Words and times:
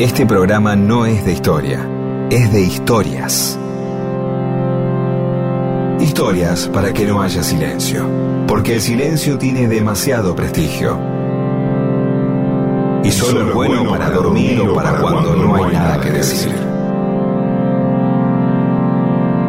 Este 0.00 0.24
programa 0.24 0.76
no 0.76 1.04
es 1.04 1.26
de 1.26 1.34
historia, 1.34 1.86
es 2.30 2.50
de 2.50 2.62
historias. 2.62 3.58
Historias 6.00 6.70
para 6.72 6.90
que 6.94 7.04
no 7.04 7.20
haya 7.20 7.42
silencio, 7.42 8.06
porque 8.48 8.76
el 8.76 8.80
silencio 8.80 9.36
tiene 9.36 9.68
demasiado 9.68 10.34
prestigio. 10.34 10.98
Y 13.04 13.10
solo 13.10 13.46
es 13.46 13.54
bueno 13.54 13.90
para 13.90 14.08
dormir 14.08 14.62
o 14.62 14.74
para 14.74 14.98
cuando 15.02 15.36
no 15.36 15.54
hay 15.56 15.70
nada 15.70 16.00
que 16.00 16.12
decir. 16.12 16.54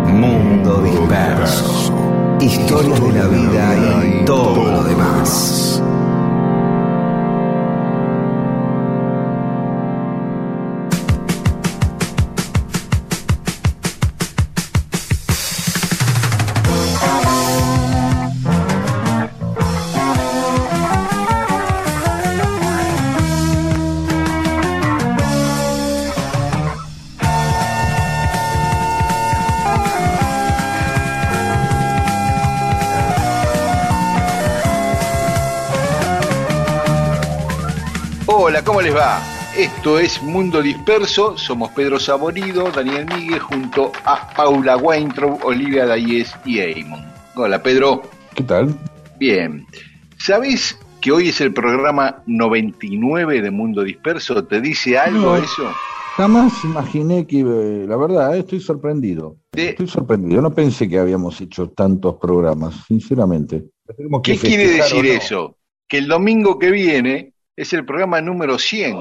Mundo 0.07 0.81
disperso. 0.81 1.93
Historias 2.41 3.01
de 3.01 3.11
la 3.13 3.27
vida 3.27 4.05
y 4.05 4.25
todo 4.25 4.69
lo 4.69 4.83
demás. 4.83 5.81
Esto 39.81 39.97
es 39.97 40.21
Mundo 40.21 40.61
Disperso, 40.61 41.35
somos 41.39 41.71
Pedro 41.71 41.99
Saborido, 41.99 42.69
Daniel 42.69 43.07
Miguel, 43.17 43.39
junto 43.39 43.91
a 44.05 44.31
Paula 44.35 44.77
Weintraub, 44.77 45.43
Olivia 45.43 45.87
Dayes 45.87 46.31
y 46.45 46.59
Eamon. 46.59 47.03
Hola, 47.35 47.63
Pedro. 47.63 48.03
¿Qué 48.35 48.43
tal? 48.43 48.75
Bien. 49.17 49.65
¿Sabés 50.19 50.77
que 51.01 51.11
hoy 51.11 51.29
es 51.29 51.41
el 51.41 51.51
programa 51.51 52.21
99 52.27 53.41
de 53.41 53.49
Mundo 53.49 53.81
Disperso? 53.81 54.43
¿Te 54.45 54.61
dice 54.61 54.99
algo 54.99 55.35
No. 55.35 55.37
eso? 55.37 55.63
Jamás 56.15 56.63
imaginé 56.63 57.25
que, 57.25 57.41
la 57.87 57.97
verdad, 57.97 58.35
eh, 58.35 58.41
estoy 58.41 58.59
sorprendido. 58.59 59.37
De- 59.51 59.69
Estoy 59.69 59.87
sorprendido. 59.87 60.43
No 60.43 60.53
pensé 60.53 60.87
que 60.87 60.99
habíamos 60.99 61.41
hecho 61.41 61.71
tantos 61.71 62.17
programas, 62.21 62.75
sinceramente. 62.87 63.63
Que 64.21 64.33
¿Qué 64.33 64.37
quiere 64.37 64.67
decir 64.73 65.03
no. 65.05 65.09
eso? 65.11 65.57
Que 65.87 65.97
el 65.97 66.07
domingo 66.07 66.59
que 66.59 66.69
viene 66.69 67.33
es 67.55 67.73
el 67.73 67.83
programa 67.83 68.21
número 68.21 68.59
100. 68.59 68.97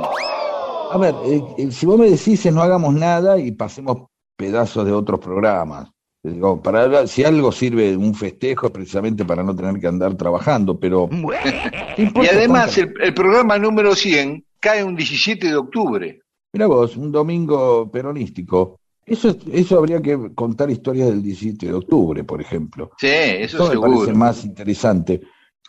A 0.92 0.98
ver, 0.98 1.14
eh, 1.24 1.42
eh, 1.58 1.70
si 1.70 1.86
vos 1.86 1.98
me 1.98 2.10
decís 2.10 2.44
no 2.52 2.62
hagamos 2.62 2.94
nada 2.94 3.38
y 3.38 3.52
pasemos 3.52 4.08
pedazos 4.36 4.84
de 4.84 4.92
otros 4.92 5.20
programas. 5.20 5.88
Eh, 6.22 6.30
Digo, 6.30 6.60
para, 6.60 7.06
si 7.06 7.24
algo 7.24 7.52
sirve 7.52 7.96
un 7.96 8.14
festejo 8.14 8.66
es 8.66 8.72
precisamente 8.72 9.24
para 9.24 9.42
no 9.42 9.54
tener 9.54 9.78
que 9.80 9.86
andar 9.86 10.14
trabajando, 10.16 10.78
pero... 10.78 11.08
¿qué 11.96 12.10
Y 12.22 12.26
además 12.26 12.76
el, 12.78 12.92
el 13.00 13.14
programa 13.14 13.58
número 13.58 13.94
100 13.94 14.44
cae 14.58 14.82
un 14.84 14.96
17 14.96 15.46
de 15.48 15.56
octubre. 15.56 16.20
Mira 16.52 16.66
vos, 16.66 16.96
un 16.96 17.12
domingo 17.12 17.90
peronístico. 17.90 18.80
Eso, 19.06 19.28
es- 19.30 19.38
eso 19.52 19.78
habría 19.78 20.00
que 20.02 20.34
contar 20.34 20.70
historias 20.70 21.08
del 21.08 21.22
17 21.22 21.66
de 21.66 21.74
octubre, 21.74 22.24
por 22.24 22.40
ejemplo. 22.40 22.90
Sí, 22.98 23.06
eso 23.08 23.56
Eso 23.56 23.64
me 23.64 23.70
seguro. 23.70 23.92
parece 23.92 24.12
más 24.14 24.44
interesante. 24.44 25.20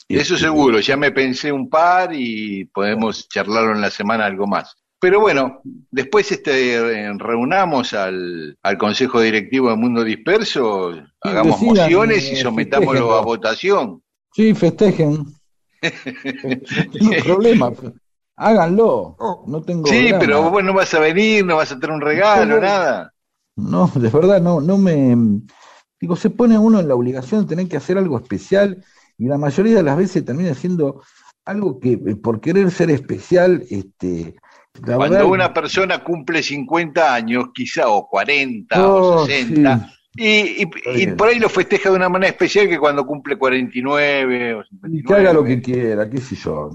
Eso 0.10 0.34
Este, 0.34 0.46
seguro, 0.48 0.80
ya 0.80 0.98
me 0.98 1.12
pensé 1.12 1.52
un 1.52 1.70
par 1.70 2.10
y 2.14 2.66
podemos 2.66 3.30
charlarlo 3.30 3.72
en 3.74 3.82
la 3.82 3.90
semana 3.92 4.26
algo 4.26 4.46
más. 4.48 4.76
Pero 5.02 5.20
bueno, 5.20 5.62
después 5.90 6.32
este, 6.32 7.12
reunamos 7.18 7.92
al, 7.96 8.56
al 8.62 8.78
Consejo 8.78 9.20
Directivo 9.20 9.72
de 9.72 9.76
Mundo 9.76 10.04
Disperso, 10.04 10.94
hagamos 11.22 11.60
decidan, 11.60 11.86
mociones 11.86 12.32
y 12.32 12.36
eh, 12.36 12.42
sometámoslo 12.44 13.16
a 13.16 13.22
votación. 13.22 14.04
Sí, 14.32 14.54
festejen. 14.54 15.26
no 15.82 17.10
tengo 17.10 17.24
problema. 17.24 17.72
Háganlo. 18.36 19.18
No 19.48 19.64
tengo 19.64 19.88
Sí, 19.88 20.10
drama. 20.10 20.20
pero 20.20 20.52
vos 20.52 20.64
no 20.64 20.72
vas 20.76 20.94
a 20.94 21.00
venir, 21.00 21.44
no 21.48 21.56
vas 21.56 21.72
a 21.72 21.80
tener 21.80 21.96
un 21.96 22.02
regalo, 22.02 22.56
No, 22.56 22.62
nada. 22.62 23.12
No, 23.56 23.92
de 23.96 24.10
verdad, 24.10 24.40
no, 24.40 24.62
no 24.62 24.78
me. 24.78 25.18
Digo, 26.00 26.16
se 26.16 26.30
pone 26.30 26.60
uno 26.60 26.80
en 26.80 26.88
la 26.88 26.94
obligación 26.94 27.42
de 27.42 27.48
tener 27.48 27.68
que 27.68 27.78
hacer 27.78 27.98
algo 27.98 28.20
especial 28.20 28.86
y 29.18 29.26
la 29.26 29.40
mayoría 29.40 29.78
de 29.78 29.84
las 29.84 29.98
veces 29.98 30.24
termina 30.24 30.54
siendo 30.54 31.02
algo 31.44 31.80
que 31.80 31.94
eh, 31.94 32.16
por 32.16 32.40
querer 32.40 32.70
ser 32.70 32.92
especial, 32.92 33.64
este. 33.72 34.36
La 34.86 34.96
Cuando 34.96 35.16
verdad, 35.18 35.32
una 35.32 35.54
persona 35.54 36.04
cumple 36.04 36.42
50 36.42 37.14
años, 37.14 37.46
quizá, 37.54 37.88
o 37.90 38.08
40 38.08 38.88
oh, 38.88 39.22
o 39.22 39.26
60, 39.26 39.80
sí. 40.16 40.24
y, 40.24 40.64
y- 40.64 41.04
y 41.04 41.08
por 41.08 41.28
ahí 41.28 41.40
lo 41.40 41.50
festeja 41.50 41.90
de 41.90 41.96
una 41.98 42.10
manera 42.10 42.32
especial 42.32 42.68
que 42.68 42.80
cuando 42.80 43.06
cumple 43.06 43.38
49 43.38 44.56
o 44.56 44.62
Y 44.62 44.66
59. 44.66 45.04
que 45.06 45.14
haga 45.14 45.34
lo 45.34 45.44
que 45.44 45.62
quiera, 45.62 46.10
qué 46.10 46.18
sé 46.20 46.36
yo. 46.36 46.72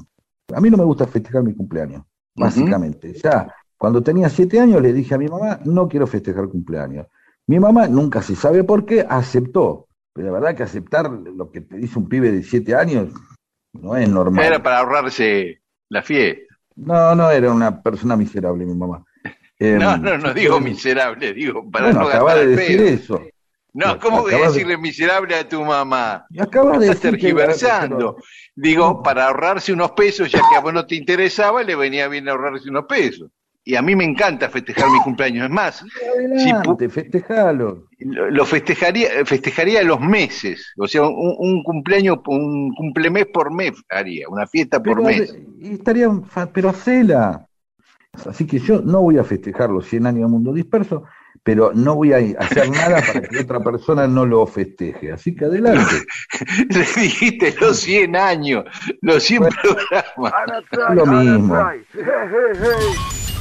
A 0.54 0.60
mí 0.60 0.70
no 0.70 0.76
me 0.76 0.84
gusta 0.84 1.06
festejar 1.06 1.42
mi 1.42 1.54
cumpleaños, 1.54 2.02
básicamente. 2.36 3.12
Ya, 3.14 3.52
cuando 3.76 4.02
tenía 4.02 4.28
siete 4.28 4.60
años 4.60 4.80
le 4.80 4.92
dije 4.92 5.14
a 5.14 5.18
mi 5.18 5.26
mamá, 5.26 5.58
no 5.64 5.88
quiero 5.88 6.06
festejar 6.06 6.48
cumpleaños. 6.48 7.06
Mi 7.48 7.58
mamá 7.58 7.88
nunca 7.88 8.22
se 8.22 8.36
sabe 8.36 8.62
por 8.62 8.84
qué, 8.86 9.04
aceptó. 9.08 9.88
Pero 10.12 10.28
la 10.28 10.32
verdad 10.34 10.54
que 10.56 10.62
aceptar 10.62 11.10
lo 11.10 11.50
que 11.50 11.60
te 11.62 11.76
dice 11.76 11.98
un 11.98 12.08
pibe 12.08 12.30
de 12.32 12.42
siete 12.42 12.74
años 12.74 13.08
no 13.72 13.96
es 13.96 14.08
normal. 14.08 14.44
Era 14.44 14.62
para 14.62 14.78
ahorrarse 14.78 15.60
la 15.90 16.02
fiesta. 16.02 16.45
No, 16.76 17.14
no 17.14 17.30
era 17.30 17.50
una 17.52 17.82
persona 17.82 18.16
miserable 18.16 18.64
mi 18.64 18.74
mamá. 18.74 19.04
Em, 19.58 19.78
No, 19.78 19.96
no, 19.96 20.18
no 20.18 20.34
digo 20.34 20.60
miserable, 20.60 21.32
digo 21.32 21.70
para 21.70 21.86
bueno, 21.86 22.00
no 22.00 22.08
gastar 22.08 22.36
de 22.36 22.42
el 22.42 22.56
decir 22.56 22.76
pedo. 22.76 22.88
eso. 22.88 23.22
No, 23.72 23.98
¿cómo 23.98 24.20
voy 24.20 24.34
a 24.34 24.36
de- 24.36 24.42
decirle 24.48 24.76
miserable 24.78 25.34
a 25.34 25.48
tu 25.48 25.62
mamá? 25.64 26.26
Acabas 26.38 26.80
de 26.80 26.86
Estás 26.88 27.00
tergiversando. 27.00 28.16
Digo, 28.54 29.02
para 29.02 29.26
ahorrarse 29.26 29.72
unos 29.72 29.92
pesos, 29.92 30.30
ya 30.30 30.40
que 30.48 30.56
a 30.56 30.60
vos 30.60 30.72
no 30.74 30.86
te 30.86 30.94
interesaba, 30.94 31.62
le 31.62 31.74
venía 31.74 32.06
bien 32.08 32.28
ahorrarse 32.28 32.68
unos 32.68 32.84
pesos. 32.86 33.30
Y 33.68 33.74
a 33.74 33.82
mí 33.82 33.96
me 33.96 34.04
encanta 34.04 34.48
festejar 34.48 34.88
mi 34.90 35.00
cumpleaños. 35.00 35.46
Es 35.46 35.50
más, 35.50 35.84
Si 36.38 36.50
Adelante, 36.50 36.88
festejalo. 36.88 37.88
lo 37.98 38.46
festejaría, 38.46 39.08
festejaría 39.24 39.82
los 39.82 39.98
meses. 40.00 40.72
O 40.78 40.86
sea, 40.86 41.02
un, 41.02 41.34
un 41.36 41.64
cumpleaños, 41.64 42.18
un 42.28 42.72
cumplemés 42.76 43.26
por 43.26 43.52
mes 43.52 43.72
haría, 43.90 44.28
una 44.28 44.46
fiesta 44.46 44.80
por 44.80 45.02
Pero, 45.02 45.02
mes. 45.08 45.36
y 45.58 45.74
estaría, 45.74 46.08
pero 46.52 46.68
hacela. 46.68 47.48
Así 48.24 48.46
que 48.46 48.60
yo 48.60 48.80
no 48.82 49.02
voy 49.02 49.18
a 49.18 49.24
festejar 49.24 49.68
los 49.70 49.84
100 49.88 50.06
años 50.06 50.20
de 50.22 50.28
Mundo 50.28 50.52
Disperso, 50.52 51.02
pero 51.42 51.72
no 51.74 51.96
voy 51.96 52.12
a 52.12 52.18
hacer 52.38 52.70
nada 52.70 53.02
para 53.04 53.20
que 53.22 53.38
otra 53.40 53.58
persona 53.64 54.06
no 54.06 54.24
lo 54.26 54.46
festeje. 54.46 55.10
Así 55.10 55.34
que 55.34 55.44
adelante. 55.44 56.04
Le 56.70 57.02
dijiste 57.02 57.52
los 57.60 57.80
100 57.80 58.14
años, 58.14 58.64
los 59.00 59.24
100 59.24 59.42
programas. 59.60 60.32
Es 60.70 60.94
lo 60.94 61.04
mismo. 61.06 61.56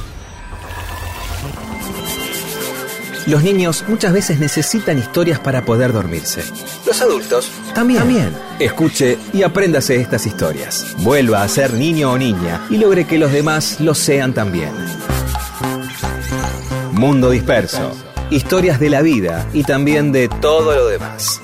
Los 3.26 3.42
niños 3.42 3.84
muchas 3.88 4.12
veces 4.12 4.38
necesitan 4.38 4.98
historias 4.98 5.40
para 5.40 5.64
poder 5.64 5.92
dormirse. 5.92 6.44
Los 6.86 7.02
adultos 7.02 7.50
también. 7.74 7.98
También. 8.00 8.32
Escuche 8.60 9.18
y 9.32 9.42
apréndase 9.42 9.96
estas 9.96 10.26
historias. 10.26 10.94
Vuelva 10.98 11.42
a 11.42 11.48
ser 11.48 11.72
niño 11.72 12.12
o 12.12 12.18
niña 12.18 12.64
y 12.70 12.78
logre 12.78 13.04
que 13.04 13.18
los 13.18 13.32
demás 13.32 13.80
lo 13.80 13.94
sean 13.94 14.32
también. 14.32 14.70
Mundo 16.92 17.30
Disperso. 17.30 17.90
Historias 18.30 18.78
de 18.78 18.90
la 18.90 19.02
vida 19.02 19.44
y 19.52 19.64
también 19.64 20.12
de 20.12 20.28
todo 20.28 20.74
lo 20.76 20.86
demás. 20.86 21.40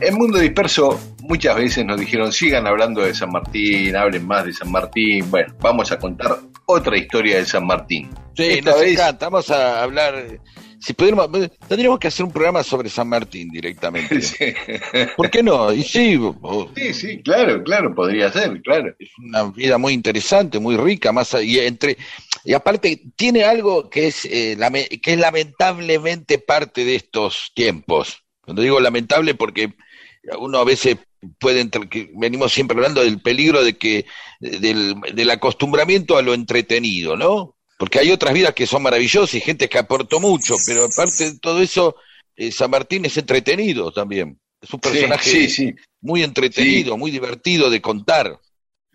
En 0.00 0.14
Mundo 0.14 0.38
Disperso 0.38 1.00
muchas 1.28 1.56
veces 1.56 1.84
nos 1.84 1.98
dijeron 2.00 2.32
sigan 2.32 2.66
hablando 2.66 3.02
de 3.02 3.14
San 3.14 3.30
Martín, 3.30 3.94
hablen 3.96 4.26
más 4.26 4.44
de 4.44 4.52
San 4.52 4.70
Martín. 4.70 5.30
Bueno, 5.30 5.54
vamos 5.60 5.90
a 5.92 5.98
contar 5.98 6.38
otra 6.66 6.96
historia 6.96 7.36
de 7.38 7.46
San 7.46 7.66
Martín. 7.66 8.10
Sí, 8.36 8.44
Esta 8.44 8.70
nos 8.72 8.80
vez- 8.80 8.92
encanta. 8.92 9.26
Vamos 9.28 9.50
a 9.50 9.82
hablar. 9.82 10.40
Si 10.78 10.92
pudiéramos, 10.92 11.30
tendríamos 11.66 11.98
que 11.98 12.08
hacer 12.08 12.24
un 12.26 12.32
programa 12.32 12.62
sobre 12.62 12.88
San 12.90 13.08
Martín 13.08 13.48
directamente. 13.48 14.20
Sí. 14.20 14.52
¿Por 15.16 15.30
qué 15.30 15.42
no? 15.42 15.72
Y 15.72 15.82
sí, 15.82 16.18
sí, 16.76 16.94
sí, 16.94 17.22
claro, 17.22 17.62
claro, 17.64 17.94
podría 17.94 18.30
ser, 18.30 18.60
claro. 18.62 18.94
es 18.98 19.08
una 19.18 19.44
vida 19.44 19.78
muy 19.78 19.94
interesante, 19.94 20.58
muy 20.58 20.76
rica, 20.76 21.12
más 21.12 21.34
y 21.42 21.58
entre 21.60 21.96
y 22.44 22.52
aparte 22.52 23.02
tiene 23.16 23.42
algo 23.44 23.88
que 23.90 24.08
es 24.08 24.26
eh, 24.26 24.54
lame- 24.58 25.00
que 25.00 25.14
es 25.14 25.18
lamentablemente 25.18 26.38
parte 26.38 26.84
de 26.84 26.96
estos 26.96 27.50
tiempos. 27.54 28.22
Cuando 28.42 28.62
digo 28.62 28.78
lamentable 28.78 29.34
porque 29.34 29.72
uno 30.38 30.58
a 30.58 30.64
veces 30.64 30.98
puede 31.38 31.60
entre- 31.60 31.88
que 31.88 32.10
venimos 32.14 32.52
siempre 32.52 32.76
hablando 32.76 33.02
del 33.02 33.20
peligro 33.20 33.64
de 33.64 33.76
que 33.76 34.06
del, 34.40 34.94
del 35.14 35.30
acostumbramiento 35.30 36.16
a 36.16 36.22
lo 36.22 36.34
entretenido, 36.34 37.16
¿no? 37.16 37.56
Porque 37.78 37.98
hay 37.98 38.10
otras 38.10 38.32
vidas 38.34 38.54
que 38.54 38.66
son 38.66 38.82
maravillosas 38.82 39.34
y 39.34 39.40
gente 39.40 39.68
que 39.68 39.78
aportó 39.78 40.18
mucho, 40.20 40.54
pero 40.66 40.84
aparte 40.86 41.32
de 41.32 41.38
todo 41.38 41.60
eso, 41.60 41.96
eh, 42.36 42.50
San 42.50 42.70
Martín 42.70 43.04
es 43.04 43.16
entretenido 43.16 43.92
también. 43.92 44.38
Es 44.60 44.72
un 44.72 44.80
personaje 44.80 45.74
muy 46.00 46.22
entretenido, 46.22 46.96
muy 46.96 47.10
divertido 47.10 47.68
de 47.68 47.80
contar. 47.82 48.38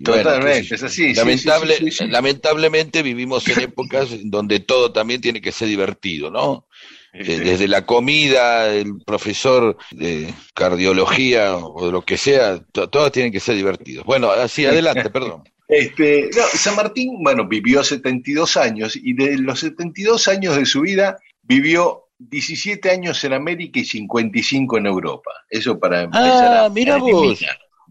Totalmente, 0.03 0.73
es 0.75 0.81
así. 0.83 1.13
Lamentable, 1.13 1.77
lamentablemente 2.09 3.03
vivimos 3.03 3.47
en 3.47 3.59
épocas 3.61 4.09
donde 4.23 4.59
todo 4.59 4.91
también 4.91 5.21
tiene 5.21 5.41
que 5.41 5.51
ser 5.51 5.67
divertido, 5.67 6.31
¿no? 6.31 6.65
Desde 7.13 7.67
la 7.67 7.85
comida, 7.85 8.73
el 8.73 9.01
profesor 9.05 9.77
de 9.91 10.33
cardiología 10.53 11.57
o 11.57 11.91
lo 11.91 12.03
que 12.03 12.17
sea, 12.17 12.59
todos 12.71 13.11
tienen 13.11 13.33
que 13.33 13.41
ser 13.41 13.55
divertidos. 13.55 14.05
Bueno, 14.05 14.31
así, 14.31 14.65
adelante, 14.65 15.09
perdón. 15.09 15.43
Este, 15.67 16.29
San 16.53 16.75
Martín, 16.75 17.23
bueno, 17.23 17.47
vivió 17.47 17.83
72 17.83 18.57
años 18.57 18.95
y 18.95 19.13
de 19.13 19.37
los 19.37 19.59
72 19.61 20.27
años 20.27 20.55
de 20.57 20.65
su 20.65 20.81
vida 20.81 21.17
vivió 21.43 22.09
17 22.19 22.89
años 22.89 23.23
en 23.23 23.33
América 23.33 23.79
y 23.79 23.85
55 23.85 24.77
en 24.77 24.85
Europa. 24.85 25.31
Eso 25.49 25.79
para 25.79 26.03
empezar 26.03 26.65
ah, 26.65 26.69
mira 26.69 26.97
vos. 26.97 27.39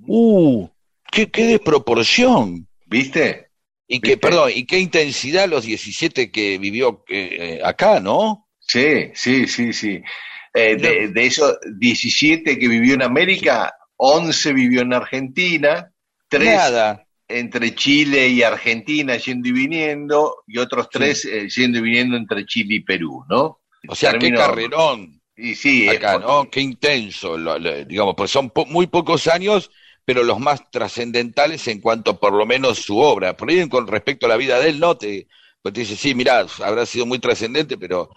Uh, 0.06 0.68
qué, 1.10 1.26
desproporción. 1.32 2.66
¿Viste? 2.86 3.48
Y 3.88 4.00
que, 4.00 4.16
perdón, 4.16 4.50
y 4.54 4.66
qué 4.66 4.78
intensidad 4.78 5.48
los 5.48 5.64
17 5.64 6.30
que 6.30 6.58
vivió 6.58 7.02
eh, 7.08 7.60
acá, 7.64 7.98
¿no? 7.98 8.46
Sí, 8.70 9.10
sí, 9.14 9.48
sí, 9.48 9.72
sí. 9.72 10.00
Eh, 10.54 10.76
de, 10.76 11.26
esos 11.26 11.58
17 11.76 12.56
que 12.56 12.68
vivió 12.68 12.94
en 12.94 13.02
América, 13.02 13.74
11 13.96 14.52
vivió 14.52 14.82
en 14.82 14.94
Argentina, 14.94 15.90
3 16.28 16.60
entre 17.26 17.74
Chile 17.74 18.28
y 18.28 18.42
Argentina 18.42 19.16
yendo 19.16 19.48
y 19.48 19.52
viniendo, 19.52 20.42
y 20.46 20.58
otros 20.58 20.88
3 20.88 21.24
eh, 21.24 21.48
yendo 21.48 21.78
y 21.78 21.82
viniendo 21.82 22.16
entre 22.16 22.46
Chile 22.46 22.76
y 22.76 22.80
Perú, 22.80 23.24
¿no? 23.28 23.60
O 23.88 23.94
sea, 23.96 24.12
qué 24.18 24.30
carrerón. 24.30 25.20
Y 25.36 25.56
sí, 25.56 25.88
acá, 25.88 26.18
¿no? 26.18 26.48
Qué 26.48 26.60
intenso, 26.60 27.36
digamos, 27.86 28.14
pues 28.16 28.30
son 28.30 28.52
muy 28.68 28.86
pocos 28.86 29.26
años, 29.26 29.70
pero 30.04 30.22
los 30.22 30.38
más 30.38 30.70
trascendentales 30.70 31.66
en 31.66 31.80
cuanto 31.80 32.20
por 32.20 32.34
lo 32.34 32.46
menos 32.46 32.78
su 32.78 32.98
obra. 32.98 33.36
Por 33.36 33.50
ahí 33.50 33.68
con 33.68 33.88
respecto 33.88 34.26
a 34.26 34.28
la 34.28 34.36
vida 34.36 34.60
de 34.60 34.70
él, 34.70 34.78
¿no? 34.78 34.96
Te, 34.96 35.26
pues 35.60 35.74
te 35.74 35.80
dice, 35.80 35.96
sí, 35.96 36.14
mira, 36.14 36.46
habrá 36.62 36.86
sido 36.86 37.06
muy 37.06 37.18
trascendente, 37.18 37.78
pero 37.78 38.10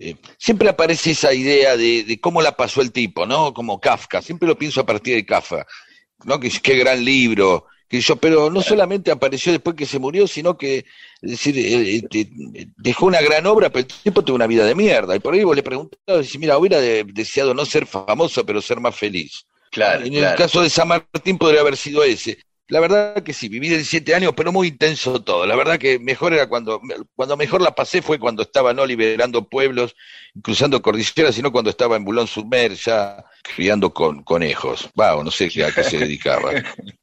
eh, 0.00 0.16
siempre 0.38 0.68
aparece 0.68 1.10
esa 1.10 1.32
idea 1.32 1.76
de, 1.76 2.18
cómo 2.20 2.40
la 2.40 2.56
pasó 2.56 2.80
el 2.80 2.92
tipo, 2.92 3.26
¿no? 3.26 3.52
Como 3.52 3.80
Kafka, 3.80 4.22
siempre 4.22 4.48
lo 4.48 4.56
pienso 4.56 4.80
a 4.80 4.86
partir 4.86 5.14
de 5.14 5.26
Kafka, 5.26 5.66
¿no? 6.24 6.38
Que 6.38 6.50
qué 6.50 6.76
gran 6.76 7.04
libro, 7.04 7.66
que 7.88 8.00
yo, 8.00 8.16
pero 8.16 8.50
no 8.50 8.62
solamente 8.62 9.10
apareció 9.10 9.50
después 9.50 9.74
que 9.74 9.86
se 9.86 9.98
murió, 9.98 10.26
sino 10.28 10.56
que, 10.56 10.84
es 11.22 11.30
decir, 11.30 11.58
eh, 11.58 12.02
eh, 12.12 12.68
dejó 12.76 13.06
una 13.06 13.20
gran 13.20 13.46
obra, 13.46 13.70
pero 13.70 13.86
el 13.88 14.02
tipo 14.02 14.22
tuvo 14.22 14.36
una 14.36 14.46
vida 14.46 14.64
de 14.64 14.74
mierda. 14.74 15.16
Y 15.16 15.20
por 15.20 15.34
ahí 15.34 15.42
vos 15.42 15.56
le 15.56 15.62
preguntaba, 15.62 16.22
si 16.22 16.38
mira, 16.38 16.58
hubiera 16.58 16.80
deseado 16.80 17.54
no 17.54 17.64
ser 17.64 17.86
famoso, 17.86 18.46
pero 18.46 18.62
ser 18.62 18.78
más 18.78 18.94
feliz. 18.94 19.46
Claro, 19.70 20.04
en 20.04 20.14
el 20.14 20.34
caso 20.34 20.62
de 20.62 20.70
San 20.70 20.88
Martín 20.88 21.38
podría 21.38 21.60
haber 21.60 21.76
sido 21.76 22.02
ese. 22.02 22.38
La 22.70 22.80
verdad 22.80 23.22
que 23.22 23.32
sí, 23.32 23.48
viví 23.48 23.68
17 23.68 24.14
años, 24.14 24.34
pero 24.36 24.52
muy 24.52 24.68
intenso 24.68 25.22
todo. 25.22 25.46
La 25.46 25.56
verdad 25.56 25.78
que 25.78 25.98
mejor 25.98 26.34
era 26.34 26.48
cuando, 26.48 26.82
cuando 27.16 27.34
mejor 27.34 27.62
la 27.62 27.74
pasé 27.74 28.02
fue 28.02 28.18
cuando 28.18 28.42
estaba 28.42 28.74
no 28.74 28.84
liberando 28.84 29.48
pueblos, 29.48 29.96
cruzando 30.42 30.82
cordilleras, 30.82 31.34
sino 31.34 31.50
cuando 31.50 31.70
estaba 31.70 31.96
en 31.96 32.04
Boulogne-sur-Mer, 32.04 32.74
ya 32.74 33.24
criando 33.42 33.94
con 33.94 34.22
conejos. 34.22 34.90
Va, 35.00 35.22
no 35.24 35.30
sé 35.30 35.46
a 35.64 35.72
qué 35.72 35.82
se 35.82 35.96
dedicaba, 35.96 36.52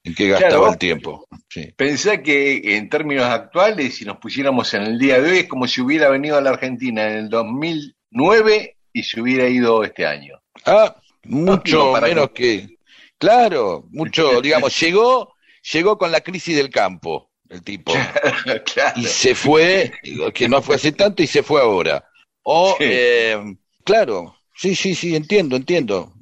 en 0.03 0.13
qué 0.13 0.29
gastaba 0.29 0.69
el 0.69 0.77
tiempo. 0.77 1.27
Sí. 1.49 1.73
Pensá 1.75 2.21
que 2.21 2.77
en 2.77 2.87
términos 2.87 3.25
actuales, 3.25 3.95
si 3.95 4.05
nos 4.05 4.17
pusiéramos 4.17 4.71
en 4.75 4.83
el 4.83 4.99
día 4.99 5.19
de 5.19 5.31
hoy, 5.31 5.37
es 5.39 5.47
como 5.47 5.67
si 5.67 5.81
hubiera 5.81 6.09
venido 6.09 6.37
a 6.37 6.41
la 6.41 6.51
Argentina 6.51 7.07
en 7.07 7.17
el 7.17 7.29
2009 7.29 8.77
y 8.93 9.01
se 9.03 9.19
hubiera 9.19 9.49
ido 9.49 9.83
este 9.83 10.05
año. 10.05 10.39
Ah, 10.63 10.95
mucho 11.23 11.93
menos 11.99 12.29
que... 12.29 12.77
Claro, 13.17 13.87
mucho, 13.91 14.41
digamos, 14.41 14.77
llegó 14.79 15.34
llegó 15.71 15.97
con 15.97 16.11
la 16.11 16.21
crisis 16.21 16.55
del 16.55 16.69
campo, 16.69 17.31
el 17.49 17.63
tipo. 17.63 17.93
Y 18.95 19.03
se 19.05 19.35
fue, 19.35 19.91
que 20.33 20.47
no 20.47 20.61
fue 20.61 20.75
hace 20.75 20.91
tanto 20.91 21.23
y 21.23 21.27
se 21.27 21.43
fue 21.43 21.61
ahora. 21.61 22.07
O, 22.43 22.77
eh, 22.79 23.37
claro, 23.83 24.35
sí, 24.55 24.75
sí, 24.75 24.95
sí, 24.95 25.15
entiendo, 25.15 25.55
entiendo. 25.55 26.13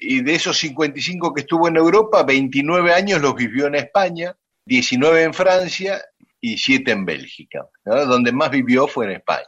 Y 0.00 0.22
de 0.22 0.34
esos 0.34 0.58
55 0.58 1.34
que 1.34 1.42
estuvo 1.42 1.68
en 1.68 1.76
Europa, 1.76 2.22
29 2.22 2.92
años 2.92 3.20
los 3.20 3.34
vivió 3.34 3.66
en 3.66 3.76
España, 3.76 4.36
19 4.64 5.22
en 5.22 5.34
Francia 5.34 6.00
y 6.40 6.58
7 6.58 6.90
en 6.90 7.04
Bélgica. 7.04 7.66
Donde 7.84 8.32
más 8.32 8.50
vivió 8.50 8.86
fue 8.86 9.06
en 9.06 9.12
España. 9.12 9.46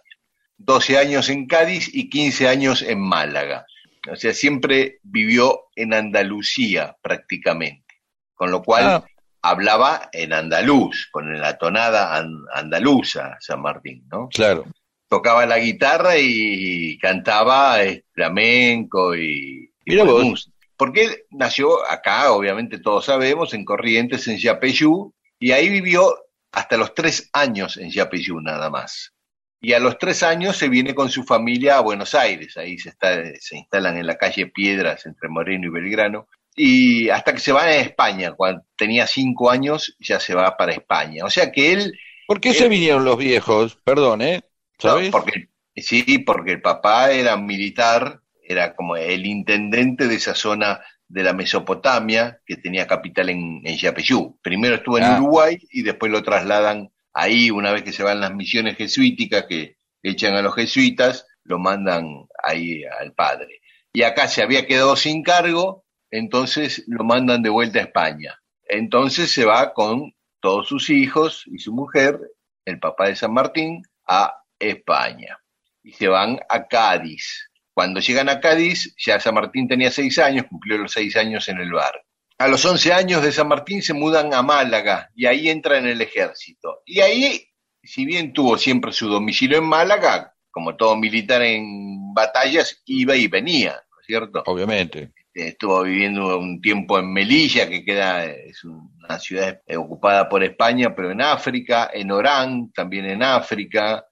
12 0.57 0.99
años 0.99 1.29
en 1.29 1.47
Cádiz 1.47 1.89
y 1.93 2.11
15 2.11 2.49
años 2.49 2.83
en 2.83 3.01
Málaga. 3.01 3.65
O 4.11 4.17
sea, 4.17 4.33
siempre 4.33 4.99
vivió 5.03 5.69
en 5.77 5.95
Andalucía 5.95 6.97
prácticamente. 7.03 7.87
Con 8.35 8.51
lo 8.51 8.63
cual, 8.63 8.85
ah 8.87 9.05
hablaba 9.43 10.09
en 10.13 10.33
andaluz, 10.33 11.09
con 11.11 11.39
la 11.39 11.57
tonada 11.57 12.23
andaluza, 12.53 13.37
San 13.41 13.63
Martín, 13.63 14.05
¿no? 14.11 14.29
Claro. 14.29 14.67
Tocaba 15.09 15.45
la 15.47 15.59
guitarra 15.59 16.19
y 16.19 16.97
cantaba 16.99 17.83
eh, 17.83 18.05
flamenco 18.13 19.17
y, 19.17 19.71
Mira 19.87 20.05
vos. 20.05 20.51
Porque 20.77 21.05
él 21.05 21.17
nació 21.31 21.87
acá, 21.91 22.33
obviamente 22.33 22.79
todos 22.79 23.05
sabemos, 23.05 23.53
en 23.53 23.65
Corrientes, 23.65 24.27
en 24.29 24.39
Yapeyú, 24.39 25.13
y 25.39 25.53
ahí 25.53 25.69
vivió 25.69 26.17
hasta 26.53 26.77
los 26.77 26.95
tres 26.95 27.29
años 27.33 27.77
en 27.77 27.91
Yapeyú 27.91 28.41
nada 28.41 28.71
más. 28.71 29.13
Y 29.61 29.75
a 29.75 29.79
los 29.79 29.99
tres 29.99 30.23
años 30.23 30.57
se 30.57 30.71
viene 30.71 30.95
con 30.95 31.11
su 31.11 31.25
familia 31.25 31.77
a 31.77 31.81
Buenos 31.81 32.15
Aires, 32.15 32.57
ahí 32.57 32.79
se, 32.79 32.89
está, 32.89 33.23
se 33.39 33.59
instalan 33.59 33.99
en 33.99 34.07
la 34.07 34.17
calle 34.17 34.47
Piedras 34.47 35.05
entre 35.05 35.29
Moreno 35.29 35.67
y 35.67 35.71
Belgrano, 35.71 36.29
y 36.63 37.09
hasta 37.09 37.33
que 37.33 37.41
se 37.41 37.53
va 37.53 37.63
a 37.63 37.77
España, 37.77 38.33
cuando 38.33 38.67
tenía 38.77 39.07
cinco 39.07 39.51
años 39.51 39.97
ya 39.99 40.21
se 40.21 40.35
va 40.35 40.59
para 40.59 40.73
España. 40.73 41.25
O 41.25 41.31
sea 41.31 41.51
que 41.51 41.73
él... 41.73 41.99
¿Por 42.27 42.39
qué 42.39 42.53
se 42.53 42.69
vinieron 42.69 43.03
los 43.03 43.17
viejos? 43.17 43.79
Perdón, 43.83 44.21
¿eh? 44.21 44.43
¿Sabes? 44.79 45.09
porque, 45.09 45.49
sí, 45.77 46.19
porque 46.19 46.53
el 46.53 46.61
papá 46.61 47.13
era 47.13 47.39
militar, 47.39 48.21
era 48.47 48.77
como 48.77 48.97
el 48.97 49.25
intendente 49.25 50.07
de 50.07 50.17
esa 50.17 50.35
zona 50.35 50.83
de 51.09 51.23
la 51.23 51.33
Mesopotamia, 51.33 52.43
que 52.45 52.57
tenía 52.57 52.87
capital 52.87 53.31
en, 53.31 53.63
en 53.65 53.79
Yapeyú. 53.79 54.39
Primero 54.43 54.75
estuvo 54.75 54.99
en 54.99 55.05
ah. 55.05 55.17
Uruguay 55.19 55.59
y 55.71 55.81
después 55.81 56.13
lo 56.13 56.23
trasladan 56.23 56.91
ahí, 57.15 57.51
una 57.51 57.73
vez 57.73 57.85
que 57.85 57.93
se 57.93 58.03
van 58.03 58.21
las 58.21 58.35
misiones 58.35 58.77
jesuíticas, 58.77 59.47
que 59.49 59.77
echan 60.03 60.35
a 60.35 60.43
los 60.43 60.55
jesuitas, 60.55 61.27
lo 61.45 61.59
mandan 61.59 62.27
ahí 62.45 62.85
al 62.85 63.15
padre. 63.15 63.63
Y 63.95 64.03
acá 64.03 64.29
se 64.29 64.43
había 64.43 64.67
quedado 64.67 64.95
sin 64.95 65.23
cargo 65.23 65.85
entonces 66.11 66.85
lo 66.89 67.05
mandan 67.05 67.43
de 67.43 67.51
vuelta 67.51 67.79
a 67.79 67.83
España. 67.83 68.41
Entonces 68.69 69.33
se 69.33 69.45
va 69.45 69.73
con 69.73 70.15
todos 70.41 70.69
sus 70.69 70.91
hijos 70.91 71.45
y 71.47 71.59
su 71.59 71.73
mujer, 71.73 72.19
el 72.65 72.79
papá 72.79 73.07
de 73.07 73.17
San 73.17 73.33
Martín, 73.33 73.83
a 74.07 74.43
España. 74.59 75.39
Y 75.83 75.93
se 75.93 76.09
van 76.09 76.41
a 76.49 76.67
Cádiz. 76.67 77.49
Cuando 77.73 78.01
llegan 78.01 78.29
a 78.29 78.41
Cádiz, 78.41 78.95
ya 78.99 79.21
San 79.21 79.35
Martín 79.35 79.69
tenía 79.69 79.91
seis 79.91 80.19
años, 80.19 80.47
cumplió 80.49 80.79
los 80.79 80.93
seis 80.93 81.17
años 81.17 81.49
en 81.49 81.59
el 81.59 81.73
bar. 81.73 82.03
A 82.39 82.49
los 82.49 82.65
once 82.65 82.93
años 82.93 83.23
de 83.23 83.33
San 83.33 83.49
Martín 83.49 83.83
se 83.83 83.93
mudan 83.93 84.33
a 84.35 84.43
Málaga 84.43 85.11
y 85.15 85.27
ahí 85.27 85.49
entra 85.49 85.79
en 85.79 85.87
el 85.87 86.01
ejército. 86.01 86.83
Y 86.87 87.01
ahí, 87.01 87.47
si 87.83 88.05
bien 88.05 88.33
tuvo 88.33 88.57
siempre 88.59 88.93
su 88.93 89.09
domicilio 89.09 89.59
en 89.59 89.65
Málaga, 89.65 90.35
como 90.51 90.75
todo 90.77 90.97
militar 90.97 91.43
en 91.43 92.13
batallas, 92.15 92.83
iba 92.87 93.15
y 93.15 93.29
venía, 93.29 93.73
¿no 93.73 94.01
es 94.01 94.07
cierto? 94.07 94.43
Obviamente 94.47 95.13
estuvo 95.35 95.83
viviendo 95.83 96.39
un 96.39 96.61
tiempo 96.61 96.99
en 96.99 97.13
Melilla, 97.13 97.69
que 97.69 97.85
queda, 97.85 98.25
es 98.25 98.65
una 98.65 99.19
ciudad 99.19 99.61
ocupada 99.77 100.29
por 100.29 100.43
España, 100.43 100.95
pero 100.95 101.11
en 101.11 101.23
África, 101.23 101.91
en 101.93 102.11
Orán, 102.11 102.73
también 102.73 103.07
en 103.07 103.23
África, 103.23 104.05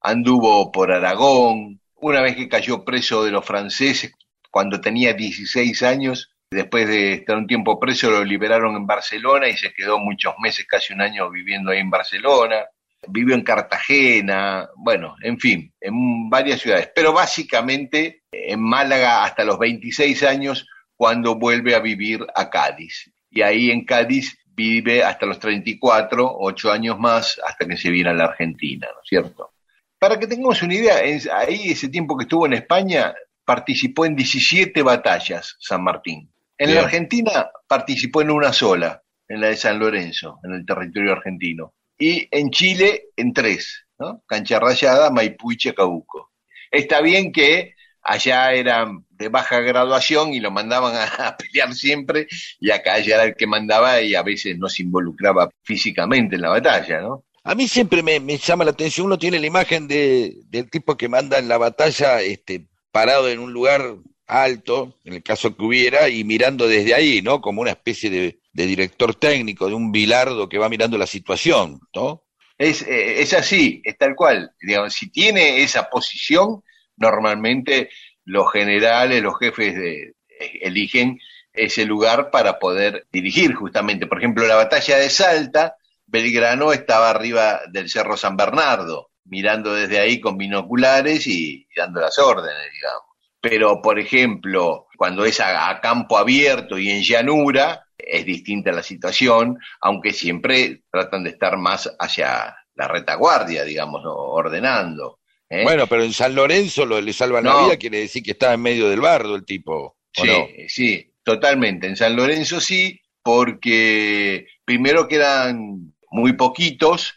anduvo 0.00 0.72
por 0.72 0.92
Aragón, 0.92 1.80
una 1.96 2.20
vez 2.20 2.36
que 2.36 2.48
cayó 2.48 2.84
preso 2.84 3.24
de 3.24 3.30
los 3.30 3.44
franceses, 3.44 4.12
cuando 4.50 4.80
tenía 4.80 5.14
16 5.14 5.82
años, 5.82 6.30
después 6.50 6.88
de 6.88 7.14
estar 7.14 7.36
un 7.36 7.46
tiempo 7.46 7.78
preso 7.78 8.10
lo 8.10 8.24
liberaron 8.24 8.76
en 8.76 8.86
Barcelona 8.86 9.48
y 9.48 9.56
se 9.56 9.72
quedó 9.72 9.98
muchos 9.98 10.34
meses, 10.38 10.66
casi 10.66 10.92
un 10.92 11.00
año 11.00 11.30
viviendo 11.30 11.70
ahí 11.70 11.78
en 11.78 11.90
Barcelona 11.90 12.66
vivió 13.08 13.34
en 13.34 13.42
Cartagena, 13.42 14.68
bueno, 14.76 15.16
en 15.22 15.38
fin, 15.38 15.72
en 15.80 16.30
varias 16.30 16.60
ciudades, 16.60 16.90
pero 16.94 17.12
básicamente 17.12 18.22
en 18.30 18.60
Málaga 18.60 19.24
hasta 19.24 19.44
los 19.44 19.58
26 19.58 20.22
años 20.22 20.66
cuando 20.96 21.36
vuelve 21.36 21.74
a 21.74 21.80
vivir 21.80 22.24
a 22.34 22.48
Cádiz. 22.50 23.10
Y 23.30 23.42
ahí 23.42 23.70
en 23.70 23.84
Cádiz 23.84 24.38
vive 24.54 25.02
hasta 25.02 25.26
los 25.26 25.38
34, 25.38 26.36
ocho 26.38 26.70
años 26.70 26.98
más, 26.98 27.40
hasta 27.46 27.66
que 27.66 27.76
se 27.76 27.90
viene 27.90 28.10
a 28.10 28.14
la 28.14 28.24
Argentina, 28.24 28.86
¿no 28.92 29.00
es 29.02 29.08
cierto? 29.08 29.52
Para 29.98 30.18
que 30.18 30.26
tengamos 30.26 30.62
una 30.62 30.74
idea, 30.74 30.96
ahí 31.34 31.70
ese 31.70 31.88
tiempo 31.88 32.16
que 32.16 32.24
estuvo 32.24 32.46
en 32.46 32.54
España 32.54 33.14
participó 33.44 34.04
en 34.04 34.16
17 34.16 34.82
batallas 34.82 35.56
San 35.58 35.82
Martín. 35.82 36.30
En 36.58 36.74
la 36.74 36.82
Argentina 36.82 37.50
participó 37.66 38.22
en 38.22 38.30
una 38.30 38.52
sola, 38.52 39.02
en 39.26 39.40
la 39.40 39.48
de 39.48 39.56
San 39.56 39.78
Lorenzo, 39.78 40.38
en 40.44 40.52
el 40.52 40.66
territorio 40.66 41.12
argentino 41.12 41.72
y 42.02 42.28
en 42.32 42.50
Chile 42.50 43.10
en 43.16 43.32
tres, 43.32 43.86
¿no? 43.96 44.24
Cancha 44.26 44.58
Rayada, 44.58 45.10
Maipú 45.10 45.52
y 45.52 45.56
Chacabuco. 45.56 46.32
Está 46.68 47.00
bien 47.00 47.30
que 47.30 47.76
allá 48.02 48.52
eran 48.54 49.06
de 49.10 49.28
baja 49.28 49.60
graduación 49.60 50.34
y 50.34 50.40
lo 50.40 50.50
mandaban 50.50 50.94
a, 50.96 51.36
pelear 51.36 51.72
siempre 51.74 52.26
y 52.58 52.72
acá 52.72 52.98
ya 52.98 53.14
era 53.14 53.24
el 53.26 53.36
que 53.36 53.46
mandaba 53.46 54.02
y 54.02 54.16
a 54.16 54.22
veces 54.24 54.58
no 54.58 54.68
se 54.68 54.82
involucraba 54.82 55.48
físicamente 55.62 56.34
en 56.34 56.42
la 56.42 56.48
batalla, 56.48 57.02
¿no? 57.02 57.24
A 57.44 57.54
mí 57.54 57.68
siempre 57.68 58.02
me, 58.02 58.18
llama 58.36 58.64
la 58.64 58.72
atención, 58.72 59.06
uno 59.06 59.18
tiene 59.18 59.38
la 59.38 59.46
imagen 59.46 59.86
de, 59.86 60.38
del 60.46 60.68
tipo 60.70 60.96
que 60.96 61.08
manda 61.08 61.38
en 61.38 61.46
la 61.46 61.58
batalla 61.58 62.20
este, 62.20 62.66
parado 62.90 63.28
en 63.28 63.38
un 63.38 63.52
lugar 63.52 63.94
alto, 64.26 64.98
en 65.04 65.12
el 65.12 65.22
caso 65.22 65.56
que 65.56 65.64
hubiera, 65.64 66.08
y 66.08 66.24
mirando 66.24 66.66
desde 66.66 66.94
ahí, 66.94 67.22
¿no? 67.22 67.40
Como 67.40 67.60
una 67.60 67.70
especie 67.70 68.10
de, 68.10 68.41
director 68.52 69.14
técnico, 69.14 69.68
de 69.68 69.74
un 69.74 69.92
bilardo 69.92 70.48
que 70.48 70.58
va 70.58 70.68
mirando 70.68 70.98
la 70.98 71.06
situación, 71.06 71.80
¿no? 71.94 72.24
Es, 72.58 72.82
eh, 72.82 73.20
es 73.22 73.32
así, 73.32 73.80
es 73.84 73.96
tal 73.96 74.14
cual. 74.14 74.52
Digamos, 74.60 74.92
si 74.92 75.10
tiene 75.10 75.62
esa 75.62 75.88
posición, 75.88 76.62
normalmente 76.96 77.90
los 78.24 78.52
generales, 78.52 79.22
los 79.22 79.38
jefes 79.38 79.74
de, 79.74 80.14
eligen 80.60 81.18
ese 81.52 81.84
lugar 81.84 82.30
para 82.30 82.58
poder 82.58 83.06
dirigir 83.12 83.54
justamente. 83.54 84.06
Por 84.06 84.18
ejemplo, 84.18 84.46
la 84.46 84.56
batalla 84.56 84.96
de 84.96 85.10
Salta, 85.10 85.76
Belgrano 86.06 86.72
estaba 86.72 87.10
arriba 87.10 87.60
del 87.70 87.88
Cerro 87.88 88.16
San 88.16 88.36
Bernardo, 88.36 89.10
mirando 89.24 89.74
desde 89.74 89.98
ahí 89.98 90.20
con 90.20 90.36
binoculares 90.36 91.26
y, 91.26 91.66
dando 91.76 92.00
las 92.00 92.18
órdenes, 92.18 92.72
digamos. 92.72 93.02
Pero, 93.40 93.82
por 93.82 93.98
ejemplo, 93.98 94.86
cuando 94.96 95.24
es 95.24 95.40
a, 95.40 95.80
campo 95.80 96.16
abierto 96.16 96.78
y 96.78 96.90
en 96.90 97.02
llanura, 97.02 97.86
es 98.06 98.24
distinta 98.24 98.72
la 98.72 98.82
situación, 98.82 99.58
aunque 99.80 100.12
siempre 100.12 100.82
tratan 100.90 101.24
de 101.24 101.30
estar 101.30 101.56
más 101.56 101.90
hacia 101.98 102.56
la 102.74 102.88
retaguardia, 102.88 103.64
digamos, 103.64 104.02
ordenando. 104.04 105.20
¿eh? 105.48 105.62
Bueno, 105.64 105.86
pero 105.86 106.02
en 106.02 106.12
San 106.12 106.34
Lorenzo 106.34 106.86
lo 106.86 107.00
le 107.00 107.12
salvan 107.12 107.44
la 107.44 107.64
vida 107.64 107.76
quiere 107.76 107.98
decir 107.98 108.22
que 108.22 108.32
está 108.32 108.54
en 108.54 108.62
medio 108.62 108.88
del 108.88 109.00
bardo 109.00 109.36
el 109.36 109.44
tipo. 109.44 109.96
Sí, 110.12 110.68
sí, 110.68 111.14
totalmente. 111.22 111.86
En 111.86 111.96
San 111.96 112.16
Lorenzo 112.16 112.60
sí, 112.60 113.00
porque 113.22 114.46
primero 114.64 115.08
quedan 115.08 115.94
muy 116.10 116.34
poquitos, 116.34 117.14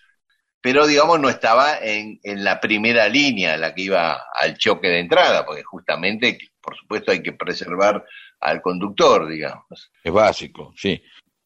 pero 0.62 0.88
digamos 0.88 1.20
no 1.20 1.30
estaba 1.30 1.78
en, 1.78 2.20
en 2.24 2.44
la 2.44 2.60
primera 2.60 3.08
línea, 3.08 3.58
la 3.58 3.74
que 3.74 3.84
iba 3.84 4.24
al 4.34 4.58
choque 4.58 4.88
de 4.88 5.00
entrada, 5.00 5.46
porque 5.46 5.64
justamente, 5.64 6.38
por 6.62 6.76
supuesto, 6.76 7.12
hay 7.12 7.22
que 7.22 7.34
preservar 7.34 8.04
al 8.46 8.62
conductor, 8.62 9.28
digamos. 9.28 9.92
Es 10.04 10.14
básico, 10.14 10.74
sí. 10.78 11.02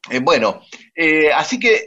Eh, 0.09 0.19
bueno, 0.19 0.61
eh, 0.95 1.31
así 1.31 1.59
que 1.59 1.81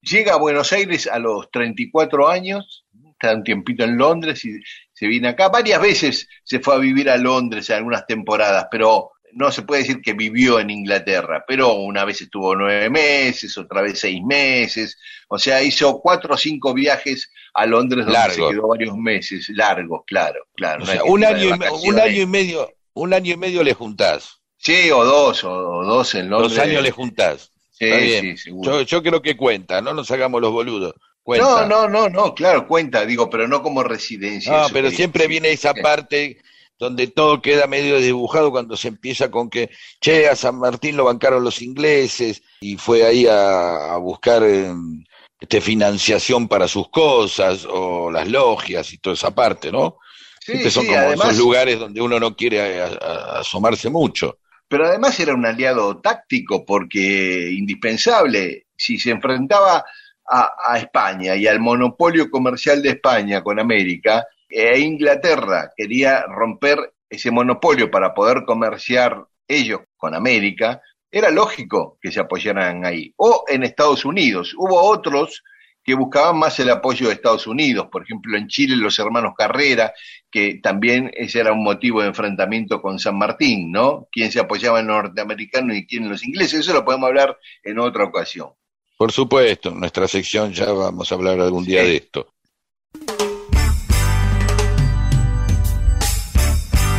llega 0.00 0.34
a 0.34 0.38
Buenos 0.38 0.72
Aires 0.72 1.06
a 1.06 1.18
los 1.18 1.50
34 1.50 2.28
años, 2.28 2.84
está 3.10 3.34
un 3.34 3.44
tiempito 3.44 3.84
en 3.84 3.96
Londres 3.96 4.44
y 4.44 4.60
se 4.92 5.06
viene 5.06 5.28
acá. 5.28 5.48
Varias 5.48 5.80
veces 5.80 6.28
se 6.44 6.60
fue 6.60 6.74
a 6.74 6.78
vivir 6.78 7.10
a 7.10 7.16
Londres 7.16 7.70
en 7.70 7.76
algunas 7.76 8.06
temporadas, 8.06 8.66
pero 8.70 9.12
no 9.32 9.52
se 9.52 9.62
puede 9.62 9.82
decir 9.82 10.00
que 10.00 10.14
vivió 10.14 10.58
en 10.58 10.70
Inglaterra, 10.70 11.44
pero 11.46 11.74
una 11.74 12.04
vez 12.04 12.20
estuvo 12.22 12.54
nueve 12.54 12.88
meses, 12.90 13.56
otra 13.58 13.82
vez 13.82 14.00
seis 14.00 14.22
meses, 14.24 14.98
o 15.28 15.38
sea, 15.38 15.62
hizo 15.62 16.00
cuatro 16.00 16.34
o 16.34 16.38
cinco 16.38 16.72
viajes 16.72 17.30
a 17.54 17.66
Londres 17.66 18.06
donde 18.06 18.30
se 18.30 18.40
quedó 18.48 18.68
varios 18.68 18.96
meses, 18.96 19.48
largos, 19.50 20.02
claro, 20.06 20.40
claro. 20.54 20.84
un, 21.06 21.24
año 21.24 21.48
y, 21.48 21.88
un 21.88 22.00
año 22.00 22.22
y 22.22 22.26
medio, 22.26 22.68
un 22.94 23.12
año 23.12 23.34
y 23.34 23.36
medio 23.36 23.62
le 23.62 23.74
juntás. 23.74 24.37
Sí, 24.58 24.90
o 24.90 25.04
dos, 25.04 25.44
o, 25.44 25.84
dos 25.84 26.14
en 26.14 26.30
Londres. 26.30 26.54
Dos 26.54 26.64
años 26.64 26.82
le 26.82 26.90
juntás. 26.90 27.52
Sí, 27.70 28.36
sí, 28.36 28.52
yo, 28.60 28.82
yo 28.82 29.02
creo 29.02 29.22
que 29.22 29.36
cuenta, 29.36 29.80
no 29.80 29.94
nos 29.94 30.10
hagamos 30.10 30.40
los 30.40 30.52
boludos. 30.52 30.94
No, 31.36 31.66
no, 31.66 31.88
no, 31.88 32.08
no, 32.08 32.34
claro, 32.34 32.66
cuenta, 32.66 33.04
digo, 33.04 33.28
pero 33.28 33.46
no 33.46 33.62
como 33.62 33.82
residencia. 33.82 34.50
No, 34.50 34.68
pero 34.72 34.90
siempre 34.90 35.26
viene 35.26 35.50
esa 35.50 35.74
parte 35.74 36.38
donde 36.78 37.08
todo 37.08 37.42
queda 37.42 37.66
medio 37.66 37.98
dibujado 37.98 38.50
cuando 38.50 38.76
se 38.76 38.88
empieza 38.88 39.30
con 39.30 39.50
que, 39.50 39.70
che, 40.00 40.28
a 40.28 40.36
San 40.36 40.58
Martín 40.58 40.96
lo 40.96 41.04
bancaron 41.04 41.44
los 41.44 41.60
ingleses 41.60 42.42
y 42.60 42.76
fue 42.76 43.04
ahí 43.04 43.26
a, 43.28 43.96
buscar 43.98 44.42
em, 44.44 45.04
este, 45.38 45.60
financiación 45.60 46.48
para 46.48 46.66
sus 46.66 46.88
cosas, 46.88 47.66
o 47.68 48.10
las 48.10 48.28
logias 48.28 48.92
y 48.92 48.98
toda 48.98 49.14
esa 49.14 49.34
parte, 49.34 49.70
¿no? 49.70 49.98
Sí, 50.40 50.70
son 50.70 50.86
como 50.86 51.12
esos 51.12 51.36
lugares 51.36 51.78
donde 51.78 52.00
uno 52.00 52.18
no 52.18 52.34
quiere 52.34 52.80
asomarse 52.80 53.90
mucho. 53.90 54.38
Pero 54.68 54.86
además 54.86 55.18
era 55.18 55.34
un 55.34 55.46
aliado 55.46 55.98
táctico 56.00 56.64
porque 56.64 57.50
indispensable, 57.50 58.66
si 58.76 58.98
se 58.98 59.10
enfrentaba 59.10 59.84
a, 60.30 60.78
España 60.78 61.34
y 61.36 61.46
al 61.46 61.58
monopolio 61.58 62.30
comercial 62.30 62.82
de 62.82 62.90
España 62.90 63.42
con 63.42 63.58
América, 63.58 64.26
e 64.48 64.78
Inglaterra 64.78 65.72
quería 65.76 66.22
romper 66.22 66.92
ese 67.08 67.30
monopolio 67.30 67.90
para 67.90 68.12
poder 68.12 68.44
comerciar 68.44 69.24
ellos 69.46 69.80
con 69.96 70.14
América, 70.14 70.82
era 71.10 71.30
lógico 71.30 71.98
que 72.00 72.12
se 72.12 72.20
apoyaran 72.20 72.84
ahí. 72.84 73.12
O 73.16 73.44
en 73.48 73.62
Estados 73.62 74.04
Unidos. 74.04 74.54
Hubo 74.56 74.82
otros 74.82 75.42
que 75.88 75.94
buscaban 75.94 76.38
más 76.38 76.60
el 76.60 76.68
apoyo 76.68 77.08
de 77.08 77.14
Estados 77.14 77.46
Unidos, 77.46 77.86
por 77.90 78.02
ejemplo 78.02 78.36
en 78.36 78.46
Chile 78.46 78.76
los 78.76 78.98
hermanos 78.98 79.32
Carrera, 79.34 79.94
que 80.30 80.60
también 80.62 81.10
ese 81.14 81.40
era 81.40 81.50
un 81.50 81.64
motivo 81.64 82.02
de 82.02 82.08
enfrentamiento 82.08 82.82
con 82.82 82.98
San 82.98 83.16
Martín, 83.16 83.72
¿no? 83.72 84.06
Quién 84.12 84.30
se 84.30 84.38
apoyaba 84.38 84.80
en 84.80 84.88
los 84.88 84.96
norteamericanos 84.96 85.74
y 85.74 85.86
quién 85.86 86.04
en 86.04 86.10
los 86.10 86.22
ingleses, 86.22 86.60
eso 86.60 86.74
lo 86.74 86.84
podemos 86.84 87.08
hablar 87.08 87.38
en 87.62 87.78
otra 87.78 88.04
ocasión. 88.04 88.50
Por 88.98 89.12
supuesto, 89.12 89.70
en 89.70 89.80
nuestra 89.80 90.06
sección 90.06 90.52
ya 90.52 90.70
vamos 90.70 91.10
a 91.10 91.14
hablar 91.14 91.40
algún 91.40 91.64
día 91.64 91.82
de 91.82 91.96
esto. 91.96 92.34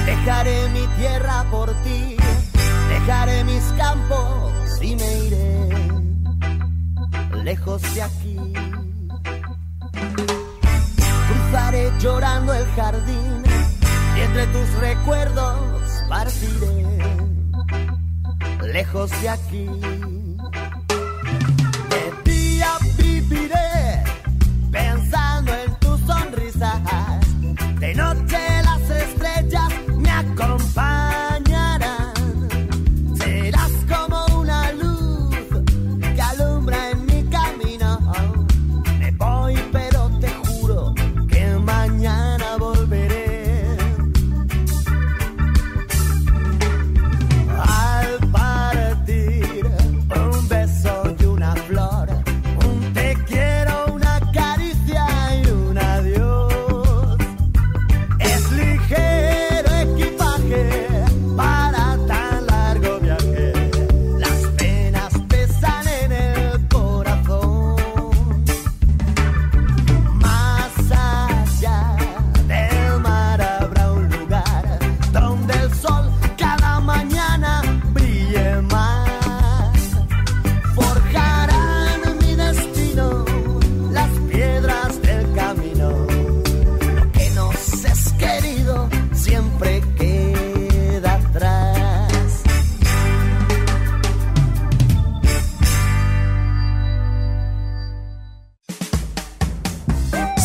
Dejaré 0.08 0.68
mi 0.70 0.88
tierra 0.98 1.46
por 1.52 1.70
ti, 1.84 2.16
dejaré 2.90 3.44
mis 3.44 3.64
campos 3.78 4.82
y 4.82 4.96
me 4.96 5.28
iré 5.28 5.60
lejos 7.44 7.82
de 7.94 8.02
aquí. 8.02 8.59
Cruzaré 11.50 11.92
llorando 12.00 12.54
el 12.54 12.66
jardín 12.76 13.44
y 14.16 14.20
entre 14.22 14.46
tus 14.48 14.72
recuerdos 14.80 15.58
partiré 16.08 16.86
lejos 18.72 19.10
de 19.20 19.30
aquí. 19.30 19.66
De 21.90 22.32
día 22.32 22.68
viviré 23.00 24.04
pensando 24.72 25.52
en 25.56 25.74
tu 25.80 25.98
sonrisa, 26.06 26.80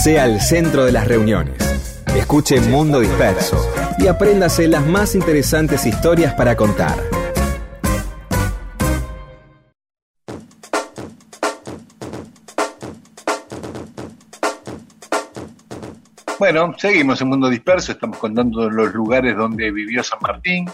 sea 0.05 0.27
el 0.27 0.39
centro 0.39 0.85
de 0.85 0.93
las 0.93 1.09
reuniones. 1.09 1.57
Escuche 2.15 2.61
Mundo 2.61 3.01
Disperso 3.01 3.57
y 3.99 4.07
apréndase 4.07 4.69
las 4.69 4.85
más 4.85 5.15
interesantes 5.15 5.87
historias 5.87 6.35
para 6.35 6.55
contar. 6.57 6.95
Bueno, 16.39 16.75
seguimos 16.77 17.23
en 17.23 17.29
Mundo 17.29 17.49
Disperso, 17.49 17.93
estamos 17.93 18.19
contando 18.19 18.69
los 18.69 18.93
lugares 18.93 19.35
donde 19.35 19.71
vivió 19.71 20.05
San 20.05 20.19
Martín. 20.21 20.71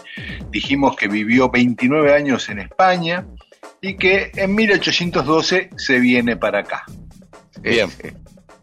Dijimos 0.49 0.97
que 0.97 1.07
vivió 1.07 1.49
29 1.49 2.13
años 2.13 2.49
en 2.49 2.59
España 2.59 3.25
y 3.79 3.95
que 3.95 4.33
en 4.35 4.53
1812 4.53 5.69
se 5.77 5.99
viene 6.01 6.35
para 6.35 6.59
acá. 6.59 6.83
Bien. 7.61 7.89
Eh, 7.99 8.13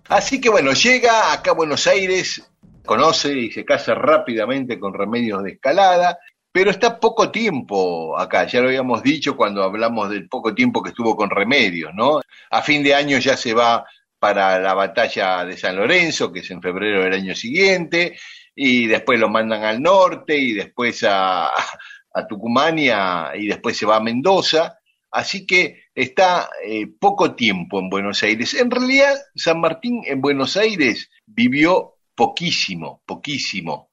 así 0.09 0.41
que 0.41 0.51
bueno, 0.51 0.73
llega 0.73 1.33
acá 1.33 1.53
a 1.53 1.55
Buenos 1.55 1.87
Aires, 1.87 2.43
conoce 2.85 3.33
y 3.33 3.51
se 3.51 3.65
casa 3.65 3.95
rápidamente 3.95 4.79
con 4.79 4.95
remedios 4.95 5.43
de 5.43 5.53
escalada, 5.53 6.19
pero 6.51 6.71
está 6.71 6.99
poco 6.99 7.31
tiempo 7.31 8.19
acá, 8.19 8.47
ya 8.47 8.61
lo 8.61 8.69
habíamos 8.69 9.03
dicho 9.03 9.37
cuando 9.37 9.63
hablamos 9.63 10.11
del 10.11 10.29
poco 10.29 10.55
tiempo 10.55 10.83
que 10.83 10.91
estuvo 10.91 11.15
con 11.15 11.31
remedios, 11.31 11.95
¿no? 11.95 12.21
A 12.51 12.63
fin 12.63 12.83
de 12.83 12.95
año 12.95 13.19
ya 13.19 13.37
se 13.37 13.55
va 13.55 13.85
para 14.19 14.59
la 14.59 14.75
batalla 14.75 15.45
de 15.45 15.57
San 15.57 15.77
Lorenzo, 15.77 16.33
que 16.33 16.41
es 16.41 16.51
en 16.51 16.61
febrero 16.61 17.03
del 17.05 17.13
año 17.13 17.35
siguiente, 17.35 18.19
y 18.55 18.87
después 18.87 19.21
lo 19.21 19.29
mandan 19.29 19.63
al 19.63 19.81
norte, 19.81 20.37
y 20.37 20.55
después 20.55 21.05
a, 21.05 21.47
a 21.47 22.27
Tucumán 22.27 22.79
y, 22.79 22.89
y, 22.89 23.47
después 23.47 23.77
se 23.77 23.87
va 23.87 23.97
a 23.97 24.01
Mendoza. 24.01 24.78
Así 25.11 25.47
que 25.47 25.85
está 25.95 26.51
eh, 26.65 26.87
poco 26.99 27.35
tiempo 27.35 27.79
en 27.79 27.89
Buenos 27.89 28.23
Aires. 28.23 28.55
En 28.55 28.71
realidad, 28.71 29.15
San 29.35 29.61
Martín 29.61 30.03
en 30.05 30.21
Buenos 30.21 30.57
Aires 30.57 31.11
vivió 31.27 31.95
poquísimo, 32.15 33.03
poquísimo. 33.07 33.91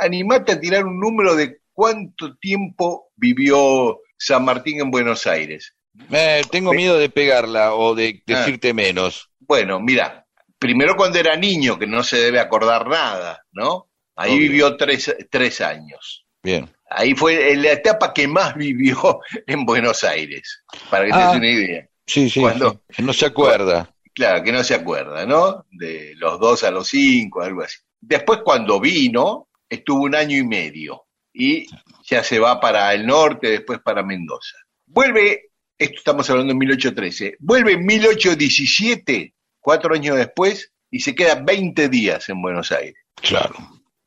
Animate 0.00 0.52
a 0.52 0.60
tirar 0.60 0.84
un 0.84 0.98
número 0.98 1.36
de 1.36 1.60
cuánto 1.72 2.36
tiempo 2.38 3.10
vivió 3.16 4.00
San 4.16 4.44
Martín 4.44 4.80
en 4.80 4.90
Buenos 4.90 5.26
Aires. 5.26 5.74
Eh, 6.10 6.42
tengo 6.50 6.72
miedo 6.72 6.98
de 6.98 7.10
pegarla 7.10 7.74
o 7.74 7.94
de 7.94 8.22
ah. 8.26 8.32
decirte 8.32 8.72
menos. 8.72 9.30
Bueno, 9.40 9.80
mira, 9.80 10.26
primero 10.58 10.96
cuando 10.96 11.18
era 11.18 11.36
niño, 11.36 11.78
que 11.78 11.86
no 11.86 12.02
se 12.02 12.18
debe 12.18 12.40
acordar 12.40 12.88
nada, 12.88 13.44
¿no? 13.52 13.88
Ahí 14.16 14.38
vivió 14.38 14.76
tres, 14.76 15.14
tres 15.30 15.60
años. 15.60 16.26
Bien. 16.42 16.68
Ahí 16.90 17.14
fue 17.14 17.54
la 17.56 17.72
etapa 17.72 18.12
que 18.12 18.26
más 18.26 18.54
vivió 18.54 19.20
en 19.46 19.64
Buenos 19.64 20.04
Aires, 20.04 20.62
para 20.90 21.04
que 21.04 21.12
te 21.12 21.16
des 21.16 21.26
ah. 21.26 21.36
una 21.36 21.50
idea. 21.50 21.88
Sí, 22.06 22.30
sí, 22.30 22.40
cuando, 22.40 22.82
no 22.98 23.12
se 23.12 23.26
acuerda. 23.26 23.94
Claro, 24.14 24.42
que 24.42 24.52
no 24.52 24.64
se 24.64 24.74
acuerda, 24.74 25.26
¿no? 25.26 25.66
De 25.70 26.14
los 26.16 26.40
dos 26.40 26.64
a 26.64 26.70
los 26.70 26.88
cinco, 26.88 27.42
algo 27.42 27.62
así. 27.62 27.78
Después 28.00 28.40
cuando 28.42 28.80
vino, 28.80 29.48
estuvo 29.68 30.04
un 30.04 30.14
año 30.14 30.36
y 30.36 30.44
medio 30.44 31.04
y 31.32 31.66
ya 32.08 32.24
se 32.24 32.38
va 32.38 32.58
para 32.58 32.92
el 32.94 33.06
norte, 33.06 33.50
después 33.50 33.80
para 33.80 34.02
Mendoza. 34.02 34.56
Vuelve, 34.86 35.50
esto 35.76 35.98
estamos 35.98 36.28
hablando 36.30 36.52
en 36.52 36.58
1813, 36.58 37.36
vuelve 37.38 37.72
en 37.72 37.84
1817 37.84 39.34
cuatro 39.68 39.94
años 39.94 40.16
después, 40.16 40.72
y 40.90 41.00
se 41.00 41.14
queda 41.14 41.34
20 41.34 41.90
días 41.90 42.28
en 42.30 42.40
Buenos 42.40 42.72
Aires. 42.72 43.04
Claro. 43.16 43.54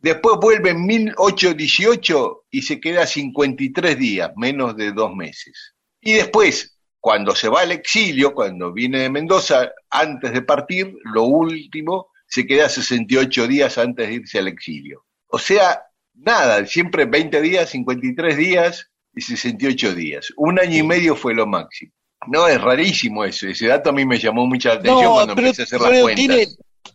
Después 0.01 0.37
vuelve 0.41 0.71
en 0.71 0.85
1818 0.85 2.45
y 2.49 2.63
se 2.63 2.79
queda 2.79 3.05
53 3.05 3.97
días, 3.97 4.31
menos 4.35 4.75
de 4.75 4.91
dos 4.91 5.15
meses. 5.15 5.75
Y 6.01 6.13
después, 6.13 6.77
cuando 6.99 7.35
se 7.35 7.49
va 7.49 7.61
al 7.61 7.71
exilio, 7.71 8.33
cuando 8.33 8.73
viene 8.73 8.99
de 8.99 9.09
Mendoza, 9.09 9.71
antes 9.91 10.33
de 10.33 10.41
partir, 10.41 10.91
lo 11.03 11.23
último, 11.23 12.07
se 12.25 12.47
queda 12.47 12.67
68 12.67 13.47
días 13.47 13.77
antes 13.77 14.07
de 14.07 14.13
irse 14.15 14.39
al 14.39 14.47
exilio. 14.47 15.05
O 15.27 15.37
sea, 15.37 15.83
nada, 16.15 16.65
siempre 16.65 17.05
20 17.05 17.39
días, 17.41 17.69
53 17.69 18.37
días 18.37 18.89
y 19.13 19.21
68 19.21 19.93
días. 19.93 20.33
Un 20.35 20.59
año 20.59 20.77
y 20.77 20.83
medio 20.83 21.15
fue 21.15 21.35
lo 21.35 21.45
máximo. 21.45 21.91
No, 22.27 22.47
es 22.47 22.59
rarísimo 22.61 23.25
eso. 23.25 23.47
Ese 23.47 23.67
dato 23.67 23.89
a 23.89 23.93
mí 23.93 24.05
me 24.05 24.17
llamó 24.17 24.45
mucha 24.47 24.73
atención 24.73 25.11
cuando 25.13 25.33
empecé 25.33 25.63
a 25.63 25.65
hacer 25.65 25.81
las 25.81 26.01
cuentas. 26.01 26.15
Tiene, 26.15 26.47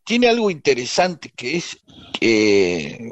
tiene 0.04 0.28
algo 0.28 0.50
interesante 0.50 1.30
que 1.34 1.56
es, 1.56 1.78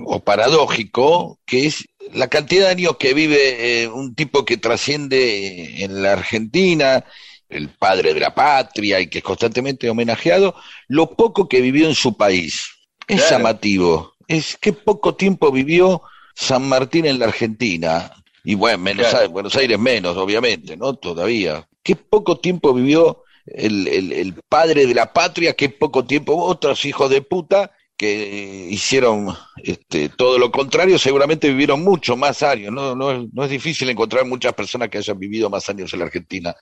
o 0.06 0.20
paradójico, 0.20 1.38
que 1.44 1.66
es 1.66 1.86
la 2.12 2.28
cantidad 2.28 2.66
de 2.66 2.70
años 2.72 2.96
que 2.98 3.14
vive 3.14 3.82
eh, 3.82 3.88
un 3.88 4.14
tipo 4.14 4.44
que 4.44 4.56
trasciende 4.56 5.84
en 5.84 6.02
la 6.02 6.12
Argentina, 6.12 7.04
el 7.48 7.68
padre 7.68 8.14
de 8.14 8.20
la 8.20 8.34
patria 8.34 9.00
y 9.00 9.08
que 9.08 9.18
es 9.18 9.24
constantemente 9.24 9.88
homenajeado, 9.90 10.54
lo 10.88 11.14
poco 11.14 11.48
que 11.48 11.60
vivió 11.60 11.86
en 11.86 11.94
su 11.94 12.16
país. 12.16 12.66
Es 13.06 13.28
llamativo. 13.30 14.14
Es 14.26 14.56
que 14.56 14.72
poco 14.72 15.14
tiempo 15.14 15.52
vivió 15.52 16.02
San 16.34 16.68
Martín 16.68 17.06
en 17.06 17.18
la 17.18 17.26
Argentina. 17.26 18.10
Y 18.42 18.54
bueno, 18.54 18.84
Buenos 19.30 19.56
Aires 19.56 19.78
menos, 19.78 20.16
obviamente, 20.16 20.76
¿no? 20.76 20.94
Todavía 20.94 21.66
qué 21.84 21.94
poco 21.94 22.38
tiempo 22.38 22.74
vivió 22.74 23.22
el, 23.46 23.88
el, 23.88 24.34
padre 24.48 24.86
de 24.86 24.94
la 24.94 25.12
patria, 25.12 25.54
qué 25.54 25.68
poco 25.68 26.04
tiempo 26.04 26.36
otros 26.36 26.84
hijos 26.84 27.10
de 27.10 27.22
puta 27.22 27.70
que 27.96 28.66
hicieron 28.70 29.34
este, 29.62 30.08
todo 30.08 30.38
lo 30.38 30.50
contrario, 30.50 30.98
seguramente 30.98 31.48
vivieron 31.48 31.82
mucho 31.82 32.16
más 32.16 32.42
años. 32.42 32.72
¿no? 32.72 32.94
No, 32.94 33.28
no, 33.32 33.44
es 33.44 33.50
difícil 33.50 33.88
encontrar 33.90 34.24
muchas 34.26 34.52
personas 34.52 34.88
que 34.88 34.98
hayan 34.98 35.18
vivido 35.18 35.48
más 35.48 35.68
años 35.68 35.92
en 35.92 36.00
la 36.00 36.06
Argentina 36.06 36.54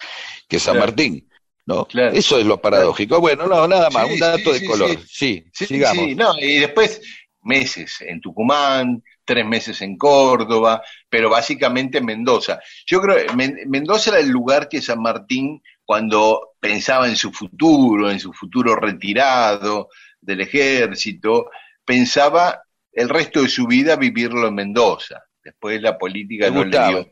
que 0.48 0.58
San 0.58 0.78
Martín. 0.78 1.28
¿no? 1.64 1.86
Eso 2.12 2.38
es 2.38 2.46
lo 2.46 2.60
paradójico. 2.60 3.20
Bueno, 3.20 3.46
no, 3.46 3.66
nada 3.68 3.88
más, 3.90 4.10
un 4.10 4.18
dato 4.18 4.52
de 4.52 4.64
color. 4.66 4.98
Sí, 5.06 5.44
sigamos. 5.52 6.16
No, 6.16 6.34
y 6.38 6.58
después 6.58 7.00
meses 7.42 7.96
en 8.00 8.20
Tucumán, 8.20 9.02
tres 9.24 9.46
meses 9.46 9.80
en 9.82 9.96
Córdoba, 9.96 10.82
pero 11.08 11.30
básicamente 11.30 11.98
en 11.98 12.06
Mendoza. 12.06 12.60
Yo 12.86 13.00
creo 13.00 13.26
que 13.26 13.66
Mendoza 13.66 14.10
era 14.10 14.20
el 14.20 14.28
lugar 14.28 14.68
que 14.68 14.82
San 14.82 15.00
Martín, 15.00 15.62
cuando 15.84 16.54
pensaba 16.60 17.08
en 17.08 17.16
su 17.16 17.32
futuro, 17.32 18.10
en 18.10 18.20
su 18.20 18.32
futuro 18.32 18.76
retirado 18.76 19.88
del 20.20 20.40
ejército, 20.42 21.50
pensaba 21.84 22.62
el 22.92 23.08
resto 23.08 23.42
de 23.42 23.48
su 23.48 23.66
vida 23.66 23.96
vivirlo 23.96 24.48
en 24.48 24.54
Mendoza. 24.54 25.22
Después 25.42 25.80
la 25.80 25.98
política 25.98 26.50
no 26.50 26.64
le 26.64 26.78
dio 26.78 27.08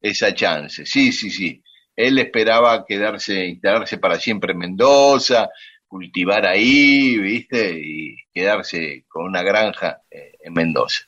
esa 0.00 0.34
chance. 0.34 0.84
Sí, 0.86 1.12
sí, 1.12 1.30
sí. 1.30 1.62
Él 1.96 2.18
esperaba 2.18 2.84
quedarse, 2.84 3.46
instalarse 3.46 3.98
para 3.98 4.18
siempre 4.18 4.52
en 4.52 4.58
Mendoza, 4.58 5.48
cultivar 5.86 6.44
ahí, 6.44 7.16
¿viste? 7.18 7.78
Y 7.80 8.16
quedarse 8.32 9.04
con 9.08 9.24
una 9.24 9.42
granja 9.42 10.02
eh, 10.10 10.32
en 10.40 10.52
Mendoza 10.52 11.04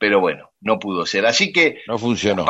pero 0.00 0.18
bueno, 0.18 0.50
no 0.62 0.78
pudo 0.78 1.04
ser. 1.04 1.26
Así 1.26 1.52
que 1.52 1.82
no 1.86 1.98
funcionó. 1.98 2.46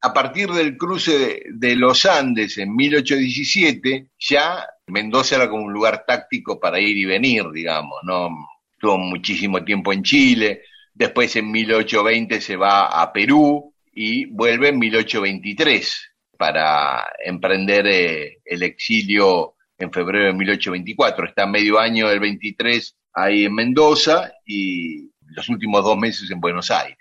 A, 0.00 0.14
partir 0.14 0.48
del 0.48 0.78
cruce 0.78 1.42
de, 1.52 1.76
los 1.76 2.06
Andes 2.06 2.56
en 2.56 2.74
1817, 2.74 4.08
ya 4.18 4.66
Mendoza 4.86 5.36
era 5.36 5.50
como 5.50 5.64
un 5.64 5.72
lugar 5.74 6.04
táctico 6.06 6.58
para 6.58 6.80
ir 6.80 6.96
y 6.96 7.04
venir, 7.04 7.44
digamos, 7.52 7.98
¿no? 8.02 8.30
Tuvo 8.78 8.96
muchísimo 8.96 9.62
tiempo 9.62 9.92
en 9.92 10.02
Chile, 10.02 10.62
después 10.94 11.36
en 11.36 11.50
1820 11.50 12.40
se 12.40 12.56
va 12.56 13.02
a 13.02 13.12
Perú 13.12 13.74
y 13.92 14.26
vuelve 14.26 14.68
en 14.68 14.78
1823 14.78 16.12
para 16.38 17.06
emprender 17.24 17.86
eh, 17.86 18.38
el 18.44 18.62
exilio 18.62 19.56
en 19.76 19.92
febrero 19.92 20.26
de 20.26 20.32
1824. 20.32 21.26
Está 21.26 21.46
medio 21.46 21.78
año 21.78 22.08
del 22.08 22.20
23 22.20 22.96
ahí 23.12 23.44
en 23.44 23.54
Mendoza 23.54 24.32
y 24.46 25.10
los 25.28 25.48
últimos 25.48 25.84
dos 25.84 25.96
meses 25.96 26.30
en 26.30 26.40
Buenos 26.40 26.70
Aires. 26.70 26.98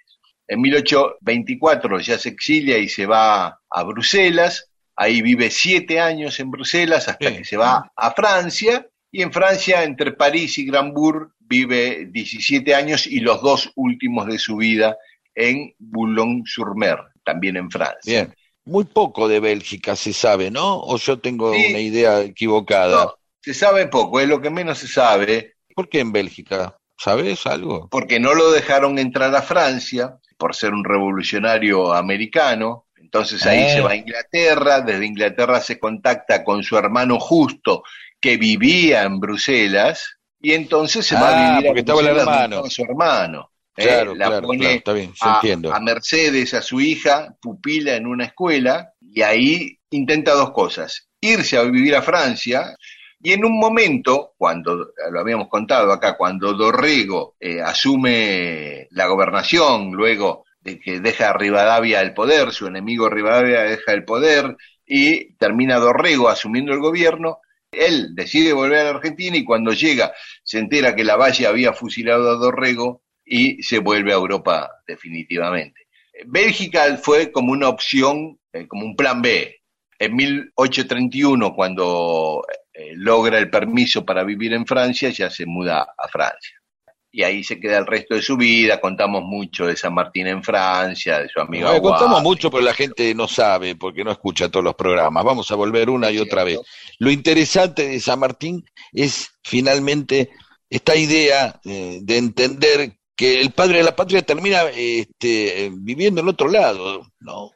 En 0.48 0.62
1824 0.62 2.00
ya 2.00 2.18
se 2.18 2.30
exilia 2.30 2.78
y 2.78 2.90
se 2.90 3.06
va 3.06 3.60
a 3.70 3.84
Bruselas, 3.84 4.70
ahí 4.96 5.22
vive 5.22 5.50
siete 5.50 6.00
años 6.00 6.40
en 6.40 6.52
Bruselas 6.52 7.08
hasta 7.08 7.36
que 7.36 7.44
se 7.44 7.58
va 7.58 7.92
a 7.96 8.12
Francia, 8.12 8.88
y 9.12 9.22
en 9.22 9.32
Francia, 9.32 9.84
entre 9.84 10.12
París 10.12 10.58
y 10.58 10.66
Grambourg, 10.66 11.32
vive 11.40 12.08
17 12.12 12.76
años 12.76 13.08
y 13.08 13.22
los 13.22 13.42
dos 13.42 13.72
últimos 13.76 14.28
de 14.28 14.38
su 14.38 14.58
vida 14.58 14.98
en 15.34 15.74
Boulogne-sur-Mer, 15.80 17.00
también 17.24 17.58
en 17.58 17.70
Francia. 17.70 18.00
Bien. 18.06 18.36
Muy 18.66 18.84
poco 18.84 19.28
de 19.28 19.40
Bélgica 19.40 19.96
se 19.96 20.12
sabe, 20.12 20.50
¿no? 20.50 20.80
¿O 20.82 20.98
yo 20.98 21.20
tengo 21.20 21.52
una 21.52 21.80
idea 21.80 22.22
equivocada? 22.22 23.14
se 23.42 23.54
sabe 23.54 23.86
poco, 23.88 24.20
es 24.20 24.28
lo 24.28 24.42
que 24.42 24.50
menos 24.50 24.80
se 24.80 24.88
sabe. 24.88 25.58
¿Por 25.76 25.88
qué 25.88 26.00
en 26.00 26.12
Bélgica? 26.12 26.76
¿Sabes 26.98 27.46
algo? 27.46 27.90
Porque 27.90 28.20
no 28.20 28.34
lo 28.34 28.52
dejaron 28.52 28.98
entrar 29.00 29.36
a 29.36 29.42
Francia 29.42 30.18
por 30.38 30.56
ser 30.56 30.74
un 30.74 30.84
revolucionario 30.84 31.94
americano. 31.94 32.88
Entonces 32.98 33.46
ahí 33.46 33.70
se 33.70 33.82
va 33.82 33.92
a 33.92 33.96
Inglaterra, 33.96 34.82
desde 34.82 35.06
Inglaterra 35.06 35.62
se 35.62 35.80
contacta 35.80 36.44
con 36.44 36.64
su 36.64 36.78
hermano 36.78 37.20
justo 37.20 37.84
que 38.20 38.38
vivía 38.38 39.04
en 39.04 39.20
Bruselas 39.20 40.18
y 40.42 40.54
entonces 40.54 41.06
se 41.06 41.16
va 41.16 41.30
a 41.30 41.58
ah, 41.58 41.62
vivir 41.62 41.86
con 41.86 42.70
su 42.70 42.84
hermano. 42.84 43.52
¿eh? 43.78 43.84
Claro, 43.84 44.16
la 44.16 44.42
pone 44.42 44.76
está 44.76 44.94
bien, 44.94 45.14
a, 45.22 45.42
a 45.74 45.80
Mercedes, 45.80 46.54
a 46.54 46.62
su 46.62 46.82
hija, 46.82 47.36
pupila 47.42 47.96
en 47.96 48.08
una 48.08 48.26
escuela 48.26 48.94
y 49.00 49.22
ahí 49.22 49.80
intenta 49.92 50.34
dos 50.34 50.52
cosas. 50.52 51.08
Irse 51.22 51.58
a 51.58 51.64
vivir 51.64 51.96
a 51.96 52.02
Francia, 52.02 52.76
y 53.26 53.34
en 53.34 53.44
un 53.44 53.58
momento, 53.58 54.36
cuando, 54.38 54.94
lo 55.12 55.20
habíamos 55.20 55.48
contado 55.48 55.92
acá, 55.92 56.16
cuando 56.16 56.54
Dorrego 56.54 57.36
eh, 57.40 57.60
asume 57.60 58.88
la 58.92 59.08
gobernación, 59.08 59.94
luego 59.94 60.46
de 60.60 60.80
que 60.80 61.00
deja 61.00 61.32
a 61.32 61.34
Rivadavia 61.34 62.02
el 62.02 62.14
poder, 62.14 62.52
su 62.52 62.68
enemigo 62.68 63.10
Rivadavia 63.10 63.64
deja 63.64 63.94
el 63.94 64.06
poder 64.06 64.56
y 64.86 65.34
termina 65.38 65.80
Dorrego 65.80 66.30
asumiendo 66.30 66.72
el 66.72 66.80
gobierno, 66.82 67.40
él 67.72 68.14
decide 68.14 68.54
volver 68.54 68.82
a 68.82 68.84
la 68.84 68.90
Argentina 68.92 69.36
y 69.36 69.44
cuando 69.44 69.74
llega 69.74 70.14
se 70.44 70.60
entera 70.60 70.96
que 70.96 71.04
la 71.04 71.16
Valle 71.16 71.48
había 71.48 71.74
fusilado 71.74 72.30
a 72.30 72.36
Dorrego 72.36 73.02
y 73.26 73.64
se 73.64 73.80
vuelve 73.80 74.12
a 74.12 74.18
Europa 74.18 74.70
definitivamente. 74.86 75.88
Bélgica 76.28 76.96
fue 76.98 77.32
como 77.32 77.54
una 77.54 77.70
opción, 77.70 78.40
eh, 78.54 78.68
como 78.68 78.86
un 78.86 78.96
plan 78.96 79.24
B. 79.24 79.64
En 79.98 80.16
1831, 80.16 81.56
cuando 81.56 82.46
eh, 82.78 82.92
logra 82.96 83.38
el 83.40 83.50
permiso 83.50 84.04
para 84.04 84.24
vivir 84.24 84.54
en 84.54 84.66
Francia, 84.66 85.10
ya 85.10 85.30
se 85.30 85.46
muda 85.46 85.82
a 85.98 86.08
Francia. 86.10 86.62
Y 87.10 87.24
ahí 87.24 87.42
se 87.42 87.58
queda 87.58 87.78
el 87.78 87.86
resto 87.86 88.16
de 88.16 88.22
su 88.22 88.36
vida. 88.36 88.82
Contamos 88.82 89.24
mucho 89.24 89.66
de 89.66 89.78
San 89.78 89.94
Martín 89.94 90.28
en 90.28 90.44
Francia, 90.44 91.20
de 91.20 91.30
su 91.30 91.40
amigo. 91.40 91.82
contamos 91.82 92.22
mucho, 92.22 92.52
pero 92.52 92.64
la 92.64 92.74
gente 92.74 93.16
no 93.16 93.30
sabe 93.30 93.78
porque 93.78 94.04
no 94.04 94.12
escucha 94.12 94.50
todos 94.50 94.66
los 94.66 94.76
programas. 94.76 95.24
Vamos 95.24 95.50
a 95.50 95.56
volver 95.56 95.90
una 95.90 96.12
y 96.12 96.18
otra 96.18 96.44
vez. 96.44 96.60
Lo 97.00 97.10
interesante 97.10 97.88
de 97.88 98.00
San 98.02 98.20
Martín 98.20 98.66
es 98.92 99.30
finalmente 99.42 100.32
esta 100.70 100.98
idea 100.98 101.62
eh, 101.64 102.00
de 102.02 102.18
entender 102.18 102.98
que 103.16 103.40
el 103.40 103.52
padre 103.52 103.78
de 103.78 103.86
la 103.86 103.96
patria 103.96 104.22
termina 104.22 104.64
este, 104.76 105.72
viviendo 105.74 106.20
en 106.20 106.28
otro 106.28 106.50
lado, 106.50 107.08
¿no? 107.22 107.52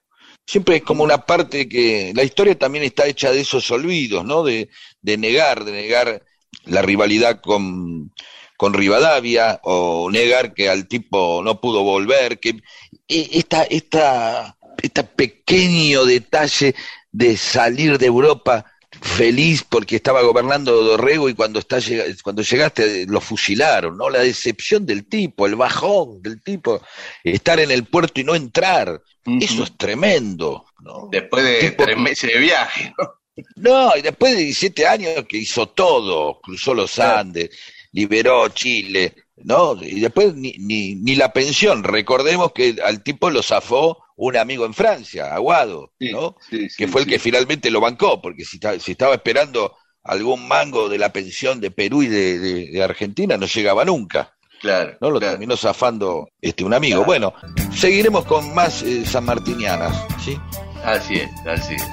Siempre 0.50 0.78
es 0.78 0.82
como 0.82 1.04
una 1.04 1.28
parte 1.28 1.70
que 1.70 2.12
la 2.16 2.24
historia 2.24 2.58
también 2.58 2.84
está 2.84 3.06
hecha 3.06 3.32
de 3.32 3.42
esos 3.42 3.70
olvidos, 3.70 4.26
¿no? 4.26 4.42
De, 4.42 4.68
negar, 5.04 5.64
de 5.64 5.72
negar 5.72 6.24
la 6.66 6.82
rivalidad 6.82 7.40
con, 7.40 8.12
con 8.58 8.74
Rivadavia 8.74 9.60
o 9.62 10.10
negar 10.10 10.56
que 10.56 10.68
al 10.68 10.88
tipo 10.88 11.44
no 11.44 11.62
pudo 11.62 11.84
volver, 11.84 12.40
que 12.40 12.62
e, 13.08 13.30
esta, 13.34 13.62
esta, 13.62 14.58
este 14.82 15.04
pequeño 15.04 16.06
detalle 16.06 16.74
de 17.12 17.38
salir 17.38 18.00
de 18.00 18.08
Europa 18.08 18.66
feliz 19.02 19.64
porque 19.68 19.98
estaba 19.98 20.22
gobernando 20.22 20.84
Dorrego 20.84 21.30
y 21.30 21.34
cuando, 21.34 21.60
está, 21.60 21.80
cuando 22.24 22.42
llegaste 22.42 23.06
lo 23.08 23.22
fusilaron, 23.22 23.98
¿no? 23.98 24.10
La 24.10 24.20
decepción 24.20 24.86
del 24.86 25.06
tipo, 25.06 25.46
el 25.46 25.56
bajón 25.56 26.22
del 26.22 26.42
tipo, 26.42 26.82
estar 27.24 27.60
en 27.60 27.72
el 27.72 27.86
puerto 27.86 28.20
y 28.20 28.24
no 28.24 28.36
entrar, 28.36 29.02
eso 29.26 29.64
es 29.64 29.78
tremendo, 29.78 30.66
¿no? 30.82 31.08
Después 31.12 31.44
de 31.44 31.72
tres 31.72 31.98
meses 31.98 32.32
de 32.34 32.40
viaje, 32.40 32.94
¿no? 32.98 33.14
No, 33.56 33.96
y 33.96 34.02
después 34.02 34.36
de 34.36 34.44
17 34.44 34.86
años 34.86 35.26
que 35.28 35.38
hizo 35.38 35.70
todo, 35.70 36.42
cruzó 36.42 36.74
los 36.74 37.00
Andes, 37.00 37.50
liberó 37.94 38.50
Chile, 38.50 39.16
¿no? 39.38 39.78
Y 39.82 40.00
después 40.02 40.36
ni, 40.36 40.54
ni, 40.60 40.96
ni 40.96 41.16
la 41.16 41.32
pensión, 41.32 41.84
recordemos 41.84 42.52
que 42.52 42.76
al 42.84 43.02
tipo 43.02 43.30
lo 43.30 43.42
zafó 43.42 44.04
un 44.22 44.36
amigo 44.36 44.66
en 44.66 44.74
Francia, 44.74 45.34
Aguado, 45.34 45.94
¿no? 46.00 46.36
que 46.78 46.88
fue 46.90 47.02
el 47.02 47.08
que 47.08 47.20
finalmente 47.20 47.72
lo 47.72 47.80
bancó, 47.80 48.22
porque 48.22 48.44
si, 48.44 48.60
si, 48.80 48.92
estaba 48.92 49.16
esperando 49.16 49.78
algún 50.04 50.46
mango 50.46 50.90
de 50.90 50.98
la 50.98 51.14
pensión 51.14 51.62
de 51.62 51.72
Perú 51.72 52.04
y 52.04 52.08
de, 52.08 52.84
Argentina, 52.84 53.38
no 53.38 53.46
llegaba 53.46 53.86
nunca. 53.86 54.36
Claro. 54.60 54.98
¿no? 55.00 55.10
Lo 55.10 55.22
terminó 55.22 55.56
zafando 55.56 56.32
este, 56.42 56.66
un 56.66 56.74
amigo. 56.74 57.06
Bueno, 57.06 57.34
seguiremos 57.74 58.26
con 58.26 58.54
más 58.54 58.84
eh, 58.84 59.06
sanmartinianas, 59.06 60.06
¿sí? 60.22 60.38
Así 60.84 61.16
es, 61.16 61.30
así 61.48 61.76
es. 61.76 61.84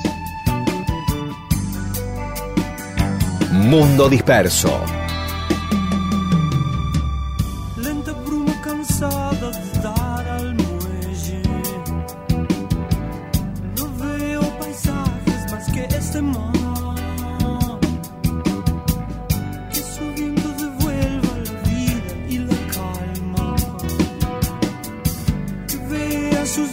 Mundo 3.52 4.08
disperso. 4.08 4.84
sus 26.56 26.70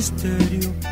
misterio. 0.00 0.89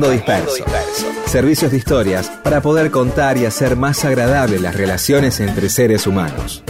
Mundo 0.00 0.14
Disperso. 0.14 0.64
Servicios 1.26 1.70
de 1.70 1.76
historias 1.76 2.30
para 2.42 2.62
poder 2.62 2.90
contar 2.90 3.36
y 3.36 3.44
hacer 3.44 3.76
más 3.76 4.02
agradables 4.06 4.58
las 4.62 4.74
relaciones 4.74 5.38
entre 5.40 5.68
seres 5.68 6.06
humanos. 6.06 6.64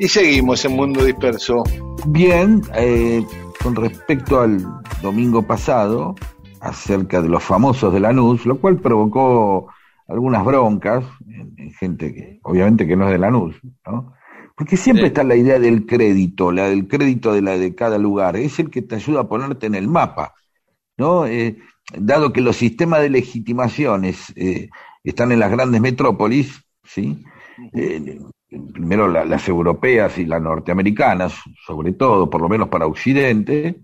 Y 0.00 0.08
seguimos 0.08 0.64
en 0.64 0.72
Mundo 0.72 1.04
Disperso. 1.04 1.62
Bien, 2.08 2.62
eh, 2.74 3.24
con 3.62 3.76
respecto 3.76 4.40
al 4.40 4.66
domingo 5.00 5.42
pasado, 5.42 6.16
acerca 6.58 7.22
de 7.22 7.28
los 7.28 7.44
famosos 7.44 7.94
de 7.94 8.00
Lanús, 8.00 8.44
lo 8.46 8.58
cual 8.58 8.78
provocó 8.78 9.68
algunas 10.08 10.44
broncas 10.44 11.04
en, 11.28 11.72
gente 11.74 12.12
que, 12.12 12.37
obviamente 12.48 12.86
que 12.86 12.96
no 12.96 13.06
es 13.06 13.12
de 13.12 13.18
Lanús, 13.18 13.56
¿no? 13.86 14.14
Porque 14.56 14.76
siempre 14.76 15.06
está 15.06 15.22
la 15.22 15.36
idea 15.36 15.58
del 15.60 15.86
crédito, 15.86 16.50
la 16.50 16.68
del 16.68 16.88
crédito 16.88 17.32
de 17.32 17.42
la 17.42 17.56
de 17.56 17.74
cada 17.76 17.96
lugar, 17.96 18.36
es 18.36 18.58
el 18.58 18.70
que 18.70 18.82
te 18.82 18.96
ayuda 18.96 19.20
a 19.20 19.28
ponerte 19.28 19.66
en 19.66 19.76
el 19.76 19.86
mapa, 19.86 20.34
¿no? 20.96 21.26
Eh, 21.26 21.58
dado 21.96 22.32
que 22.32 22.40
los 22.40 22.56
sistemas 22.56 23.00
de 23.02 23.10
legitimaciones 23.10 24.32
eh, 24.34 24.68
están 25.04 25.30
en 25.30 25.38
las 25.38 25.52
grandes 25.52 25.80
metrópolis, 25.80 26.60
¿sí? 26.82 27.24
Eh, 27.72 28.18
primero 28.72 29.06
las 29.08 29.48
europeas 29.48 30.18
y 30.18 30.24
las 30.24 30.42
norteamericanas, 30.42 31.34
sobre 31.66 31.92
todo, 31.92 32.28
por 32.28 32.40
lo 32.40 32.48
menos 32.48 32.68
para 32.68 32.86
Occidente, 32.86 33.82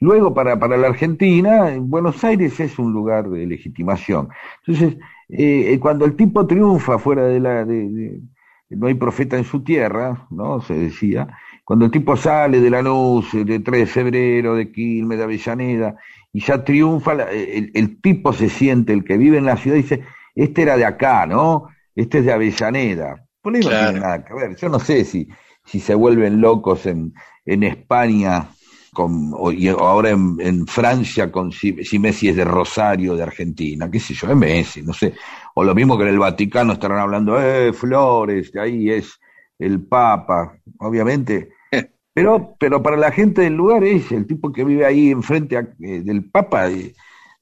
Luego, 0.00 0.34
para, 0.34 0.58
para 0.58 0.76
la 0.76 0.88
Argentina, 0.88 1.74
Buenos 1.80 2.22
Aires 2.22 2.60
es 2.60 2.78
un 2.78 2.92
lugar 2.92 3.30
de 3.30 3.46
legitimación. 3.46 4.28
Entonces, 4.66 4.98
eh, 5.28 5.72
eh, 5.72 5.80
cuando 5.80 6.04
el 6.04 6.16
tipo 6.16 6.46
triunfa 6.46 6.98
fuera 6.98 7.24
de 7.24 7.40
la... 7.40 7.64
De, 7.64 8.20
no 8.68 8.88
hay 8.88 8.94
profeta 8.94 9.36
en 9.36 9.44
su 9.44 9.62
tierra, 9.62 10.26
¿no? 10.30 10.60
Se 10.60 10.74
decía. 10.74 11.28
Cuando 11.64 11.84
el 11.84 11.90
tipo 11.90 12.16
sale 12.16 12.60
de 12.60 12.68
Lanús, 12.68 13.30
de 13.32 13.60
3 13.60 13.80
de 13.80 13.86
febrero, 13.86 14.56
de 14.56 14.72
Quilmes, 14.72 15.18
de 15.18 15.24
Avellaneda, 15.24 15.96
y 16.32 16.40
ya 16.40 16.64
triunfa, 16.64 17.12
el, 17.30 17.70
el, 17.74 18.00
tipo 18.00 18.32
se 18.32 18.48
siente, 18.48 18.92
el 18.92 19.04
que 19.04 19.16
vive 19.16 19.38
en 19.38 19.44
la 19.44 19.56
ciudad, 19.56 19.76
dice, 19.76 20.02
este 20.34 20.62
era 20.62 20.76
de 20.76 20.84
acá, 20.84 21.26
¿no? 21.26 21.68
Este 21.94 22.18
es 22.18 22.24
de 22.24 22.32
Avellaneda. 22.32 23.24
Por 23.40 23.54
ahí 23.54 23.60
no 23.62 23.68
tiene 23.68 24.00
nada 24.00 24.24
que 24.24 24.34
ver. 24.34 24.56
Yo 24.56 24.68
no 24.68 24.80
sé 24.80 25.04
si, 25.04 25.28
si 25.64 25.78
se 25.78 25.94
vuelven 25.94 26.40
locos 26.40 26.86
en, 26.86 27.14
en 27.44 27.62
España 27.62 28.48
con, 28.96 29.30
o, 29.34 29.52
y 29.52 29.68
ahora 29.68 30.08
en, 30.08 30.38
en 30.40 30.66
Francia 30.66 31.30
con 31.30 31.52
si, 31.52 31.84
si, 31.84 31.98
Messi 31.98 32.30
es 32.30 32.36
de 32.36 32.46
Rosario, 32.46 33.14
de 33.14 33.24
Argentina, 33.24 33.90
qué 33.90 34.00
sé 34.00 34.14
yo, 34.14 34.30
es 34.30 34.36
Messi, 34.36 34.80
no 34.80 34.94
sé. 34.94 35.12
O 35.54 35.62
lo 35.62 35.74
mismo 35.74 35.98
que 35.98 36.04
en 36.04 36.14
el 36.14 36.18
Vaticano 36.18 36.72
estarán 36.72 37.00
hablando, 37.00 37.38
eh, 37.38 37.74
Flores, 37.74 38.50
de 38.52 38.60
ahí 38.62 38.90
es 38.90 39.20
el 39.58 39.82
Papa, 39.84 40.56
obviamente. 40.78 41.50
Pero, 42.14 42.56
pero 42.58 42.82
para 42.82 42.96
la 42.96 43.12
gente 43.12 43.42
del 43.42 43.52
lugar 43.52 43.84
es 43.84 44.10
el 44.10 44.26
tipo 44.26 44.50
que 44.50 44.64
vive 44.64 44.86
ahí 44.86 45.10
enfrente 45.10 45.58
a, 45.58 45.60
eh, 45.60 46.00
del 46.00 46.30
Papa, 46.30 46.70
eh, 46.70 46.94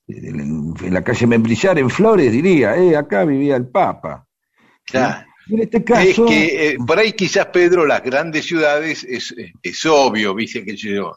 en, 0.09 0.75
en, 0.83 0.93
la 0.93 1.05
calle 1.05 1.29
Membrillar, 1.29 1.79
en 1.79 1.89
Flores, 1.89 2.33
diría, 2.33 2.77
eh, 2.77 2.97
acá 2.97 3.25
vivía 3.25 3.55
el 3.55 3.69
Papa. 3.69 4.27
Claro. 4.85 5.25
En 5.49 5.61
este 5.61 5.85
caso... 5.85 6.27
Es 6.27 6.31
que 6.33 6.71
eh, 6.71 6.77
por 6.85 6.99
ahí 6.99 7.13
quizás, 7.13 7.47
Pedro, 7.47 7.87
las 7.87 8.03
grandes 8.03 8.47
ciudades 8.47 9.05
es, 9.05 9.33
es 9.63 9.87
obvio, 9.87 10.35
viste 10.35 10.65
que 10.65 10.75
yo, 10.75 11.13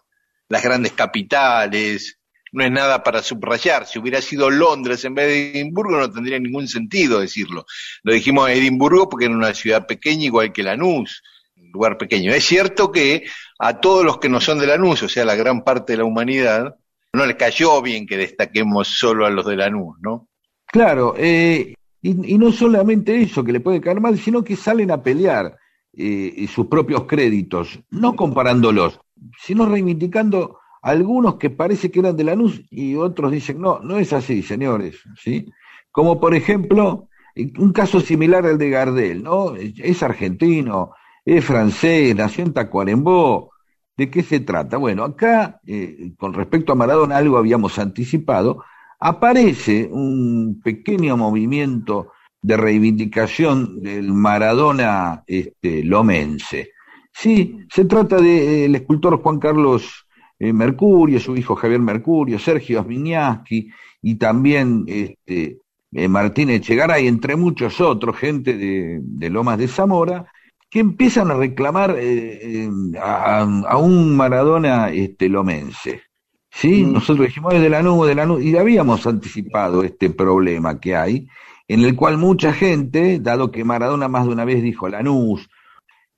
las 0.50 0.64
grandes 0.64 0.94
capitales, 0.94 2.18
no 2.52 2.64
es 2.64 2.72
nada 2.72 3.04
para 3.04 3.22
subrayar. 3.22 3.86
Si 3.86 4.00
hubiera 4.00 4.22
sido 4.22 4.50
Londres 4.50 5.04
en 5.06 5.14
vez 5.14 5.28
de 5.28 5.52
Edimburgo 5.52 5.98
no 5.98 6.12
tendría 6.12 6.40
ningún 6.40 6.68
sentido 6.68 7.20
decirlo. 7.20 7.66
Lo 8.04 8.14
dijimos 8.14 8.50
Edimburgo 8.50 9.10
porque 9.10 9.26
era 9.26 9.36
una 9.36 9.54
ciudad 9.54 9.86
pequeña 9.86 10.26
igual 10.26 10.54
que 10.54 10.64
Lanús, 10.64 11.22
un 11.56 11.72
lugar 11.72 11.98
pequeño. 11.98 12.34
Es 12.34 12.46
cierto 12.46 12.92
que 12.92 13.26
a 13.60 13.80
todos 13.80 14.06
los 14.06 14.20
que 14.20 14.30
no 14.30 14.40
son 14.40 14.60
de 14.60 14.68
Lanús, 14.68 15.04
o 15.04 15.10
sea, 15.10 15.26
la 15.26 15.36
gran 15.36 15.64
parte 15.64 15.94
de 15.94 15.98
la 15.98 16.06
humanidad, 16.06 16.76
no 17.14 17.26
le 17.26 17.38
cayó 17.38 17.82
bien 17.82 18.06
que 18.06 18.18
destaquemos 18.18 18.88
solo 18.88 19.26
a 19.26 19.30
los 19.30 19.46
de 19.46 19.56
Lanús, 19.56 19.98
¿no? 20.02 20.28
Claro, 20.68 21.16
eh, 21.18 21.74
y, 22.02 22.38
no 22.38 22.52
solamente 22.52 23.20
eso, 23.22 23.44
que 23.44 23.54
le 23.54 23.60
puede 23.60 23.82
caer 23.82 24.00
mal, 24.00 24.20
sino 24.20 24.44
que 24.44 24.56
salen 24.56 24.92
a 24.92 25.02
pelear 25.02 25.58
eh, 25.94 26.48
sus 26.54 26.68
propios 26.68 27.06
créditos, 27.06 27.80
no 27.90 28.16
comparándolos, 28.16 29.00
sino 29.40 29.66
reivindicando 29.66 30.60
algunos 30.82 31.36
que 31.36 31.50
parece 31.50 31.92
que 31.92 32.00
eran 32.00 32.16
de 32.16 32.24
Lanús 32.24 32.62
y 32.70 32.96
otros 32.96 33.32
dicen, 33.32 33.60
no, 33.60 33.80
no 33.80 33.98
es 33.98 34.14
así, 34.14 34.42
señores, 34.42 35.02
¿sí? 35.22 35.52
Como 35.92 36.20
por 36.20 36.34
ejemplo, 36.34 37.10
un 37.58 37.74
caso 37.74 38.00
similar 38.00 38.46
al 38.46 38.58
de 38.58 38.70
Gardel, 38.70 39.24
¿no? 39.24 39.56
Es 39.56 40.04
argentino, 40.04 40.92
es 41.26 41.44
francés, 41.44 42.16
nació 42.16 42.46
en 42.46 42.54
Tacuarembó, 42.54 43.52
¿de 43.98 44.10
qué 44.10 44.24
se 44.24 44.40
trata? 44.40 44.78
Bueno, 44.78 45.04
acá, 45.04 45.60
eh, 45.66 46.14
con 46.18 46.34
respecto 46.34 46.72
a 46.72 46.76
Maradona, 46.76 47.18
algo 47.18 47.38
habíamos 47.38 47.78
anticipado, 47.80 48.64
aparece 49.00 49.90
un 49.92 50.62
pequeño 50.64 51.18
movimiento 51.18 52.12
de 52.42 52.58
reivindicación 52.58 53.82
del 53.82 54.14
Maradona 54.14 55.24
este, 55.28 55.84
lomense. 55.84 56.72
Sí, 57.20 57.66
se 57.74 57.86
trata 57.86 58.18
del 58.18 58.72
de, 58.72 58.78
escultor 58.78 59.20
Juan 59.20 59.40
Carlos 59.40 60.06
eh, 60.38 60.54
Mercurio, 60.54 61.20
su 61.20 61.36
hijo 61.36 61.56
Javier 61.56 61.80
Mercurio, 61.80 62.38
Sergio 62.38 62.80
Asmiñaski 62.80 63.72
y 64.04 64.16
también 64.16 64.84
este, 64.86 65.58
eh, 65.94 66.08
Martín 66.08 66.52
Echegaray, 66.52 67.08
entre 67.08 67.36
muchos 67.36 67.82
otros, 67.82 68.18
gente 68.18 68.56
de, 68.56 69.00
de, 69.02 69.30
Lomas 69.32 69.58
de 69.58 69.68
Zamora, 69.68 70.32
que 70.70 70.80
empiezan 70.80 71.32
a 71.32 71.34
reclamar 71.34 71.96
eh, 71.98 72.70
a, 73.02 73.42
a, 73.42 73.78
un 73.78 74.16
Maradona 74.16 74.92
este, 74.92 75.28
lomense. 75.28 76.04
¿Sí? 76.52 76.84
Mm. 76.84 76.94
Nosotros 76.94 77.26
dijimos, 77.26 77.56
es 77.56 77.62
de 77.64 77.70
la 77.72 77.82
nube, 77.82 78.10
de 78.10 78.16
la 78.16 78.28
nube, 78.28 78.44
y 78.44 78.56
habíamos 78.56 79.08
anticipado 79.08 79.82
este 79.82 80.12
problema 80.12 80.80
que 80.80 80.96
hay, 80.96 81.28
en 81.68 81.84
el 81.84 81.96
cual 81.96 82.20
mucha 82.20 82.54
gente, 82.54 83.20
dado 83.20 83.52
que 83.52 83.64
Maradona 83.64 84.08
más 84.08 84.28
de 84.28 84.34
una 84.34 84.46
vez 84.46 84.62
dijo 84.62 84.88
Lanús, 84.88 85.50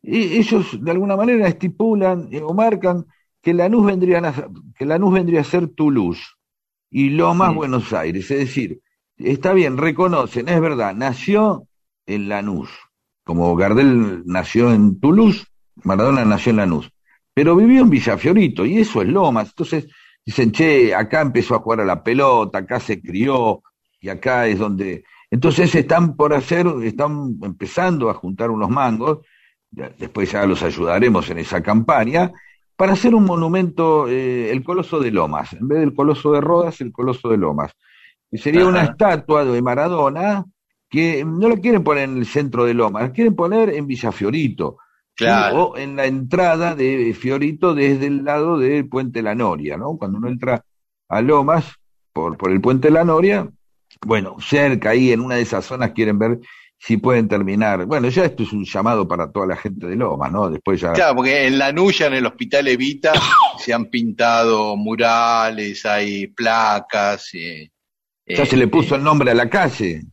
ellos 0.01 0.83
de 0.83 0.91
alguna 0.91 1.15
manera 1.15 1.47
estipulan 1.47 2.29
o 2.43 2.53
marcan 2.53 3.05
que 3.41 3.53
Lanús 3.53 3.85
vendría 3.85 4.19
a, 4.19 4.49
que 4.77 4.85
Lanús 4.85 5.13
vendría 5.13 5.41
a 5.41 5.45
ser 5.45 5.67
Toulouse 5.67 6.23
y 6.89 7.09
Lomas 7.09 7.51
sí. 7.51 7.55
Buenos 7.55 7.93
Aires. 7.93 8.31
Es 8.31 8.39
decir, 8.39 8.81
está 9.17 9.53
bien, 9.53 9.77
reconocen, 9.77 10.49
es 10.49 10.59
verdad, 10.59 10.95
nació 10.95 11.67
en 12.05 12.29
Lanús, 12.29 12.69
como 13.23 13.55
Gardel 13.55 14.23
nació 14.25 14.73
en 14.73 14.99
Toulouse, 14.99 15.45
Maradona 15.83 16.25
nació 16.25 16.51
en 16.51 16.57
Lanús, 16.57 16.91
pero 17.33 17.55
vivió 17.55 17.81
en 17.81 17.89
Villafiorito 17.89 18.65
y 18.65 18.79
eso 18.79 19.01
es 19.01 19.07
Lomas. 19.07 19.49
Entonces 19.49 19.87
dicen, 20.25 20.51
che, 20.51 20.93
acá 20.95 21.21
empezó 21.21 21.55
a 21.55 21.59
jugar 21.59 21.81
a 21.81 21.85
la 21.85 22.03
pelota, 22.03 22.59
acá 22.59 22.79
se 22.79 23.01
crió 23.01 23.61
y 23.99 24.09
acá 24.09 24.47
es 24.47 24.59
donde... 24.59 25.03
Entonces 25.31 25.73
están 25.75 26.15
por 26.15 26.33
hacer, 26.33 26.65
están 26.83 27.37
empezando 27.43 28.09
a 28.09 28.15
juntar 28.15 28.49
unos 28.49 28.69
mangos, 28.69 29.19
después 29.71 30.31
ya 30.31 30.45
los 30.45 30.63
ayudaremos 30.63 31.29
en 31.29 31.39
esa 31.39 31.61
campaña, 31.61 32.31
para 32.75 32.93
hacer 32.93 33.13
un 33.13 33.25
monumento, 33.25 34.07
eh, 34.07 34.51
el 34.51 34.63
Coloso 34.63 34.99
de 34.99 35.11
Lomas, 35.11 35.51
en 35.53 35.67
vez 35.67 35.79
del 35.79 35.93
Coloso 35.93 36.31
de 36.31 36.39
Rodas, 36.39 36.79
el 36.79 36.93
Coloso 36.93 37.27
de 37.27 37.37
Lomas. 37.37 37.73
Y 38.31 38.37
sería 38.37 38.61
Ajá. 38.61 38.69
una 38.69 38.83
estatua 38.83 39.43
de 39.43 39.61
Maradona 39.61 40.45
que 40.89 41.25
no 41.25 41.49
la 41.49 41.57
quieren 41.57 41.83
poner 41.83 42.05
en 42.09 42.17
el 42.17 42.25
centro 42.25 42.65
de 42.65 42.73
Lomas, 42.73 43.03
la 43.03 43.11
quieren 43.11 43.35
poner 43.35 43.69
en 43.69 43.85
Villa 43.85 44.11
Fiorito. 44.11 44.77
Claro. 45.13 45.63
O 45.63 45.77
en 45.77 45.97
la 45.97 46.05
entrada 46.05 46.73
de 46.73 47.13
Fiorito 47.13 47.75
desde 47.75 48.07
el 48.07 48.23
lado 48.23 48.57
del 48.57 48.87
Puente 48.87 49.21
La 49.21 49.35
Noria, 49.35 49.75
¿no? 49.75 49.97
Cuando 49.97 50.17
uno 50.17 50.29
entra 50.29 50.63
a 51.09 51.21
Lomas 51.21 51.75
por, 52.13 52.37
por 52.37 52.49
el 52.49 52.61
Puente 52.61 52.89
La 52.89 53.03
Noria, 53.03 53.49
bueno, 54.05 54.37
cerca 54.39 54.91
ahí 54.91 55.11
en 55.11 55.19
una 55.19 55.35
de 55.35 55.41
esas 55.41 55.65
zonas 55.65 55.91
quieren 55.91 56.17
ver 56.17 56.39
si 56.79 56.95
pueden 56.97 57.27
terminar. 57.27 57.85
Bueno, 57.85 58.07
ya 58.07 58.23
esto 58.23 58.43
es 58.43 58.53
un 58.53 58.63
llamado 58.63 59.07
para 59.07 59.29
toda 59.31 59.45
la 59.45 59.57
gente 59.57 59.85
de 59.85 59.97
Loma, 59.97 60.29
¿no? 60.29 60.49
Después 60.49 60.79
ya. 60.79 60.93
Claro, 60.93 61.17
porque 61.17 61.45
en 61.45 61.59
la 61.59 61.73
Nuya, 61.73 62.07
en 62.07 62.13
el 62.13 62.25
Hospital 62.25 62.69
Evita, 62.69 63.11
se 63.59 63.73
han 63.73 63.87
pintado 63.87 64.77
murales, 64.77 65.85
hay 65.85 66.27
placas. 66.27 67.31
Eh, 67.33 67.69
ya 68.25 68.43
eh, 68.43 68.45
se 68.45 68.55
le 68.55 68.67
puso 68.69 68.95
eh, 68.95 68.97
el 68.97 69.03
nombre 69.03 69.29
a 69.29 69.35
la 69.35 69.49
calle. 69.49 70.03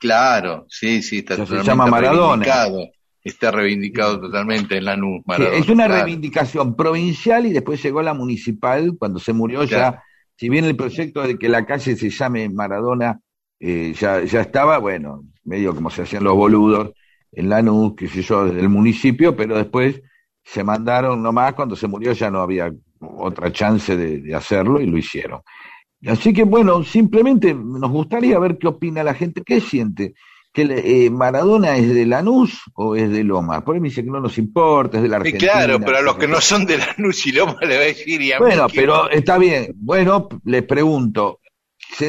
Claro, 0.00 0.66
sí, 0.68 1.00
sí, 1.00 1.18
está 1.18 1.36
ya 1.36 1.46
se 1.46 1.62
llama 1.62 1.86
Maradona. 1.86 2.44
Reivindicado. 2.44 2.90
Está 3.22 3.50
reivindicado 3.50 4.20
totalmente 4.20 4.76
en 4.76 4.84
la 4.84 4.96
NU. 4.96 5.22
Maradona, 5.24 5.56
sí, 5.56 5.62
es 5.62 5.68
una 5.68 5.86
claro. 5.86 6.02
reivindicación 6.02 6.76
provincial 6.76 7.46
y 7.46 7.52
después 7.52 7.82
llegó 7.82 8.02
la 8.02 8.14
municipal, 8.14 8.96
cuando 8.98 9.20
se 9.20 9.32
murió 9.32 9.66
claro. 9.66 9.96
ya, 9.96 10.02
si 10.36 10.48
bien 10.48 10.64
el 10.64 10.76
proyecto 10.76 11.22
de 11.22 11.38
que 11.38 11.48
la 11.48 11.64
calle 11.64 11.96
se 11.96 12.10
llame 12.10 12.48
Maradona 12.48 13.20
eh, 13.60 13.94
ya, 13.98 14.22
ya 14.24 14.40
estaba, 14.40 14.78
bueno, 14.78 15.24
medio 15.44 15.74
como 15.74 15.90
se 15.90 16.02
hacían 16.02 16.24
los 16.24 16.34
boludos 16.34 16.92
en 17.32 17.48
Lanús, 17.48 17.94
qué 17.96 18.08
sé 18.08 18.22
yo, 18.22 18.46
desde 18.46 18.60
el 18.60 18.68
municipio, 18.68 19.36
pero 19.36 19.56
después 19.56 20.00
se 20.44 20.64
mandaron 20.64 21.22
nomás, 21.22 21.54
cuando 21.54 21.76
se 21.76 21.86
murió 21.86 22.12
ya 22.12 22.30
no 22.30 22.40
había 22.40 22.72
otra 23.00 23.52
chance 23.52 23.96
de, 23.96 24.20
de 24.20 24.34
hacerlo 24.34 24.80
y 24.80 24.86
lo 24.86 24.96
hicieron. 24.96 25.40
Así 26.06 26.32
que 26.32 26.44
bueno, 26.44 26.84
simplemente 26.84 27.54
nos 27.54 27.90
gustaría 27.90 28.38
ver 28.38 28.58
qué 28.58 28.68
opina 28.68 29.02
la 29.02 29.14
gente, 29.14 29.42
qué 29.44 29.60
siente, 29.60 30.14
que 30.56 30.62
eh, 31.06 31.10
Maradona 31.10 31.76
es 31.76 31.92
de 31.92 32.06
Lanús 32.06 32.62
o 32.74 32.96
es 32.96 33.10
de 33.10 33.24
Lomas. 33.24 33.62
Por 33.62 33.74
ahí 33.74 33.80
me 33.80 33.88
dice 33.88 34.02
que 34.02 34.10
no 34.10 34.20
nos 34.20 34.38
importa, 34.38 34.96
es 34.96 35.02
de 35.02 35.08
la 35.10 35.16
Argentina. 35.16 35.52
Claro, 35.52 35.80
pero 35.80 35.98
a 35.98 36.02
los 36.02 36.16
que 36.16 36.26
no 36.26 36.40
son 36.40 36.64
de 36.64 36.78
Lanús 36.78 37.26
y 37.26 37.32
Lomas 37.32 37.58
le 37.60 37.76
va 37.76 37.82
a 37.82 37.86
decir 37.86 38.22
y 38.22 38.32
a 38.32 38.38
Bueno, 38.38 38.66
pero 38.74 39.10
está 39.10 39.36
bien. 39.36 39.72
Bueno, 39.74 40.28
les 40.44 40.62
pregunto, 40.62 41.40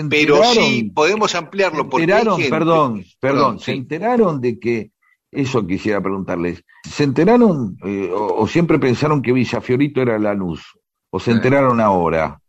pero 0.10 0.44
sí, 0.46 0.92
podemos 0.94 1.34
ampliarlo. 1.36 1.88
Se 1.90 1.98
enteraron, 1.98 2.42
perdón, 2.50 3.06
perdón, 3.20 3.60
se 3.60 3.72
sí. 3.72 3.78
enteraron 3.78 4.42
de 4.42 4.60
que, 4.60 4.92
eso 5.32 5.66
quisiera 5.68 6.02
preguntarles, 6.02 6.64
¿se 6.90 7.04
enteraron 7.04 7.78
eh, 7.84 8.10
o, 8.14 8.42
o, 8.42 8.48
siempre 8.48 8.80
pensaron 8.80 9.22
que 9.22 9.34
Villa 9.34 9.62
Fiorito 9.62 10.02
era 10.02 10.18
Lanús? 10.18 10.62
¿O 11.10 11.20
se 11.20 11.32
enteraron 11.32 11.80
ahora? 11.80 12.40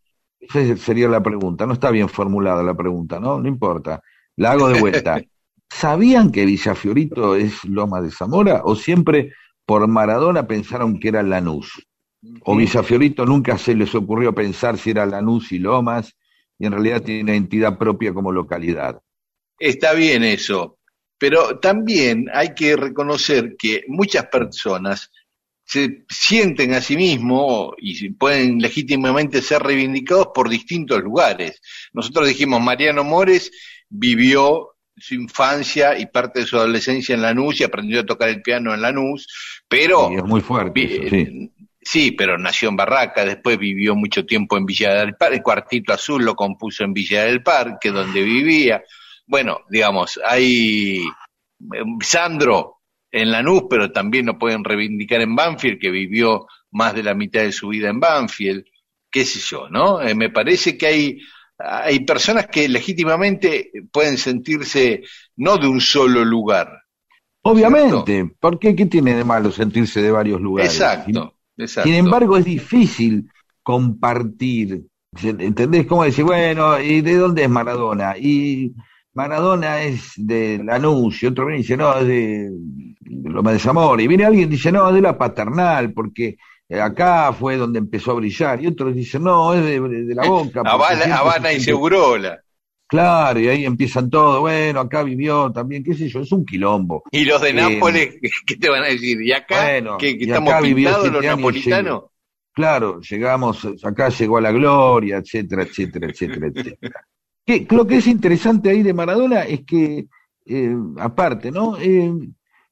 Esa 0.41 0.77
sería 0.77 1.09
la 1.09 1.23
pregunta, 1.23 1.67
no 1.67 1.75
está 1.75 1.91
bien 1.91 2.09
formulada 2.09 2.63
la 2.63 2.75
pregunta, 2.75 3.21
¿no? 3.21 3.41
No 3.41 3.49
importa, 3.49 4.03
la 4.37 4.53
hago 4.53 4.69
de 4.69 4.81
vuelta. 4.81 5.21
¿Sabían 5.71 6.33
que 6.33 6.47
Villa 6.47 6.75
Fiorito 6.75 7.35
es 7.37 7.65
Loma 7.65 8.01
de 8.01 8.11
Zamora 8.11 8.63
o 8.65 8.75
siempre 8.75 9.35
por 9.67 9.87
Maradona 9.87 10.47
pensaron 10.47 10.99
que 10.99 11.09
era 11.09 11.23
Lanús? 11.23 11.87
¿O 12.45 12.57
Villa 12.57 12.83
Fiorito 12.83 13.27
nunca 13.27 13.59
se 13.59 13.75
les 13.75 13.95
ocurrió 13.95 14.35
pensar 14.35 14.79
si 14.79 14.91
era 14.91 15.07
Lanús 15.07 15.53
y 15.53 15.59
Lomas 15.59 16.17
y 16.59 16.67
en 16.67 16.73
realidad 16.73 17.03
tiene 17.03 17.23
una 17.23 17.35
entidad 17.35 17.79
propia 17.79 18.13
como 18.13 18.33
localidad. 18.33 19.01
Está 19.59 19.95
bien 19.95 20.25
eso, 20.25 20.79
pero 21.19 21.59
también 21.59 22.27
hay 22.33 22.55
que 22.55 22.77
reconocer 22.77 23.57
que 23.59 23.85
muchas 23.89 24.27
personas 24.27 25.11
se 25.65 26.05
sienten 26.09 26.73
a 26.73 26.81
sí 26.81 26.97
mismos 26.97 27.73
y 27.77 28.11
pueden 28.11 28.59
legítimamente 28.59 29.43
ser 29.43 29.63
reivindicados 29.63 30.29
por 30.35 30.49
distintos 30.49 31.03
lugares. 31.03 31.61
Nosotros 31.93 32.27
dijimos, 32.27 32.61
Mariano 32.63 33.05
Mores 33.05 33.51
vivió 33.89 34.77
su 34.97 35.15
infancia 35.15 35.99
y 35.99 36.07
parte 36.07 36.41
de 36.41 36.47
su 36.47 36.57
adolescencia 36.57 37.15
en 37.15 37.23
Lanús 37.23 37.61
y 37.61 37.65
aprendió 37.65 38.01
a 38.01 38.07
tocar 38.07 38.31
el 38.31 38.43
piano 38.43 38.73
en 38.73 38.81
Lanús, 38.81 39.29
pero... 39.69 40.09
Sí, 40.09 40.15
es 40.15 40.25
muy 40.25 40.41
fuerte. 40.41 40.83
Eso, 40.85 41.09
sí. 41.11 41.53
Sí, 41.91 42.13
pero 42.13 42.37
nació 42.37 42.69
en 42.69 42.77
Barraca, 42.77 43.25
después 43.25 43.57
vivió 43.57 43.97
mucho 43.97 44.27
tiempo 44.27 44.59
en 44.59 44.67
Villa 44.67 44.93
del 44.93 45.17
Parque, 45.17 45.37
el 45.37 45.43
Cuartito 45.43 45.95
Azul 45.95 46.23
lo 46.23 46.35
compuso 46.35 46.85
en 46.85 46.93
Villa 46.93 47.25
del 47.25 47.43
Parque, 47.43 47.91
donde 47.91 48.21
vivía. 48.21 48.85
Bueno, 49.27 49.61
digamos, 49.71 50.21
hay 50.23 51.01
Sandro 52.03 52.83
en 53.11 53.31
Lanús, 53.31 53.63
pero 53.71 53.91
también 53.91 54.27
lo 54.27 54.37
pueden 54.37 54.65
reivindicar 54.65 55.23
en 55.23 55.35
Banfield, 55.35 55.81
que 55.81 55.91
vivió 55.91 56.47
más 56.73 56.95
de 56.95 57.05
la 57.05 57.15
mitad 57.15 57.41
de 57.41 57.53
su 57.53 57.69
vida 57.69 57.89
en 57.89 58.01
Banfield, 58.01 58.67
qué 59.11 59.25
sé 59.25 59.41
yo, 59.41 59.71
¿no? 59.71 60.03
Eh, 60.03 60.15
me 60.15 60.29
parece 60.29 60.77
que 60.77 60.87
hay, 60.89 61.19
hay 61.57 62.01
personas 62.01 62.49
que 62.49 62.69
legítimamente 62.69 63.71
pueden 63.91 64.19
sentirse 64.19 65.05
no 65.37 65.57
de 65.57 65.67
un 65.67 65.81
solo 65.81 66.23
lugar. 66.23 66.83
Obviamente, 67.41 68.31
¿por 68.39 68.59
qué? 68.59 68.77
¿Qué 68.77 68.85
tiene 68.85 69.15
de 69.15 69.25
malo 69.25 69.51
sentirse 69.51 70.03
de 70.03 70.11
varios 70.11 70.39
lugares? 70.39 70.71
Exacto, 70.71 71.38
exacto. 71.59 71.89
Sin 71.89 71.99
embargo, 71.99 72.37
es 72.37 72.45
difícil 72.45 73.29
compartir. 73.63 74.87
¿Entendés? 75.23 75.87
Como 75.87 76.05
decir, 76.05 76.25
bueno, 76.25 76.81
¿y 76.81 77.01
de 77.01 77.17
dónde 77.17 77.45
es 77.45 77.51
Maradona? 77.51 78.17
Y 78.17 78.75
Maradona 79.15 79.83
es 79.83 80.13
de 80.17 80.61
Lanús, 80.63 81.23
y 81.23 81.27
otro 81.27 81.47
viene 81.47 81.59
y 81.59 81.63
dice, 81.63 81.77
no, 81.77 81.99
es 81.99 82.07
de, 82.07 82.51
Loma 83.25 83.53
de 83.53 83.59
Zamora. 83.59 84.01
Y 84.01 84.07
viene 84.07 84.25
alguien 84.25 84.49
y 84.49 84.53
dice, 84.53 84.71
no, 84.71 84.89
es 84.89 84.95
de 84.95 85.01
la 85.01 85.19
paternal, 85.19 85.93
porque 85.93 86.37
acá 86.81 87.33
fue 87.33 87.57
donde 87.57 87.79
empezó 87.79 88.13
a 88.13 88.15
brillar. 88.15 88.63
Y 88.63 88.69
otros 88.69 88.95
dicen, 88.95 89.25
no, 89.25 89.55
es 89.55 89.65
de, 89.65 90.15
la 90.15 90.27
boca. 90.29 90.63
Habana, 90.65 91.17
Habana 91.17 91.53
y 91.53 91.61
Segurola. 91.61 92.41
Claro, 92.89 93.39
y 93.39 93.49
ahí 93.49 93.67
empiezan 93.67 94.09
todo, 94.09 94.41
bueno, 94.41 94.81
acá 94.81 95.03
vivió 95.03 95.53
también, 95.53 95.85
qué 95.85 95.93
sé 95.93 96.09
yo, 96.09 96.21
es 96.21 96.33
un 96.33 96.47
quilombo. 96.47 97.03
¿Y 97.11 97.27
los 97.27 97.43
de 97.43 97.53
Nápoles, 97.53 98.19
qué 98.47 98.57
te 98.57 98.71
van 98.71 98.83
a 98.83 98.87
decir? 98.87 99.21
¿Y 99.21 99.31
acá? 99.31 99.79
que, 99.99 100.17
estamos 100.19 100.55
pintados 100.63 101.13
los 101.13 101.23
napolitanos. 101.23 102.05
claro, 102.55 103.01
llegamos, 103.03 103.69
acá 103.85 104.09
llegó 104.09 104.39
a 104.39 104.41
la 104.41 104.53
gloria, 104.53 105.19
etcétera, 105.19 105.65
etcétera, 105.65 106.07
etcétera, 106.07 106.47
etcétera. 106.55 107.67
lo 107.69 107.87
que 107.87 107.99
es 107.99 108.07
interesante 108.07 108.71
ahí 108.71 108.83
de 108.83 108.95
Maradona 108.95 109.43
es 109.43 109.67
que, 109.67 110.07
eh, 110.47 110.77
aparte, 110.99 111.51
¿no? 111.51 111.77
Eh, 111.77 112.11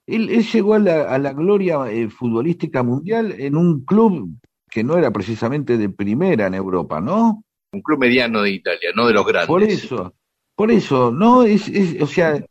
él, 0.07 0.29
llegó 0.29 0.75
a 0.75 0.79
la, 0.79 1.33
gloria 1.35 1.91
eh, 1.91 2.09
futbolística 2.09 2.83
mundial 2.83 3.35
en 3.39 3.55
un 3.55 3.85
club 3.85 4.31
que 4.71 4.83
no 4.83 4.97
era 4.97 5.11
precisamente 5.11 5.77
de 5.77 5.91
primera 5.91 6.47
en 6.47 6.55
Europa, 6.55 7.03
¿no? 7.03 7.45
Un 7.73 7.83
club 7.83 8.01
mediano 8.01 8.43
de 8.43 8.51
Italia, 8.51 8.91
no 8.95 9.07
de 9.07 9.13
los 9.13 9.27
grandes. 9.27 9.49
Por 9.49 9.63
eso, 9.63 10.15
por 10.55 10.71
eso, 10.71 11.11
no 11.11 11.43
es, 11.43 11.71
o 12.01 12.07
sea, 12.07 12.43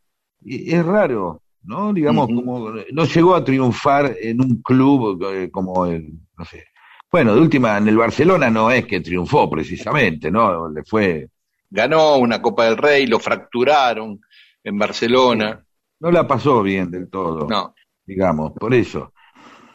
es 0.45 0.86
raro, 0.86 1.41
¿no? 1.63 1.93
Digamos, 1.93 2.28
como 2.28 2.71
no 2.91 3.06
llegó 3.06 3.36
a 3.36 3.43
triunfar 3.43 4.15
en 4.21 4.41
un 4.41 4.62
club 4.62 5.23
eh, 5.34 5.49
como 5.51 5.86
el, 5.86 6.13
no 6.38 6.45
sé. 6.45 6.65
Bueno, 7.12 7.34
de 7.34 7.41
última, 7.41 7.78
en 7.78 7.88
el 7.88 7.97
Barcelona 7.97 8.49
no 8.49 8.69
es 8.69 8.86
que 8.86 8.99
triunfó 8.99 9.49
precisamente, 9.49 10.30
¿no? 10.30 10.69
Le 10.69 10.84
fue. 10.84 11.30
Ganó 11.69 12.17
una 12.17 12.41
Copa 12.41 12.65
del 12.65 12.78
Rey, 12.78 13.08
lo 13.08 13.19
fracturaron 13.19 14.19
en 14.63 14.78
Barcelona. 14.78 15.63
No 15.99 16.12
la 16.12 16.28
pasó 16.28 16.62
bien 16.62 16.91
del 16.91 17.10
todo. 17.10 17.47
No. 17.47 17.73
Digamos, 18.06 18.54
por 18.54 18.73
eso. 18.73 19.13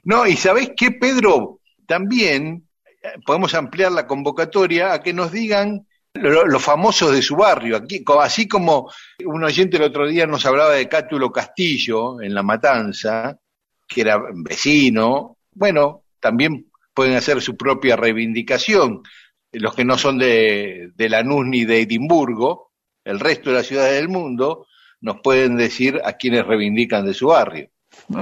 No, 0.04 0.26
y 0.26 0.36
¿sabés 0.36 0.72
qué, 0.76 0.92
Pedro? 0.92 1.60
También 1.86 2.68
podemos 3.24 3.54
ampliar 3.54 3.92
la 3.92 4.06
convocatoria 4.06 4.92
a 4.92 5.02
que 5.02 5.12
nos 5.12 5.32
digan 5.32 5.86
los 6.14 6.62
famosos 6.62 7.12
de 7.12 7.22
su 7.22 7.36
barrio, 7.36 7.76
aquí, 7.76 8.02
así 8.20 8.48
como 8.48 8.90
un 9.24 9.44
oyente 9.44 9.76
el 9.76 9.84
otro 9.84 10.08
día 10.08 10.26
nos 10.26 10.44
hablaba 10.44 10.74
de 10.74 10.88
Cátulo 10.88 11.30
Castillo 11.30 12.20
en 12.20 12.34
La 12.34 12.42
Matanza, 12.42 13.38
que 13.88 14.00
era 14.00 14.20
vecino, 14.34 15.38
bueno, 15.52 16.02
también 16.18 16.66
pueden 16.94 17.14
hacer 17.14 17.40
su 17.40 17.56
propia 17.56 17.96
reivindicación, 17.96 19.02
los 19.52 19.74
que 19.74 19.84
no 19.84 19.96
son 19.96 20.18
de, 20.18 20.92
Lanús 20.96 21.46
ni 21.46 21.64
de 21.64 21.82
Edimburgo, 21.82 22.72
el 23.04 23.20
resto 23.20 23.50
de 23.50 23.56
las 23.56 23.66
ciudades 23.66 23.94
del 23.94 24.08
mundo, 24.08 24.66
nos 25.00 25.20
pueden 25.22 25.56
decir 25.56 26.00
a 26.04 26.14
quienes 26.14 26.46
reivindican 26.46 27.06
de 27.06 27.14
su 27.14 27.28
barrio. 27.28 27.70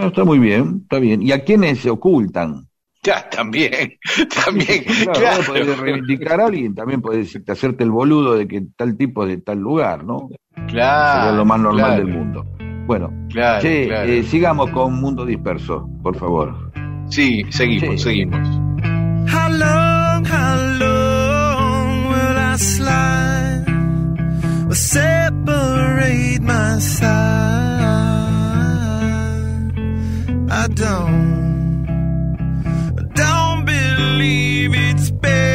está 0.07 0.25
muy 0.25 0.39
bien, 0.39 0.81
está 0.83 0.99
bien. 0.99 1.23
¿Y 1.23 1.33
a 1.33 1.43
quienes 1.43 1.81
se 1.81 1.91
ocultan? 1.91 2.68
Ya, 3.09 3.27
también, 3.31 3.99
también. 4.45 4.85
claro, 5.15 5.43
Podés 5.47 5.79
reivindicar 5.79 6.43
a 6.43 6.47
alguien, 6.47 6.75
también 6.75 7.01
podés 7.01 7.41
hacerte 7.49 7.83
el 7.83 7.91
boludo 7.91 8.35
de 8.35 8.47
que 8.47 8.63
tal 8.77 8.99
tipo 8.99 9.23
es 9.23 9.31
de 9.31 9.39
tal 9.39 9.61
lugar, 9.61 10.05
¿no? 10.05 10.29
Claro. 10.67 11.23
Sería 11.23 11.33
lo 11.39 11.45
más 11.47 11.59
normal 11.59 11.97
del 11.97 12.09
mundo. 12.09 12.45
Bueno, 12.87 13.11
claro, 13.31 13.67
eh, 13.67 14.23
sigamos 14.25 14.71
con 14.71 15.01
Mundo 15.01 15.25
Disperso, 15.25 15.89
por 16.03 16.17
favor. 16.17 16.71
Sí, 17.09 17.47
seguimos, 17.49 18.03
seguimos. 18.03 18.47
How 18.47 19.49
long, 19.53 20.27
how 20.27 20.57
long 20.79 22.09
will 22.11 22.37
I 22.37 22.59
slide? 22.59 23.65
separate 24.75 26.43
my 26.43 26.79
side? 26.79 27.09
I 30.51 30.67
don't 30.75 31.48
baby. 35.21 35.48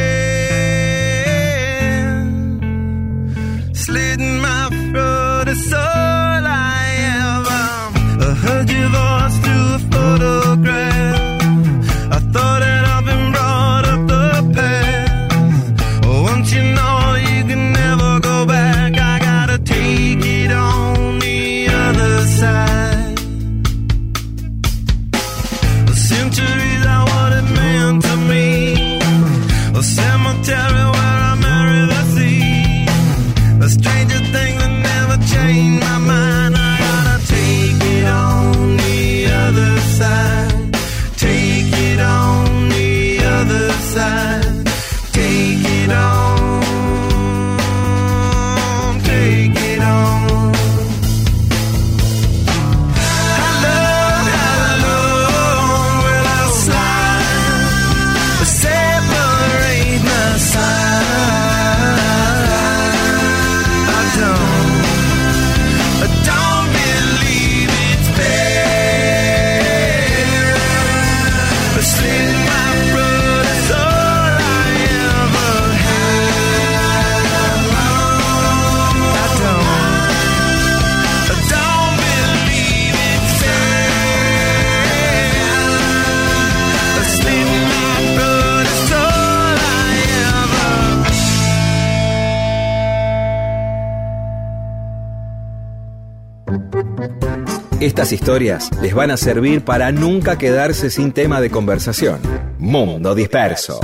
Estas 98.04 98.20
historias 98.20 98.70
les 98.82 98.92
van 98.92 99.10
a 99.10 99.16
servir 99.16 99.64
para 99.64 99.90
nunca 99.90 100.36
quedarse 100.36 100.90
sin 100.90 101.12
tema 101.12 101.40
de 101.40 101.48
conversación. 101.48 102.20
Mundo 102.58 103.14
Disperso. 103.14 103.80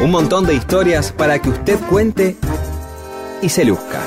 Un 0.00 0.12
montón 0.12 0.46
de 0.46 0.54
historias 0.54 1.10
para 1.10 1.40
que 1.40 1.48
usted 1.48 1.76
cuente 1.90 2.36
y 3.42 3.48
se 3.48 3.64
luzca. 3.64 4.00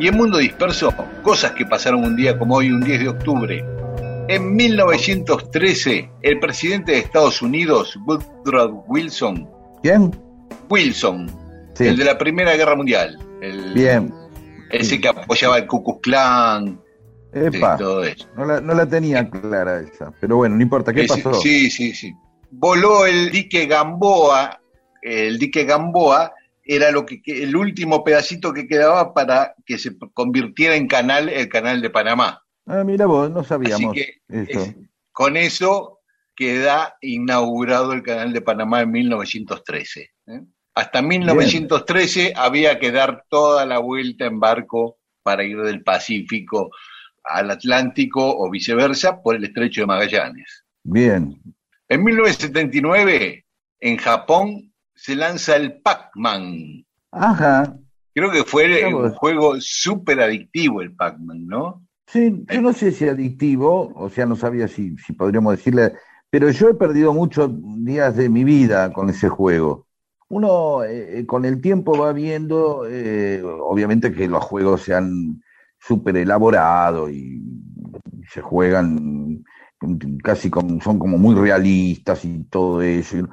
Y 0.00 0.08
en 0.08 0.16
Mundo 0.16 0.38
Disperso, 0.38 0.92
cosas 1.22 1.52
que 1.52 1.64
pasaron 1.64 2.02
un 2.02 2.16
día 2.16 2.36
como 2.36 2.56
hoy, 2.56 2.72
un 2.72 2.80
10 2.80 2.98
de 2.98 3.08
octubre. 3.08 3.64
En 4.26 4.56
1913, 4.56 6.10
el 6.22 6.40
presidente 6.40 6.90
de 6.90 6.98
Estados 6.98 7.40
Unidos, 7.40 7.96
Woodrow 8.04 8.82
Wilson, 8.88 9.48
¿Quién? 9.82 10.10
Wilson, 10.70 11.30
el 11.78 11.96
de 11.96 12.04
la 12.04 12.16
Primera 12.16 12.56
Guerra 12.56 12.76
Mundial. 12.76 13.18
El, 13.42 13.74
Bien. 13.74 14.14
Ese 14.70 15.00
que 15.00 15.08
apoyaba 15.08 15.58
el 15.58 15.66
Ku 15.66 15.82
Klux 15.82 16.00
Klan. 16.02 16.80
Epa, 17.32 17.76
todo 17.76 18.04
eso. 18.04 18.26
No, 18.36 18.44
la, 18.44 18.60
no 18.60 18.74
la 18.74 18.88
tenía 18.88 19.28
clara 19.28 19.80
esa, 19.80 20.12
pero 20.20 20.36
bueno, 20.36 20.56
no 20.56 20.62
importa, 20.62 20.92
¿qué 20.92 21.04
pasó? 21.04 21.34
Sí, 21.34 21.70
sí, 21.70 21.94
sí. 21.94 22.12
Voló 22.50 23.06
el 23.06 23.30
dique 23.30 23.66
Gamboa, 23.66 24.60
el 25.02 25.38
dique 25.38 25.64
Gamboa 25.64 26.32
era 26.64 26.90
lo 26.90 27.06
que, 27.06 27.20
el 27.26 27.54
último 27.56 28.04
pedacito 28.04 28.52
que 28.52 28.66
quedaba 28.66 29.14
para 29.14 29.54
que 29.64 29.78
se 29.78 29.96
convirtiera 30.12 30.76
en 30.76 30.86
canal 30.86 31.28
el 31.28 31.48
canal 31.48 31.80
de 31.80 31.90
Panamá. 31.90 32.44
Ah, 32.66 32.84
mira 32.84 33.06
vos, 33.06 33.30
no 33.30 33.42
sabíamos 33.42 33.92
Así 33.92 34.00
que 34.28 34.76
con 35.12 35.36
eso 35.36 36.00
queda 36.36 36.96
inaugurado 37.00 37.92
el 37.92 38.02
canal 38.02 38.32
de 38.32 38.40
Panamá 38.40 38.82
en 38.82 38.90
1913. 38.90 40.10
¿eh? 40.26 40.40
Hasta 40.74 41.02
1913 41.02 42.34
había 42.36 42.78
que 42.78 42.92
dar 42.92 43.24
toda 43.28 43.66
la 43.66 43.78
vuelta 43.78 44.26
en 44.26 44.40
barco 44.40 44.98
para 45.22 45.44
ir 45.44 45.60
del 45.62 45.82
Pacífico 45.82 46.70
al 47.24 47.50
Atlántico 47.50 48.36
o 48.38 48.50
viceversa 48.50 49.20
por 49.22 49.36
el 49.36 49.44
estrecho 49.44 49.82
de 49.82 49.86
Magallanes. 49.86 50.64
Bien. 50.82 51.40
En 51.88 52.04
1979, 52.04 53.44
en 53.80 53.96
Japón, 53.96 54.72
se 54.94 55.16
lanza 55.16 55.56
el 55.56 55.80
Pac-Man. 55.80 56.84
Ajá. 57.10 57.76
Creo 58.14 58.30
que 58.30 58.44
fue 58.44 58.84
un 58.92 59.10
juego 59.12 59.60
súper 59.60 60.20
adictivo 60.20 60.82
el 60.82 60.94
Pac-Man, 60.94 61.46
¿no? 61.46 61.86
Sí, 62.06 62.44
yo 62.52 62.60
no 62.60 62.72
sé 62.72 62.90
si 62.90 63.08
adictivo, 63.08 63.92
o 63.94 64.08
sea, 64.08 64.26
no 64.26 64.34
sabía 64.34 64.66
si, 64.66 64.96
si 64.98 65.12
podríamos 65.12 65.56
decirle, 65.56 65.92
pero 66.28 66.50
yo 66.50 66.68
he 66.68 66.74
perdido 66.74 67.12
muchos 67.12 67.50
días 67.84 68.16
de 68.16 68.28
mi 68.28 68.44
vida 68.44 68.92
con 68.92 69.10
ese 69.10 69.28
juego. 69.28 69.86
Uno 70.30 70.84
eh, 70.84 71.24
con 71.26 71.44
el 71.44 71.60
tiempo 71.60 71.98
va 71.98 72.12
viendo, 72.12 72.86
eh, 72.88 73.42
obviamente 73.42 74.12
que 74.12 74.28
los 74.28 74.44
juegos 74.44 74.82
se 74.82 74.94
han 74.94 75.42
súper 75.78 76.16
elaborado 76.16 77.10
y 77.10 77.42
se 78.28 78.40
juegan 78.40 79.42
casi 80.22 80.48
como, 80.48 80.80
son 80.80 80.98
como 80.98 81.18
muy 81.18 81.34
realistas 81.34 82.24
y 82.24 82.44
todo 82.44 82.80
eso. 82.80 83.28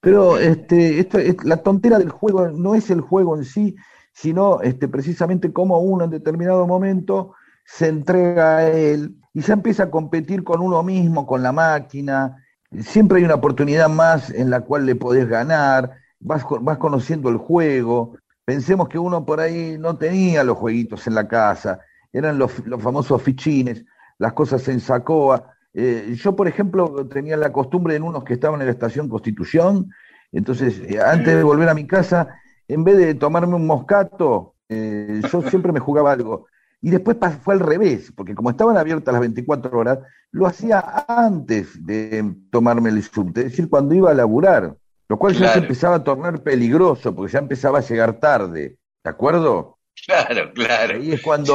Pero 0.00 0.38
este, 0.38 1.00
esto, 1.00 1.18
la 1.44 1.58
tontera 1.58 1.98
del 1.98 2.08
juego 2.08 2.48
no 2.48 2.74
es 2.74 2.90
el 2.90 3.02
juego 3.02 3.36
en 3.36 3.44
sí, 3.44 3.76
sino 4.14 4.62
este, 4.62 4.88
precisamente 4.88 5.52
cómo 5.52 5.78
uno 5.80 6.04
en 6.04 6.10
determinado 6.10 6.66
momento 6.66 7.34
se 7.66 7.88
entrega 7.88 8.56
a 8.56 8.70
él 8.70 9.16
y 9.34 9.42
ya 9.42 9.54
empieza 9.54 9.84
a 9.84 9.90
competir 9.90 10.42
con 10.42 10.60
uno 10.60 10.82
mismo, 10.82 11.26
con 11.26 11.42
la 11.42 11.52
máquina. 11.52 12.42
Siempre 12.80 13.18
hay 13.18 13.24
una 13.24 13.34
oportunidad 13.34 13.90
más 13.90 14.30
en 14.30 14.48
la 14.48 14.62
cual 14.62 14.86
le 14.86 14.94
podés 14.94 15.28
ganar, 15.28 15.99
vas, 16.20 16.44
vas 16.60 16.78
conociendo 16.78 17.28
el 17.28 17.36
juego. 17.36 18.16
Pensemos 18.44 18.88
que 18.88 18.98
uno 18.98 19.24
por 19.24 19.40
ahí 19.40 19.76
no 19.78 19.96
tenía 19.96 20.44
los 20.44 20.56
jueguitos 20.58 21.06
en 21.06 21.14
la 21.14 21.26
casa, 21.26 21.80
eran 22.12 22.38
los, 22.38 22.52
famosos 22.78 23.22
fichines, 23.22 23.84
las 24.18 24.32
cosas 24.32 24.66
en 24.68 24.80
sacoa. 24.80 25.54
Eh, 25.72 26.14
yo, 26.16 26.34
por 26.34 26.48
ejemplo, 26.48 27.06
tenía 27.06 27.36
la 27.36 27.52
costumbre 27.52 27.94
en 27.94 28.02
unos 28.02 28.24
que 28.24 28.34
estaban 28.34 28.60
en 28.60 28.66
la 28.66 28.72
estación 28.72 29.08
Constitución, 29.08 29.90
entonces, 30.32 30.80
eh, 30.86 31.00
antes 31.00 31.34
de 31.34 31.42
volver 31.42 31.68
a 31.68 31.74
mi 31.74 31.86
casa, 31.86 32.40
en 32.68 32.84
vez 32.84 32.96
de 32.96 33.14
tomarme 33.14 33.56
un 33.56 33.66
moscato, 33.66 34.54
eh, 34.68 35.20
yo 35.30 35.42
siempre 35.42 35.72
me 35.72 35.80
jugaba 35.80 36.12
algo. 36.12 36.46
Y 36.80 36.90
después 36.90 37.16
fue 37.42 37.54
al 37.54 37.60
revés, 37.60 38.12
porque 38.16 38.34
como 38.34 38.50
estaban 38.50 38.76
abiertas 38.76 39.12
las 39.12 39.20
24 39.20 39.76
horas, 39.78 39.98
lo 40.30 40.46
hacía 40.46 40.82
antes 41.08 41.84
de 41.84 42.34
tomarme 42.50 42.90
el 42.90 43.02
subte, 43.02 43.40
es 43.40 43.50
decir, 43.50 43.68
cuando 43.68 43.94
iba 43.94 44.10
a 44.10 44.14
laburar, 44.14 44.76
lo 45.10 45.18
cual 45.18 45.34
ya 45.34 45.54
se 45.54 45.58
empezaba 45.58 45.96
a 45.96 46.04
tornar 46.04 46.40
peligroso, 46.40 47.12
porque 47.12 47.32
ya 47.32 47.40
empezaba 47.40 47.80
a 47.80 47.82
llegar 47.82 48.20
tarde, 48.20 48.78
¿de 49.02 49.10
acuerdo? 49.10 49.78
Claro, 50.06 50.52
claro. 50.54 51.02
Y 51.02 51.10
es 51.10 51.20
cuando, 51.20 51.52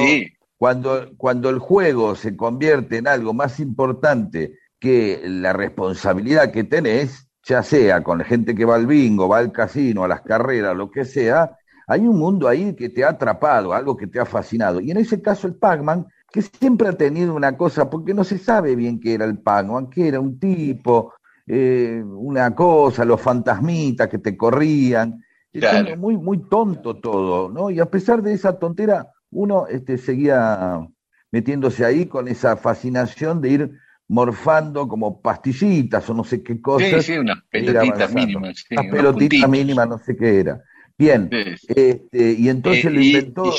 cuando, 0.57 1.11
cuando 1.15 1.49
el 1.49 1.59
juego 1.59 2.15
se 2.17 2.35
convierte 2.35 2.97
en 2.97 3.07
algo 3.07 3.33
más 3.33 3.61
importante 3.61 4.59
que 4.77 5.21
la 5.23 5.53
responsabilidad 5.53 6.51
que 6.51 6.65
tenés, 6.65 7.29
ya 7.47 7.63
sea 7.63 8.03
con 8.03 8.17
la 8.17 8.25
gente 8.25 8.55
que 8.55 8.65
va 8.65 8.75
al 8.75 8.87
bingo, 8.87 9.29
va 9.29 9.37
al 9.37 9.53
casino, 9.53 10.03
a 10.03 10.09
las 10.09 10.19
carreras, 10.19 10.75
lo 10.75 10.91
que 10.91 11.05
sea, 11.05 11.57
hay 11.87 12.01
un 12.01 12.19
mundo 12.19 12.49
ahí 12.49 12.75
que 12.75 12.89
te 12.89 13.05
ha 13.05 13.11
atrapado, 13.11 13.73
algo 13.73 13.95
que 13.95 14.07
te 14.07 14.19
ha 14.19 14.25
fascinado. 14.25 14.81
Y 14.81 14.91
en 14.91 14.97
ese 14.97 15.21
caso 15.21 15.47
el 15.47 15.55
Pac-Man, 15.55 16.05
que 16.29 16.41
siempre 16.41 16.89
ha 16.89 16.93
tenido 16.93 17.33
una 17.33 17.55
cosa, 17.55 17.89
porque 17.89 18.13
no 18.13 18.25
se 18.25 18.37
sabe 18.37 18.75
bien 18.75 18.99
qué 18.99 19.13
era 19.13 19.23
el 19.23 19.39
Pac-Man, 19.39 19.89
que 19.89 20.09
era 20.09 20.19
un 20.19 20.37
tipo, 20.37 21.13
eh, 21.47 22.01
una 22.03 22.53
cosa, 22.55 23.05
los 23.05 23.21
fantasmitas 23.21 24.07
que 24.07 24.19
te 24.19 24.35
corrían. 24.35 25.23
Claro. 25.51 25.95
muy, 25.95 26.17
muy 26.17 26.49
tonto 26.49 26.97
todo, 26.97 27.49
¿no? 27.49 27.69
Y 27.69 27.79
a 27.79 27.85
pesar 27.85 28.21
de 28.21 28.33
esa 28.33 28.59
tontera, 28.59 29.07
uno 29.31 29.67
este, 29.67 29.97
seguía 29.97 30.85
metiéndose 31.31 31.85
ahí 31.85 32.07
con 32.07 32.27
esa 32.27 32.57
fascinación 32.57 33.41
de 33.41 33.49
ir 33.49 33.71
morfando 34.07 34.87
como 34.87 35.21
pastillitas 35.21 36.09
o 36.09 36.13
no 36.13 36.23
sé 36.23 36.43
qué 36.43 36.61
cosas. 36.61 37.05
Sí, 37.05 37.13
sí, 37.13 37.17
unas 37.17 37.39
pelotitas 37.49 38.13
mínimas. 38.13 38.65
unas 38.69 38.85
pelotitas 38.91 39.49
mínimas, 39.49 39.87
no 39.87 39.97
sé 39.97 40.15
qué 40.15 40.39
era. 40.39 40.61
Bien, 40.97 41.29
este, 41.31 42.35
y 42.37 42.47
entonces 42.47 42.85
lo 42.85 42.99
eh, 42.99 43.05
inventó. 43.05 43.53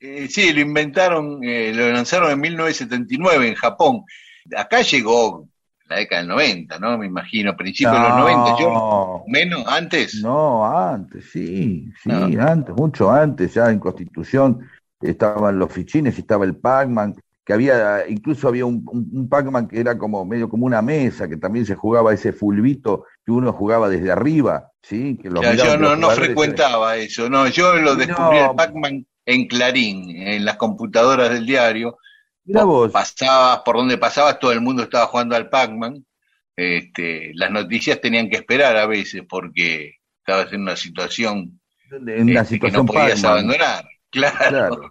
Eh, 0.00 0.26
sí, 0.28 0.52
lo 0.52 0.60
inventaron, 0.60 1.44
eh, 1.44 1.72
lo 1.74 1.92
lanzaron 1.92 2.30
en 2.30 2.40
1979 2.40 3.48
en 3.48 3.54
Japón. 3.54 4.02
Acá 4.56 4.82
llegó 4.82 5.48
la 5.92 5.98
década 5.98 6.22
del 6.22 6.28
90, 6.28 6.78
¿no? 6.78 6.98
Me 6.98 7.06
imagino, 7.06 7.56
principios 7.56 7.94
de 7.94 8.08
los 8.08 8.18
90, 8.18 8.58
yo, 8.58 9.24
menos, 9.26 9.64
antes. 9.66 10.22
No, 10.22 10.64
antes, 10.64 11.30
sí, 11.30 11.90
sí, 12.02 12.10
antes, 12.10 12.74
mucho 12.74 13.10
antes, 13.10 13.54
ya 13.54 13.70
en 13.70 13.78
Constitución 13.78 14.68
estaban 15.00 15.58
los 15.58 15.72
fichines, 15.72 16.18
estaba 16.18 16.44
el 16.44 16.56
Pac-Man, 16.56 17.14
que 17.44 17.52
había, 17.52 18.08
incluso 18.08 18.48
había 18.48 18.64
un, 18.64 18.84
un, 18.86 19.28
Pac-Man 19.28 19.68
que 19.68 19.80
era 19.80 19.98
como 19.98 20.24
medio 20.24 20.48
como 20.48 20.64
una 20.64 20.80
mesa, 20.80 21.28
que 21.28 21.36
también 21.36 21.66
se 21.66 21.74
jugaba 21.74 22.14
ese 22.14 22.32
fulbito 22.32 23.04
que 23.24 23.32
uno 23.32 23.52
jugaba 23.52 23.88
desde 23.88 24.12
arriba, 24.12 24.70
¿sí? 24.80 25.18
Que 25.20 25.28
yo 25.56 25.76
no, 25.76 25.96
no 25.96 26.10
frecuentaba 26.10 26.96
eso, 26.96 27.28
no, 27.28 27.48
yo 27.48 27.74
lo 27.74 27.96
descubrí 27.96 28.38
el 28.38 28.54
Pac-Man 28.54 29.06
en 29.26 29.46
Clarín, 29.46 30.10
en 30.10 30.44
las 30.44 30.56
computadoras 30.56 31.30
del 31.30 31.46
diario. 31.46 31.98
Mira 32.44 32.64
vos. 32.64 32.90
Pasabas, 32.90 33.60
por 33.60 33.76
donde 33.76 33.98
pasabas, 33.98 34.38
todo 34.38 34.52
el 34.52 34.60
mundo 34.60 34.82
estaba 34.82 35.06
jugando 35.06 35.36
al 35.36 35.48
Pac-Man. 35.48 36.04
Este, 36.56 37.32
las 37.34 37.50
noticias 37.50 38.00
tenían 38.00 38.28
que 38.28 38.36
esperar 38.36 38.76
a 38.76 38.86
veces 38.86 39.22
porque 39.28 39.94
estabas 40.18 40.52
en 40.52 40.62
una 40.62 40.76
situación, 40.76 41.60
en 41.90 42.30
una 42.30 42.44
situación 42.44 42.52
este, 42.52 42.60
que 42.60 42.70
no 42.70 42.86
podías 42.86 43.24
abandonar. 43.24 43.88
Claro. 44.10 44.90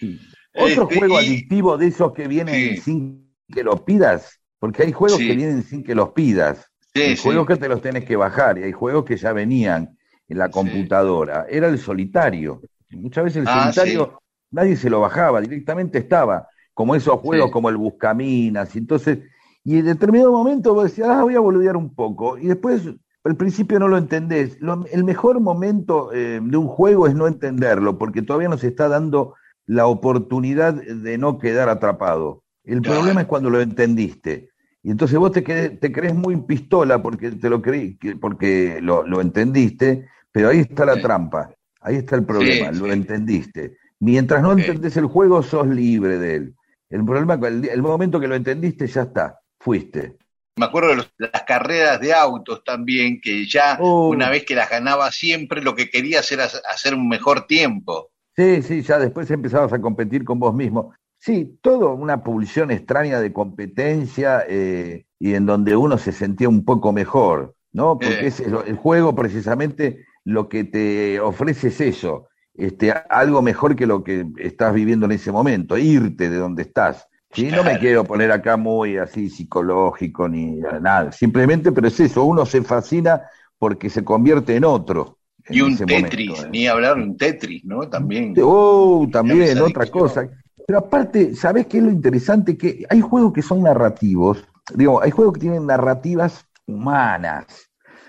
Otro 0.54 0.82
este, 0.84 0.98
juego 0.98 1.18
adictivo 1.18 1.76
de 1.76 1.88
esos 1.88 2.12
que 2.12 2.26
vienen 2.26 2.80
sin 2.80 3.34
que 3.52 3.62
lo 3.62 3.84
pidas, 3.84 4.40
porque 4.58 4.84
hay 4.84 4.92
juegos 4.92 5.18
que 5.18 5.36
vienen 5.36 5.62
sin 5.62 5.84
que 5.84 5.94
los 5.94 6.10
pidas. 6.10 6.70
hay 6.94 7.16
juegos 7.16 7.46
que 7.46 7.56
te 7.56 7.68
los 7.68 7.80
tenés 7.80 8.04
que 8.04 8.16
bajar 8.16 8.58
y 8.58 8.64
hay 8.64 8.72
juegos 8.72 9.04
que 9.04 9.16
ya 9.16 9.32
venían 9.32 9.98
en 10.28 10.38
la 10.38 10.50
computadora. 10.50 11.46
Era 11.48 11.68
el 11.68 11.78
solitario. 11.78 12.60
Muchas 12.90 13.24
veces 13.24 13.42
el 13.42 13.48
ah, 13.48 13.72
solitario 13.72 14.22
nadie 14.50 14.76
se 14.76 14.90
lo 14.90 15.00
bajaba, 15.00 15.40
directamente 15.40 15.98
estaba, 15.98 16.48
como 16.74 16.94
esos 16.94 17.20
juegos 17.20 17.50
como 17.50 17.68
el 17.68 17.76
Buscaminas, 17.76 18.74
y 18.74 18.78
entonces, 18.78 19.18
y 19.64 19.78
en 19.78 19.86
determinado 19.86 20.32
momento 20.32 20.74
vos 20.74 20.84
decías, 20.84 21.08
ah, 21.08 21.22
voy 21.22 21.34
a 21.34 21.40
boludear 21.40 21.76
un 21.76 21.94
poco, 21.94 22.38
y 22.38 22.46
después 22.46 22.82
al 23.24 23.36
principio 23.36 23.78
no 23.78 23.88
lo 23.88 23.98
entendés. 23.98 24.58
el 24.92 25.04
mejor 25.04 25.40
momento 25.40 26.12
eh, 26.12 26.40
de 26.42 26.56
un 26.56 26.66
juego 26.66 27.06
es 27.06 27.14
no 27.14 27.26
entenderlo, 27.26 27.98
porque 27.98 28.22
todavía 28.22 28.48
nos 28.48 28.64
está 28.64 28.88
dando 28.88 29.34
la 29.66 29.86
oportunidad 29.86 30.74
de 30.74 31.18
no 31.18 31.38
quedar 31.38 31.68
atrapado. 31.68 32.42
El 32.64 32.80
problema 32.80 33.22
es 33.22 33.26
cuando 33.26 33.50
lo 33.50 33.60
entendiste. 33.60 34.50
Y 34.82 34.90
entonces 34.90 35.18
vos 35.18 35.32
te, 35.32 35.42
te 35.42 35.92
crees 35.92 36.14
muy 36.14 36.36
pistola 36.36 37.02
porque 37.02 37.32
te 37.32 37.50
lo 37.50 37.60
creí, 37.60 37.98
porque 38.20 38.78
lo, 38.80 39.06
lo 39.06 39.20
entendiste, 39.20 40.08
pero 40.32 40.48
ahí 40.48 40.60
está 40.60 40.86
la 40.86 41.00
trampa, 41.00 41.50
ahí 41.80 41.96
está 41.96 42.16
el 42.16 42.24
problema, 42.24 42.70
lo 42.70 42.90
entendiste. 42.90 43.76
Mientras 44.00 44.42
no 44.42 44.52
entendés 44.52 44.96
el 44.96 45.06
juego, 45.06 45.42
sos 45.42 45.66
libre 45.66 46.18
de 46.18 46.34
él. 46.36 46.54
El 46.90 47.04
problema, 47.04 47.34
el, 47.46 47.68
el 47.68 47.82
momento 47.82 48.20
que 48.20 48.28
lo 48.28 48.34
entendiste, 48.34 48.86
ya 48.86 49.02
está, 49.02 49.40
fuiste. 49.58 50.16
Me 50.56 50.66
acuerdo 50.66 50.96
de 50.96 51.30
las 51.32 51.42
carreras 51.44 52.00
de 52.00 52.12
autos 52.12 52.64
también, 52.64 53.20
que 53.20 53.46
ya 53.46 53.78
oh. 53.80 54.08
una 54.08 54.28
vez 54.28 54.44
que 54.44 54.56
las 54.56 54.68
ganaba 54.68 55.10
siempre, 55.12 55.62
lo 55.62 55.74
que 55.74 55.88
querías 55.88 56.30
era 56.32 56.48
hacer 56.70 56.94
un 56.94 57.08
mejor 57.08 57.46
tiempo. 57.46 58.10
Sí, 58.34 58.62
sí, 58.62 58.82
ya 58.82 58.98
después 58.98 59.30
empezabas 59.30 59.72
a 59.72 59.80
competir 59.80 60.24
con 60.24 60.38
vos 60.38 60.54
mismo. 60.54 60.92
Sí, 61.18 61.58
todo 61.60 61.94
una 61.94 62.22
pulsión 62.22 62.70
extraña 62.70 63.20
de 63.20 63.32
competencia 63.32 64.44
eh, 64.48 65.06
y 65.18 65.34
en 65.34 65.46
donde 65.46 65.76
uno 65.76 65.98
se 65.98 66.12
sentía 66.12 66.48
un 66.48 66.64
poco 66.64 66.92
mejor, 66.92 67.56
¿no? 67.72 67.98
Porque 67.98 68.28
es 68.28 68.40
el 68.40 68.76
juego 68.76 69.14
precisamente 69.14 70.04
lo 70.24 70.48
que 70.48 70.64
te 70.64 71.20
ofrece 71.20 71.68
es 71.68 71.80
eso, 71.80 72.28
este, 72.58 72.92
algo 73.08 73.40
mejor 73.40 73.76
que 73.76 73.86
lo 73.86 74.02
que 74.02 74.26
estás 74.36 74.74
viviendo 74.74 75.06
en 75.06 75.12
ese 75.12 75.30
momento, 75.30 75.78
irte 75.78 76.28
de 76.28 76.36
donde 76.36 76.62
estás. 76.62 77.08
Sí, 77.30 77.50
no 77.52 77.62
me 77.62 77.78
quiero 77.78 78.04
poner 78.04 78.32
acá 78.32 78.56
muy 78.56 78.96
así 78.96 79.30
psicológico 79.30 80.28
ni 80.28 80.56
nada, 80.80 81.12
simplemente, 81.12 81.70
pero 81.70 81.86
es 81.86 82.00
eso, 82.00 82.24
uno 82.24 82.44
se 82.44 82.62
fascina 82.62 83.22
porque 83.58 83.88
se 83.88 84.02
convierte 84.02 84.56
en 84.56 84.64
otro. 84.64 85.18
y 85.48 85.60
un 85.60 85.76
Tetris, 85.76 86.42
¿eh? 86.42 86.48
ni 86.50 86.66
hablar 86.66 86.96
un 86.96 87.16
Tetris, 87.16 87.64
¿no? 87.64 87.88
También. 87.88 88.34
Oh, 88.42 89.06
también, 89.12 89.58
otra 89.60 89.86
cosa. 89.86 90.28
Pero 90.66 90.80
aparte, 90.80 91.36
¿sabés 91.36 91.66
qué 91.66 91.78
es 91.78 91.84
lo 91.84 91.90
interesante? 91.90 92.58
Que 92.58 92.84
hay 92.90 93.00
juegos 93.00 93.32
que 93.32 93.42
son 93.42 93.62
narrativos, 93.62 94.44
digo, 94.74 95.00
hay 95.00 95.12
juegos 95.12 95.34
que 95.34 95.40
tienen 95.40 95.66
narrativas 95.66 96.44
humanas, 96.66 97.67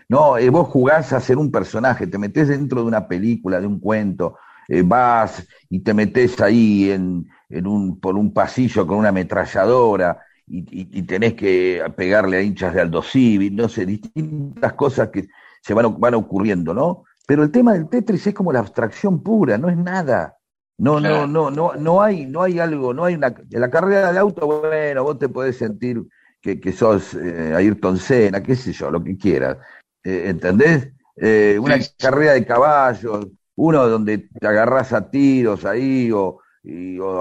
No, 0.09 0.37
eh, 0.37 0.49
vos 0.49 0.67
jugás 0.67 1.13
a 1.13 1.19
ser 1.19 1.37
un 1.37 1.51
personaje, 1.51 2.07
te 2.07 2.17
metés 2.17 2.47
dentro 2.47 2.81
de 2.81 2.87
una 2.87 3.07
película, 3.07 3.61
de 3.61 3.67
un 3.67 3.79
cuento, 3.79 4.37
eh, 4.67 4.81
vas 4.83 5.47
y 5.69 5.81
te 5.81 5.93
metés 5.93 6.41
ahí 6.41 6.89
en, 6.89 7.27
en 7.47 7.67
un, 7.67 7.99
por 7.99 8.15
un 8.15 8.33
pasillo 8.33 8.87
con 8.87 8.97
una 8.97 9.09
ametralladora 9.09 10.19
y, 10.47 10.97
y, 10.97 11.03
tenés 11.03 11.35
que 11.35 11.83
pegarle 11.95 12.37
a 12.37 12.41
hinchas 12.41 12.73
de 12.73 12.81
Aldo 12.81 13.03
Civi, 13.03 13.51
no 13.51 13.69
sé, 13.69 13.85
distintas 13.85 14.73
cosas 14.73 15.09
que 15.09 15.27
se 15.61 15.75
van, 15.75 15.99
van 15.99 16.15
ocurriendo, 16.15 16.73
¿no? 16.73 17.03
Pero 17.27 17.43
el 17.43 17.51
tema 17.51 17.73
del 17.73 17.87
Tetris 17.87 18.25
es 18.25 18.33
como 18.33 18.51
la 18.51 18.59
abstracción 18.59 19.21
pura, 19.21 19.59
no 19.59 19.69
es 19.69 19.77
nada. 19.77 20.37
No, 20.79 20.99
no, 20.99 21.27
no, 21.27 21.51
no, 21.51 21.75
no 21.75 22.01
hay, 22.01 22.25
no 22.25 22.41
hay 22.41 22.57
algo, 22.57 22.93
no 22.93 23.05
hay 23.05 23.13
una. 23.13 23.27
En 23.27 23.61
la 23.61 23.69
carrera 23.69 24.11
de 24.11 24.17
auto, 24.17 24.47
bueno, 24.47 25.03
vos 25.03 25.19
te 25.19 25.29
podés 25.29 25.57
sentir 25.57 26.01
que, 26.41 26.59
que 26.59 26.71
sos 26.71 27.13
eh, 27.13 27.53
Ayrton 27.55 27.97
Senna, 27.97 28.41
qué 28.41 28.55
sé 28.55 28.71
yo, 28.71 28.89
lo 28.89 29.03
que 29.03 29.17
quieras. 29.17 29.57
Eh, 30.03 30.23
¿Entendés? 30.27 30.91
Eh, 31.15 31.57
una 31.61 31.77
carrera 31.97 32.33
de 32.33 32.45
caballos, 32.45 33.27
uno 33.55 33.87
donde 33.87 34.17
te 34.17 34.47
agarras 34.47 34.93
a 34.93 35.09
tiros 35.09 35.65
ahí, 35.65 36.11
o, 36.11 36.41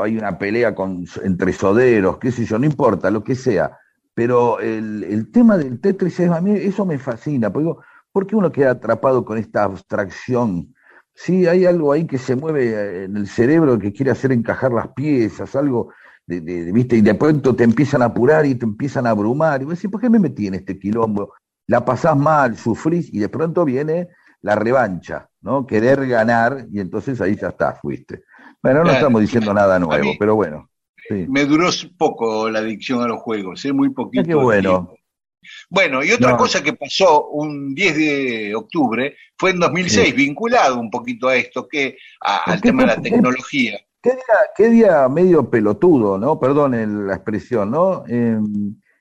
hay 0.03 0.16
una 0.16 0.39
pelea 0.39 0.74
con, 0.74 1.05
entre 1.24 1.53
soderos, 1.53 2.18
qué 2.18 2.31
sé 2.31 2.45
yo, 2.45 2.59
no 2.59 2.66
importa, 2.66 3.11
lo 3.11 3.24
que 3.24 3.35
sea. 3.35 3.79
Pero 4.14 4.61
el, 4.61 5.05
el 5.05 5.31
tema 5.31 5.57
del 5.57 5.81
Tetris, 5.81 6.20
a 6.20 6.41
mí 6.41 6.53
eso 6.53 6.85
me 6.85 6.99
fascina, 6.99 7.53
porque 7.53 7.64
digo, 7.66 7.83
¿Por 8.12 8.26
qué 8.26 8.35
uno 8.35 8.51
queda 8.51 8.72
atrapado 8.72 9.24
con 9.24 9.39
esta 9.39 9.64
abstracción? 9.64 10.74
Sí, 11.14 11.47
hay 11.47 11.66
algo 11.66 11.93
ahí 11.93 12.07
que 12.07 12.18
se 12.18 12.37
mueve 12.37 12.70
eh, 12.70 13.05
en 13.05 13.16
el 13.16 13.29
cerebro 13.29 13.79
que 13.79 13.93
quiere 13.93 14.11
hacer 14.11 14.33
encajar 14.33 14.72
las 14.72 14.89
piezas, 14.89 15.55
algo, 15.55 15.93
de, 16.26 16.41
¿viste? 16.72 16.97
Y 16.97 17.01
de 17.01 17.14
pronto 17.14 17.55
te 17.55 17.64
empiezan 17.64 18.03
a 18.03 18.07
apurar 18.07 18.47
y 18.47 18.55
te 18.55 18.64
empiezan 18.64 19.07
a 19.07 19.11
abrumar. 19.11 19.62
Y 19.62 19.66
vos 19.66 19.74
decís, 19.74 19.89
¿por 19.89 20.01
qué 20.01 20.11
me 20.11 20.18
metí 20.18 20.47
en 20.47 20.55
este 20.55 20.79
quilombo? 20.79 21.33
La 21.69 21.85
pasás 21.85 22.16
mal, 22.16 22.57
sufrís 22.57 23.12
y 23.12 23.19
de 23.19 23.29
pronto 23.29 23.64
viene 23.64 24.09
la 24.41 24.55
revancha, 24.55 25.29
¿no? 25.43 25.66
Querer 25.66 26.07
ganar 26.07 26.66
y 26.73 26.81
entonces 26.81 27.21
ahí 27.21 27.37
ya 27.37 27.49
está, 27.49 27.75
fuiste. 27.75 28.25
Bueno, 28.62 28.83
no 28.83 28.91
estamos 28.91 29.21
diciendo 29.21 29.53
nada 29.55 29.79
nuevo, 29.79 30.12
pero 30.19 30.35
bueno. 30.35 30.71
Me 31.11 31.45
duró 31.45 31.69
poco 31.97 32.51
la 32.51 32.59
adicción 32.61 33.03
a 33.03 33.07
los 33.07 33.21
juegos, 33.21 33.64
¿eh? 33.64 33.73
muy 33.73 33.91
poquito. 33.91 34.25
Qué 34.25 34.35
bueno. 34.35 34.95
Bueno, 35.71 36.03
y 36.03 36.11
otra 36.11 36.37
cosa 36.37 36.62
que 36.62 36.73
pasó 36.73 37.29
un 37.29 37.75
10 37.75 37.97
de 37.97 38.55
octubre 38.55 39.16
fue 39.37 39.51
en 39.51 39.61
2006, 39.61 40.14
vinculado 40.14 40.81
un 40.81 40.91
poquito 40.91 41.29
a 41.29 41.37
esto, 41.37 41.69
que 41.69 41.97
al 42.21 42.61
tema 42.61 42.83
de 42.83 42.89
la 42.89 43.01
tecnología. 43.01 43.79
¿Qué 44.03 44.11
día, 44.11 44.37
qué 44.57 44.69
día 44.69 45.09
medio 45.09 45.49
pelotudo, 45.49 46.19
¿no? 46.19 46.39
Perdón 46.39 47.07
la 47.07 47.14
expresión, 47.14 47.71
¿no? 47.71 48.05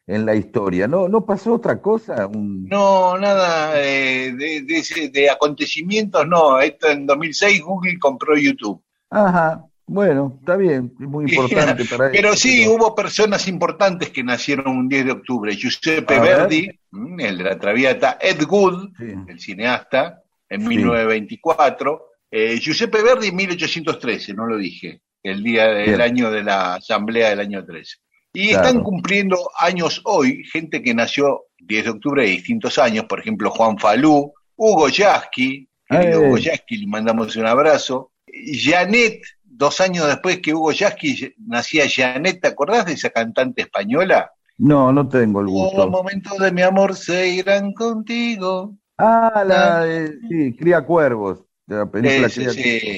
En, 0.08 0.26
la 0.26 0.36
historia, 0.36 0.88
¿no? 0.88 1.10
¿No 1.10 1.26
pasó 1.26 1.56
otra 1.56 1.82
cosa? 1.82 2.30
No, 2.32 3.18
nada 3.18 3.74
eh, 3.76 4.32
de, 4.34 5.10
de 5.12 5.30
acontecimientos, 5.30 6.26
no. 6.26 6.60
Esto 6.60 6.90
en 6.90 7.06
2006 7.06 7.62
Google 7.62 8.00
compró 8.00 8.38
YouTube. 8.38 8.82
Ajá, 9.10 9.68
bueno, 9.90 10.36
está 10.40 10.58
bien, 10.58 10.94
es 11.00 11.08
muy 11.08 11.26
importante 11.32 11.86
para 11.86 12.12
Pero 12.12 12.36
sí, 12.36 12.68
hubo 12.68 12.94
personas 12.94 13.48
importantes 13.48 14.10
que 14.10 14.24
nacieron 14.24 14.68
un 14.68 14.90
10 14.90 15.06
de 15.06 15.12
octubre. 15.12 15.56
Giuseppe 15.56 16.20
Verdi, 16.20 16.70
mm, 16.92 17.20
el 17.22 17.38
de 17.38 17.44
la 17.46 17.58
Traviata, 17.58 18.18
Ed 18.20 18.44
Wood, 18.44 18.90
el 19.28 19.40
cineasta, 19.40 20.22
en 20.50 20.68
1924. 20.68 22.04
Eh, 22.30 22.60
Giuseppe 22.60 23.02
Verdi, 23.02 23.28
en 23.30 23.36
1813, 23.38 24.34
no 24.34 24.46
lo 24.46 24.58
dije, 24.58 25.02
el 25.24 25.42
día 25.42 25.68
del 25.68 26.02
año 26.02 26.30
de 26.32 26.44
la 26.44 26.76
Asamblea 26.76 27.30
del 27.30 27.40
año 27.40 27.66
13. 27.66 27.96
Y 28.34 28.52
están 28.52 28.84
cumpliendo 28.84 29.38
años 29.60 30.02
hoy, 30.06 30.44
gente 30.44 30.84
que 30.84 30.94
nació 30.94 31.46
10 31.60 31.84
de 31.86 31.90
octubre 31.90 32.24
de 32.24 32.30
distintos 32.30 32.78
años, 32.78 33.06
por 33.06 33.20
ejemplo, 33.20 33.50
Juan 33.50 33.78
Falú, 33.78 34.34
Hugo 34.56 34.90
Yasky, 34.90 35.68
Hugo 35.90 36.38
Yasky, 36.38 36.78
le 36.78 36.88
mandamos 36.88 37.36
un 37.36 37.46
abrazo. 37.46 38.12
Janet 38.28 39.22
dos 39.58 39.82
años 39.82 40.08
después 40.08 40.40
que 40.40 40.54
Hugo 40.54 40.72
Yasky 40.72 41.34
nacía 41.46 41.86
Janet, 41.90 42.42
¿te 42.42 42.48
acordás 42.48 42.86
de 42.86 42.94
esa 42.94 43.10
cantante 43.10 43.64
española? 43.64 44.32
No, 44.58 44.92
no 44.92 45.08
tengo 45.08 45.42
el 45.42 45.48
gusto. 45.48 45.78
Los 45.78 45.90
momentos 45.90 46.38
de 46.38 46.52
mi 46.52 46.62
amor 46.62 46.96
se 46.96 47.28
irán 47.30 47.74
contigo. 47.74 48.76
Ah, 48.98 49.44
la 49.46 49.82
de, 49.82 50.18
sí, 50.28 50.56
Cría 50.56 50.82
Cuervos, 50.82 51.44
de 51.68 51.76
la 51.76 51.92
película 51.92 52.30
Sí, 52.30 52.44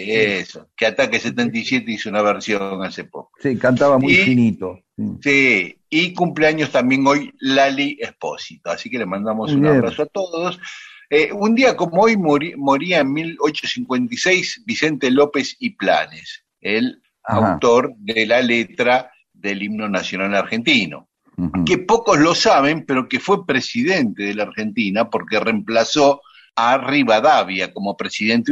eso. 0.07 0.70
Que 0.78 0.86
Ataque 0.86 1.20
77 1.20 1.91
hizo 1.91 2.09
una 2.09 2.22
versión 2.22 2.84
hace 2.84 3.03
poco. 3.03 3.32
Sí, 3.41 3.57
cantaba 3.57 3.97
muy 3.97 4.13
finito. 4.15 4.80
Sí. 5.22 5.78
y 5.89 6.13
cumpleaños 6.13 6.72
también 6.72 7.05
hoy 7.07 7.34
Lali 7.39 7.97
Espósito. 7.99 8.70
Así 8.70 8.89
que 8.89 8.99
le 8.99 9.05
mandamos 9.05 9.51
un 9.53 9.65
abrazo 9.65 10.03
a 10.03 10.05
todos. 10.05 10.59
Eh, 11.09 11.32
un 11.34 11.55
día 11.55 11.76
como 11.76 12.03
hoy 12.03 12.15
moría 12.17 12.99
en 12.99 13.11
1856 13.11 14.63
Vicente 14.65 15.09
López 15.09 15.55
y 15.59 15.72
Planes 15.72 16.43
el 16.61 17.01
autor 17.24 17.93
de 17.97 18.26
la 18.28 18.41
letra 18.41 19.11
del 19.34 19.63
himno 19.63 19.88
nacional 19.88 20.36
argentino, 20.36 21.07
que 21.65 21.78
pocos 21.78 22.20
lo 22.20 22.36
saben, 22.36 22.86
pero 22.86 23.07
que 23.07 23.20
fue 23.20 23.45
presidente 23.45 24.24
de 24.24 24.34
la 24.34 24.43
Argentina 24.43 25.09
porque 25.09 25.39
reemplazó 25.39 26.22
a 26.55 26.77
Rivadavia 26.77 27.73
como 27.73 27.95
presidente, 27.95 28.51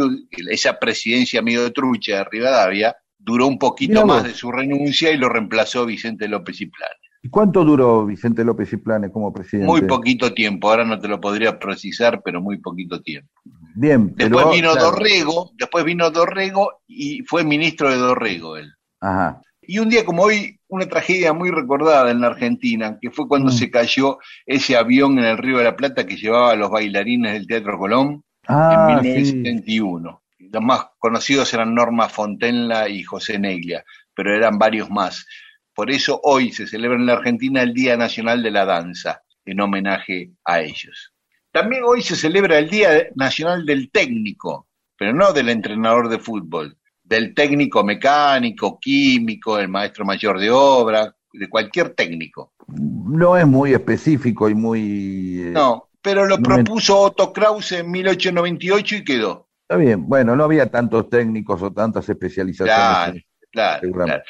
esa 0.49 0.77
presidencia 0.79 1.41
medio 1.41 1.63
de 1.63 1.71
trucha 1.71 2.17
de 2.17 2.23
Rivadavia, 2.25 2.95
duró 3.17 3.47
un 3.47 3.59
poquito 3.59 4.05
más 4.05 4.23
de 4.23 4.33
su 4.33 4.51
renuncia 4.51 5.11
y 5.11 5.17
lo 5.17 5.29
reemplazó 5.29 5.85
Vicente 5.85 6.27
López 6.27 6.61
y 6.61 6.67
Planes. 6.67 6.97
¿Y 7.23 7.29
cuánto 7.29 7.65
duró 7.65 8.05
Vicente 8.05 8.45
López 8.45 8.71
y 8.71 8.77
Planes 8.77 9.11
como 9.11 9.33
presidente? 9.33 9.67
Muy 9.67 9.81
poquito 9.81 10.33
tiempo, 10.33 10.69
ahora 10.69 10.85
no 10.85 10.99
te 10.99 11.07
lo 11.07 11.19
podría 11.19 11.59
precisar, 11.59 12.21
pero 12.23 12.41
muy 12.41 12.59
poquito 12.59 13.01
tiempo. 13.01 13.29
Bien, 13.75 14.13
después 14.15 14.45
vino 14.51 14.75
Dorrego, 14.75 15.51
después 15.57 15.83
vino 15.83 16.09
Dorrego 16.09 16.81
y 16.87 17.23
fue 17.23 17.43
ministro 17.43 17.89
de 17.89 17.97
Dorrego 17.97 18.57
él. 18.57 18.71
Ajá. 19.01 19.41
Y 19.61 19.79
un 19.79 19.89
día 19.89 20.05
como 20.05 20.23
hoy, 20.23 20.56
una 20.69 20.87
tragedia 20.87 21.33
muy 21.33 21.49
recordada 21.51 22.11
en 22.11 22.21
la 22.21 22.27
Argentina, 22.27 22.97
que 23.01 23.11
fue 23.11 23.27
cuando 23.27 23.51
mm. 23.51 23.55
se 23.55 23.71
cayó 23.71 24.19
ese 24.45 24.75
avión 24.75 25.17
en 25.19 25.25
el 25.25 25.37
Río 25.37 25.57
de 25.57 25.63
la 25.63 25.75
Plata 25.75 26.05
que 26.05 26.17
llevaba 26.17 26.51
a 26.51 26.55
los 26.55 26.69
bailarines 26.69 27.33
del 27.33 27.47
Teatro 27.47 27.77
Colón 27.77 28.23
ah, 28.47 28.89
en 28.89 29.01
1971. 29.01 30.23
Los 30.39 30.61
más 30.63 30.87
conocidos 30.97 31.53
eran 31.53 31.73
Norma 31.73 32.09
Fontenla 32.09 32.89
y 32.89 33.03
José 33.03 33.39
Neglia, 33.39 33.83
pero 34.13 34.35
eran 34.35 34.57
varios 34.57 34.89
más. 34.89 35.25
Por 35.73 35.91
eso 35.91 36.19
hoy 36.23 36.51
se 36.51 36.67
celebra 36.67 36.97
en 36.97 37.05
la 37.05 37.13
Argentina 37.13 37.61
el 37.61 37.73
Día 37.73 37.97
Nacional 37.97 38.41
de 38.41 38.51
la 38.51 38.65
Danza, 38.65 39.21
en 39.45 39.61
homenaje 39.61 40.31
a 40.43 40.61
ellos. 40.61 41.13
También 41.51 41.83
hoy 41.85 42.01
se 42.01 42.15
celebra 42.15 42.57
el 42.57 42.69
Día 42.69 43.07
Nacional 43.15 43.65
del 43.65 43.89
Técnico, 43.91 44.67
pero 44.97 45.13
no 45.13 45.33
del 45.33 45.49
entrenador 45.49 46.09
de 46.09 46.19
fútbol, 46.19 46.77
del 47.07 47.33
técnico 47.33 47.83
mecánico, 47.83 48.77
químico, 48.79 49.57
el 49.57 49.69
maestro 49.69 50.03
mayor 50.03 50.39
de 50.39 50.51
obra, 50.51 51.15
de 51.31 51.49
cualquier 51.49 51.91
técnico. 51.91 52.53
No 52.67 53.37
es 53.37 53.47
muy 53.47 53.73
específico 53.73 54.49
y 54.49 54.55
muy... 54.55 55.41
Eh, 55.41 55.51
no, 55.51 55.89
pero 56.01 56.25
lo 56.25 56.37
propuso 56.39 56.99
Otto 56.99 57.31
Krause 57.31 57.73
en 57.73 57.91
1898 57.91 58.95
y 58.97 59.03
quedó. 59.03 59.47
Está 59.61 59.77
bien, 59.77 60.07
bueno, 60.07 60.35
no 60.35 60.43
había 60.43 60.69
tantos 60.69 61.09
técnicos 61.09 61.61
o 61.61 61.71
tantas 61.71 62.07
especializaciones. 62.09 63.23
Claro, 63.51 63.91
claro. 63.91 64.23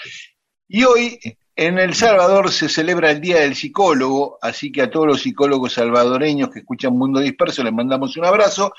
Y 0.68 0.84
hoy 0.84 1.20
en 1.56 1.80
El 1.80 1.96
Salvador 1.96 2.52
se 2.52 2.70
celebra 2.70 3.10
el 3.10 3.22
Día 3.22 3.42
del 3.42 3.56
Psicólogo, 3.56 4.38
así 4.42 4.72
que 4.72 4.84
a 4.84 4.92
todos 4.92 5.08
los 5.08 5.22
psicólogos 5.22 5.74
salvadoreños 5.74 6.50
que 6.50 6.60
escuchan 6.60 6.96
Mundo 6.96 7.20
Disperso 7.20 7.64
les 7.64 7.74
mandamos 7.74 8.16
un 8.18 8.26
abrazo. 8.26 8.74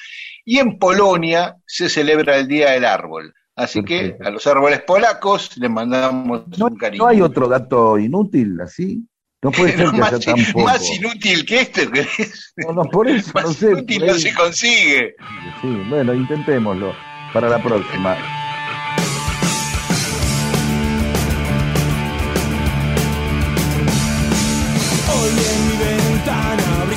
Y 0.44 0.58
en 0.58 0.78
Polonia 0.78 1.56
se 1.66 1.88
celebra 1.88 2.36
el 2.36 2.46
Día 2.46 2.70
del 2.70 2.84
Árbol. 2.84 3.34
Así 3.58 3.82
que 3.82 4.16
a 4.24 4.30
los 4.30 4.46
árboles 4.46 4.82
polacos 4.82 5.56
les 5.56 5.68
mandamos 5.68 6.44
un 6.58 6.76
cariño. 6.76 7.02
¿No 7.02 7.08
hay 7.08 7.20
otro 7.20 7.48
dato 7.48 7.98
inútil 7.98 8.60
así? 8.60 9.04
No 9.42 9.50
puede 9.50 9.72
ser 9.76 9.90
que 9.90 9.98
más, 9.98 10.54
Más 10.54 10.90
inútil 10.96 11.44
que 11.44 11.60
este, 11.62 11.90
¿crees? 11.90 12.54
No, 12.56 12.72
no, 12.72 12.84
por 12.84 13.08
eso, 13.08 13.32
no 13.34 13.52
sé. 13.52 13.72
Inútil 13.72 14.06
no 14.06 14.14
se 14.14 14.32
consigue. 14.34 15.16
Sí, 15.60 15.82
bueno, 15.88 16.14
intentémoslo 16.14 16.92
para 17.32 17.48
la 17.48 17.60
próxima. 17.60 18.16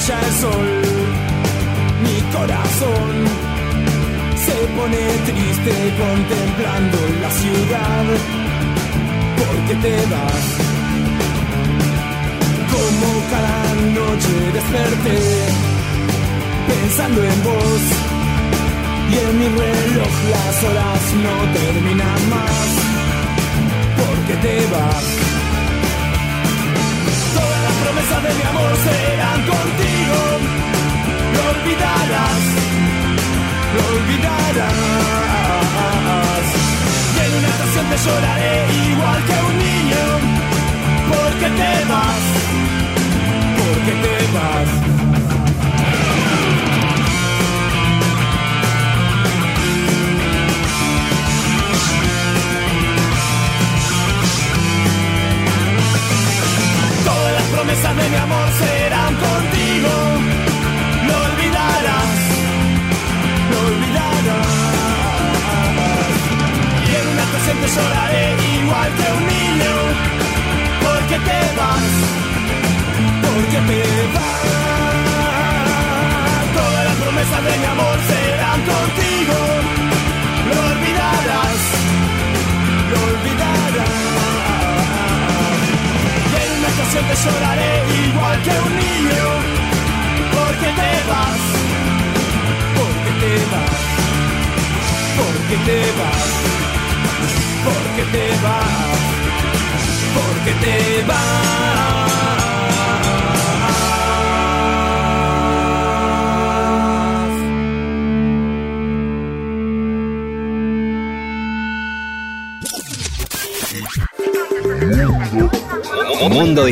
el 0.09 0.34
sol, 0.34 0.82
mi 2.03 2.22
corazón 2.34 3.40
pone 4.82 5.03
triste 5.29 5.73
contemplando 6.03 6.97
la 7.21 7.32
ciudad, 7.41 8.05
porque 9.39 9.73
te 9.84 9.95
vas. 10.11 10.45
Como 12.73 13.07
cada 13.34 13.59
noche 13.99 14.34
desperté, 14.57 15.19
pensando 16.71 17.19
en 17.23 17.43
vos, 17.43 17.84
y 19.11 19.15
en 19.25 19.34
mi 19.39 19.47
reloj 19.61 20.13
las 20.36 20.55
horas 20.67 21.03
no 21.25 21.36
terminan 21.59 22.21
más, 22.36 22.67
porque 24.01 24.34
te 24.45 24.55
vas 24.73 25.21
promesas 27.84 28.23
de 28.23 28.34
mi 28.38 28.43
amor 28.51 28.71
serán 28.86 29.39
contigo. 29.51 30.17
olvidarás, 31.49 32.43
lo 32.53 32.70
olvidarás. 33.89 34.73
Y 37.15 37.17
en 37.25 37.32
una 37.38 37.47
estación 37.47 37.86
te 37.91 37.97
lloraré 38.05 38.55
igual 38.91 39.19
que 39.27 39.36
un 39.49 39.55
niño, 39.67 40.03
porque 41.11 41.47
te 41.59 41.73
vas, 41.91 42.23
porque 43.57 43.93
te 44.03 44.15
vas. 44.34 45.01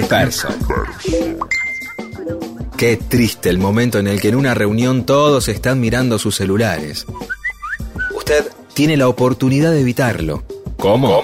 Disperso. 0.10 0.48
Qué 2.76 2.98
triste 2.98 3.50
el 3.50 3.60
momento 3.60 4.00
en 4.00 4.08
el 4.08 4.20
que 4.20 4.30
en 4.30 4.36
una 4.36 4.56
reunión 4.56 5.06
todos 5.06 5.48
están 5.50 5.80
mirando 5.80 6.18
sus 6.18 6.36
celulares. 6.36 7.06
Usted 8.16 8.50
tiene 8.74 8.98
la 8.98 9.08
oportunidad 9.08 9.72
de 9.72 9.82
evitarlo. 9.82 10.44
¿Cómo? 10.78 11.22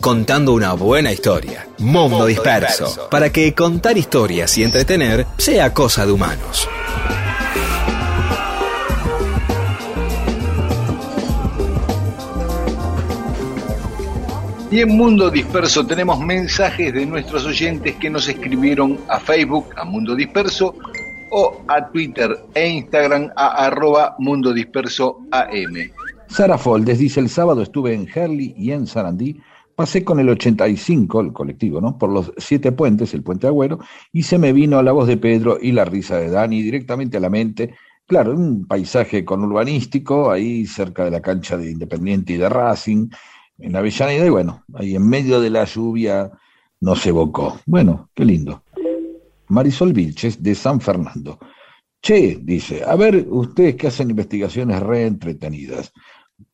Contando 0.00 0.52
una 0.52 0.74
buena 0.74 1.10
historia. 1.12 1.66
Mundo, 1.78 2.26
disperso. 2.26 3.08
Para 3.10 3.32
que 3.32 3.54
contar 3.54 3.98
historias 3.98 4.56
y 4.56 4.62
entretener 4.62 5.26
sea 5.38 5.74
cosa 5.74 6.06
de 6.06 6.12
humanos. 6.12 6.68
Y 14.70 14.80
en 14.80 14.96
Mundo 14.98 15.30
Disperso 15.30 15.86
tenemos 15.86 16.20
mensajes 16.20 16.92
de 16.92 17.06
nuestros 17.06 17.46
oyentes 17.46 17.94
que 17.96 18.10
nos 18.10 18.28
escribieron 18.28 18.98
a 19.08 19.18
Facebook, 19.18 19.66
a 19.76 19.84
Mundo 19.84 20.14
Disperso, 20.14 20.74
o 21.30 21.62
a 21.68 21.90
Twitter 21.90 22.38
e 22.54 22.68
Instagram 22.68 23.30
a 23.34 23.66
arroba 23.66 24.14
Mundo 24.18 24.52
Disperso 24.52 25.20
AM. 25.30 25.90
Sara 26.28 26.58
Foldes 26.58 26.98
dice, 26.98 27.20
el 27.20 27.30
sábado 27.30 27.62
estuve 27.62 27.94
en 27.94 28.06
Herley 28.14 28.54
y 28.58 28.72
en 28.72 28.86
Sarandí, 28.86 29.40
pasé 29.74 30.04
con 30.04 30.20
el 30.20 30.28
85, 30.28 31.20
el 31.22 31.32
colectivo, 31.32 31.80
¿no? 31.80 31.96
Por 31.96 32.10
los 32.10 32.32
siete 32.36 32.70
puentes, 32.70 33.14
el 33.14 33.22
puente 33.22 33.46
Agüero, 33.46 33.78
y 34.12 34.24
se 34.24 34.36
me 34.36 34.52
vino 34.52 34.82
la 34.82 34.92
voz 34.92 35.08
de 35.08 35.16
Pedro 35.16 35.56
y 35.60 35.72
la 35.72 35.86
risa 35.86 36.18
de 36.18 36.28
Dani 36.28 36.60
directamente 36.60 37.16
a 37.16 37.20
la 37.20 37.30
mente. 37.30 37.74
Claro, 38.06 38.32
un 38.34 38.66
paisaje 38.66 39.24
con 39.24 39.42
urbanístico, 39.44 40.30
ahí 40.30 40.66
cerca 40.66 41.06
de 41.06 41.10
la 41.10 41.22
cancha 41.22 41.56
de 41.56 41.70
Independiente 41.70 42.34
y 42.34 42.36
de 42.36 42.48
Racing, 42.50 43.08
en 43.58 43.76
Avellaneda 43.76 44.26
y 44.26 44.30
bueno, 44.30 44.64
ahí 44.74 44.94
en 44.94 45.08
medio 45.08 45.40
de 45.40 45.50
la 45.50 45.64
lluvia 45.64 46.30
nos 46.80 47.04
evocó. 47.06 47.58
Bueno, 47.66 48.08
qué 48.14 48.24
lindo. 48.24 48.62
Marisol 49.48 49.92
Vilches 49.92 50.42
de 50.42 50.54
San 50.54 50.80
Fernando. 50.80 51.38
Che, 52.00 52.38
dice, 52.40 52.84
a 52.84 52.94
ver, 52.94 53.26
ustedes 53.28 53.74
que 53.74 53.88
hacen 53.88 54.10
investigaciones 54.10 54.80
re 54.80 55.06
entretenidas, 55.06 55.92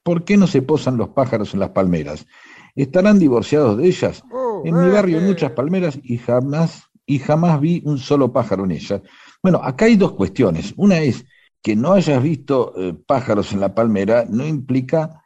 ¿por 0.02 0.24
qué 0.24 0.36
no 0.36 0.46
se 0.46 0.62
posan 0.62 0.96
los 0.96 1.10
pájaros 1.10 1.52
en 1.52 1.60
las 1.60 1.70
palmeras? 1.70 2.26
¿Estarán 2.74 3.18
divorciados 3.18 3.76
de 3.76 3.86
ellas? 3.86 4.22
Oh, 4.32 4.62
en 4.64 4.74
mi 4.74 4.88
barrio 4.90 5.18
hay 5.18 5.24
muchas 5.24 5.52
palmeras 5.52 5.98
y 6.02 6.16
jamás, 6.16 6.88
y 7.04 7.18
jamás 7.18 7.60
vi 7.60 7.82
un 7.84 7.98
solo 7.98 8.32
pájaro 8.32 8.64
en 8.64 8.72
ellas. 8.72 9.02
Bueno, 9.42 9.60
acá 9.62 9.84
hay 9.84 9.96
dos 9.96 10.12
cuestiones. 10.12 10.72
Una 10.76 10.98
es 11.00 11.26
que 11.62 11.76
no 11.76 11.92
hayas 11.92 12.22
visto 12.22 12.72
eh, 12.76 12.94
pájaros 13.06 13.52
en 13.52 13.60
la 13.60 13.74
palmera 13.74 14.26
no 14.28 14.46
implica 14.46 15.23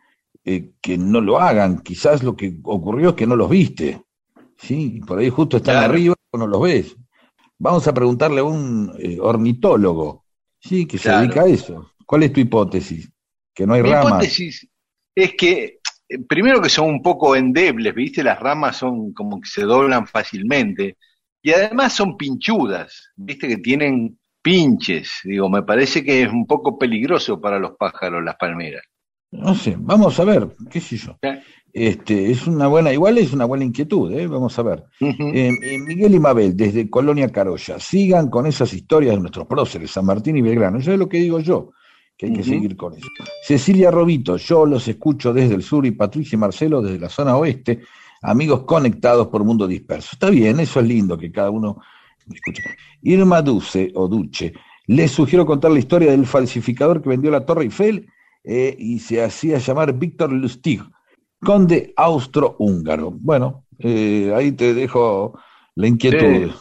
eh, 0.51 0.71
que 0.81 0.97
no 0.97 1.21
lo 1.21 1.39
hagan. 1.39 1.81
Quizás 1.81 2.23
lo 2.23 2.35
que 2.35 2.59
ocurrió 2.63 3.11
es 3.11 3.15
que 3.17 3.27
no 3.27 3.37
los 3.37 3.51
viste. 3.51 4.03
¿sí? 4.57 4.99
Por 5.07 5.19
ahí 5.19 5.29
justo 5.29 5.59
están 5.59 5.77
arriba 5.77 6.15
o 6.31 6.39
no 6.39 6.47
los 6.47 6.63
ves. 6.63 6.97
Vamos 7.59 7.87
a 7.87 7.93
preguntarle 7.93 8.41
a 8.41 8.45
un 8.45 8.91
eh, 8.99 9.19
ornitólogo 9.21 10.25
¿sí? 10.59 10.87
que 10.87 10.97
se 10.97 11.11
dedica 11.11 11.43
a 11.43 11.49
eso. 11.49 11.93
¿Cuál 12.07 12.23
es 12.23 12.33
tu 12.33 12.41
hipótesis? 12.41 13.13
Que 13.55 13.67
no 13.67 13.75
hay 13.75 13.83
Mi 13.83 13.91
ramas. 13.91 14.13
hipótesis 14.13 14.67
es 15.15 15.35
que, 15.35 15.81
eh, 16.09 16.19
primero 16.27 16.63
que 16.63 16.71
son 16.71 16.87
un 16.87 17.03
poco 17.03 17.37
endebles, 17.37 17.95
¿viste? 17.95 18.23
Las 18.23 18.41
ramas 18.41 18.79
son 18.79 19.13
como 19.13 19.43
que 19.43 19.51
se 19.51 19.65
doblan 19.65 20.07
fácilmente. 20.07 20.97
Y 21.43 21.51
además 21.51 21.93
son 21.93 22.17
pinchudas, 22.17 23.11
¿viste? 23.17 23.49
Que 23.49 23.59
tienen 23.59 24.19
pinches. 24.41 25.11
Digo, 25.25 25.51
me 25.51 25.63
parece 25.63 26.03
que 26.03 26.23
es 26.23 26.33
un 26.33 26.47
poco 26.47 26.79
peligroso 26.79 27.39
para 27.39 27.59
los 27.59 27.73
pájaros 27.77 28.25
las 28.25 28.37
palmeras. 28.37 28.83
No 29.31 29.55
sé, 29.55 29.77
vamos 29.79 30.19
a 30.19 30.25
ver, 30.25 30.57
qué 30.71 30.81
sé 30.81 30.97
yo. 30.97 31.17
Este, 31.73 32.31
es 32.31 32.47
una 32.47 32.67
buena, 32.67 32.93
igual 32.93 33.19
es 33.19 33.33
una 33.33 33.45
buena 33.45 33.65
inquietud, 33.65 34.11
¿eh? 34.13 34.27
vamos 34.27 34.59
a 34.59 34.63
ver. 34.63 34.85
Eh, 35.01 35.51
eh, 35.63 35.79
Miguel 35.79 36.15
y 36.15 36.19
Mabel, 36.19 36.57
desde 36.57 36.89
Colonia 36.89 37.29
Carolla, 37.29 37.79
sigan 37.79 38.31
con 38.31 38.47
esas 38.47 38.73
historias 38.73 39.15
de 39.15 39.21
nuestros 39.21 39.47
próceres, 39.47 39.91
San 39.91 40.07
Martín 40.07 40.37
y 40.39 40.43
Belgrano. 40.43 40.79
Eso 40.79 40.93
es 40.93 40.99
lo 40.99 41.09
que 41.09 41.19
digo 41.19 41.41
yo, 41.41 41.73
que 42.17 42.27
hay 42.27 42.33
que 42.33 42.43
seguir 42.43 42.75
con 42.77 42.95
eso. 42.95 43.07
Cecilia 43.45 43.91
Robito, 43.91 44.39
yo 44.39 44.65
los 44.65 44.89
escucho 44.89 45.33
desde 45.33 45.55
el 45.55 45.63
sur 45.63 45.85
y 45.85 45.91
Patricia 45.91 46.37
y 46.37 46.39
Marcelo 46.39 46.81
desde 46.81 46.99
la 46.99 47.11
zona 47.11 47.37
oeste, 47.37 47.81
amigos 48.23 48.63
conectados 48.63 49.29
por 49.29 49.45
mundo 49.45 49.67
disperso. 49.67 50.11
Está 50.13 50.31
bien, 50.31 50.59
eso 50.61 50.81
es 50.81 50.87
lindo 50.87 51.19
que 51.19 51.31
cada 51.31 51.51
uno 51.51 51.83
escuche. 52.33 52.63
Irma 53.03 53.43
Duce 53.43 53.93
o 53.95 54.09
Duce, 54.09 54.55
les 54.87 55.11
sugiero 55.11 55.45
contar 55.45 55.71
la 55.71 55.79
historia 55.81 56.11
del 56.11 56.27
falsificador 56.27 57.03
que 57.03 57.11
vendió 57.11 57.31
la 57.31 57.45
Torre 57.45 57.65
Eiffel 57.65 58.09
eh, 58.45 58.75
y 58.79 58.99
se 58.99 59.23
hacía 59.23 59.59
llamar 59.59 59.93
Víctor 59.93 60.33
Lustig, 60.33 60.83
conde 61.41 61.93
austro-húngaro. 61.97 63.11
Bueno, 63.13 63.65
eh, 63.79 64.33
ahí 64.35 64.53
te 64.53 64.75
dejo 64.75 65.39
la 65.75 65.87
inquietud. 65.87 66.53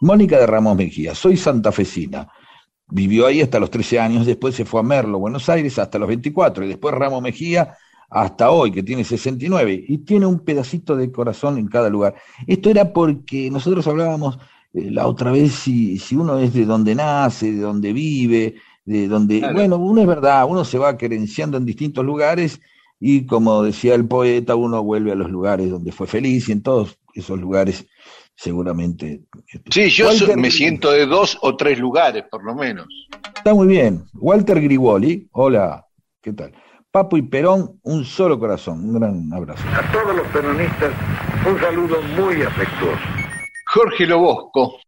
Mónica 0.00 0.38
de 0.38 0.46
Ramos 0.46 0.76
Mejía, 0.76 1.14
soy 1.14 1.36
santafesina. 1.36 2.28
Vivió 2.90 3.26
ahí 3.26 3.40
hasta 3.42 3.60
los 3.60 3.70
13 3.70 4.00
años, 4.00 4.26
después 4.26 4.54
se 4.54 4.64
fue 4.64 4.80
a 4.80 4.82
Merlo, 4.82 5.18
Buenos 5.18 5.48
Aires, 5.48 5.78
hasta 5.78 5.98
los 5.98 6.08
24, 6.08 6.64
y 6.64 6.68
después 6.68 6.94
Ramos 6.94 7.20
Mejía 7.20 7.76
hasta 8.10 8.50
hoy, 8.50 8.72
que 8.72 8.82
tiene 8.82 9.04
69, 9.04 9.84
y 9.86 9.98
tiene 9.98 10.26
un 10.26 10.40
pedacito 10.40 10.96
de 10.96 11.12
corazón 11.12 11.58
en 11.58 11.68
cada 11.68 11.90
lugar. 11.90 12.14
Esto 12.46 12.70
era 12.70 12.92
porque 12.92 13.50
nosotros 13.50 13.86
hablábamos 13.86 14.38
eh, 14.72 14.90
la 14.90 15.06
otra 15.06 15.30
vez 15.30 15.52
si, 15.52 15.98
si 15.98 16.16
uno 16.16 16.38
es 16.38 16.54
de 16.54 16.64
donde 16.64 16.94
nace, 16.94 17.52
de 17.52 17.60
donde 17.60 17.92
vive, 17.92 18.54
de 18.88 19.06
donde, 19.06 19.46
bueno, 19.52 19.76
uno 19.76 20.00
es 20.00 20.06
verdad, 20.06 20.46
uno 20.48 20.64
se 20.64 20.78
va 20.78 20.96
querenciando 20.96 21.58
en 21.58 21.66
distintos 21.66 22.02
lugares 22.06 22.58
y 22.98 23.26
como 23.26 23.62
decía 23.62 23.94
el 23.94 24.06
poeta, 24.06 24.54
uno 24.54 24.82
vuelve 24.82 25.12
a 25.12 25.14
los 25.14 25.30
lugares 25.30 25.68
donde 25.68 25.92
fue 25.92 26.06
feliz 26.06 26.48
y 26.48 26.52
en 26.52 26.62
todos 26.62 26.98
esos 27.12 27.38
lugares 27.38 27.86
seguramente... 28.34 29.24
Este, 29.46 29.70
sí, 29.70 29.90
yo 29.90 30.08
me 30.38 30.50
siento 30.50 30.90
de 30.90 31.04
dos 31.04 31.36
o 31.42 31.54
tres 31.54 31.78
lugares, 31.78 32.24
por 32.30 32.42
lo 32.42 32.54
menos. 32.54 32.86
Está 33.36 33.52
muy 33.52 33.66
bien. 33.66 34.04
Walter 34.14 34.58
Grigoli, 34.58 35.28
hola, 35.32 35.84
¿qué 36.22 36.32
tal? 36.32 36.54
Papo 36.90 37.18
y 37.18 37.22
Perón, 37.22 37.78
un 37.82 38.06
solo 38.06 38.38
corazón, 38.38 38.88
un 38.88 38.94
gran 38.94 39.30
abrazo. 39.34 39.64
A 39.68 39.92
todos 39.92 40.16
los 40.16 40.26
peronistas, 40.28 40.94
un 41.46 41.60
saludo 41.60 42.00
muy 42.16 42.40
afectuoso. 42.40 43.02
Jorge 43.66 44.06
Lobosco 44.06 44.78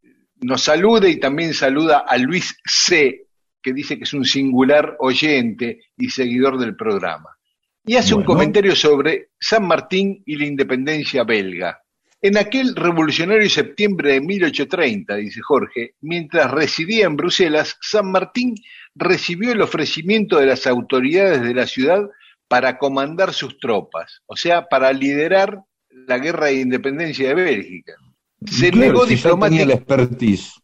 nos 0.41 0.63
saluda 0.63 1.07
y 1.07 1.21
también 1.21 1.53
saluda 1.53 1.99
a 1.99 2.17
Luis 2.17 2.57
C., 2.65 3.27
que 3.63 3.73
dice 3.73 3.97
que 3.97 4.05
es 4.05 4.15
un 4.15 4.25
singular 4.25 4.97
oyente 4.99 5.81
y 5.97 6.11
seguidor 6.11 6.59
del 6.59 6.77
programa. 6.77 7.31
Y 7.85 7.97
hace 7.97 8.15
un 8.15 8.25
comentario 8.25 8.77
sobre 8.77 9.31
San 9.39 9.67
Martín 9.67 10.23
y 10.27 10.37
la 10.37 10.47
independencia 10.47 11.25
belga. 11.25 11.81
En 12.23 12.37
aquel 12.37 12.77
revolucionario 12.77 13.49
septiembre 13.49 14.13
de 14.13 14.21
1830, 14.21 15.17
dice 15.17 15.41
Jorge, 15.41 15.95
mientras 16.03 16.51
residía 16.51 17.07
en 17.07 17.17
Bruselas, 17.17 17.79
San 17.81 18.11
Martín 18.11 18.55
recibió 18.95 19.53
el 19.53 19.63
ofrecimiento 19.63 20.39
de 20.39 20.47
las 20.47 20.67
autoridades 20.67 21.41
de 21.43 21.55
la 21.55 21.67
ciudad 21.67 22.11
para 22.47 22.77
comandar 22.77 23.33
sus 23.33 23.59
tropas, 23.59 24.21
o 24.27 24.37
sea, 24.37 24.67
para 24.67 24.93
liderar 24.93 25.63
la 25.89 26.19
guerra 26.19 26.47
de 26.47 26.61
independencia 26.61 27.29
de 27.29 27.35
Bélgica. 27.35 27.95
Se 28.45 28.71
Claro, 28.71 28.87
negó 28.87 29.07
si 29.07 29.15
diplomáticamente. 29.15 30.60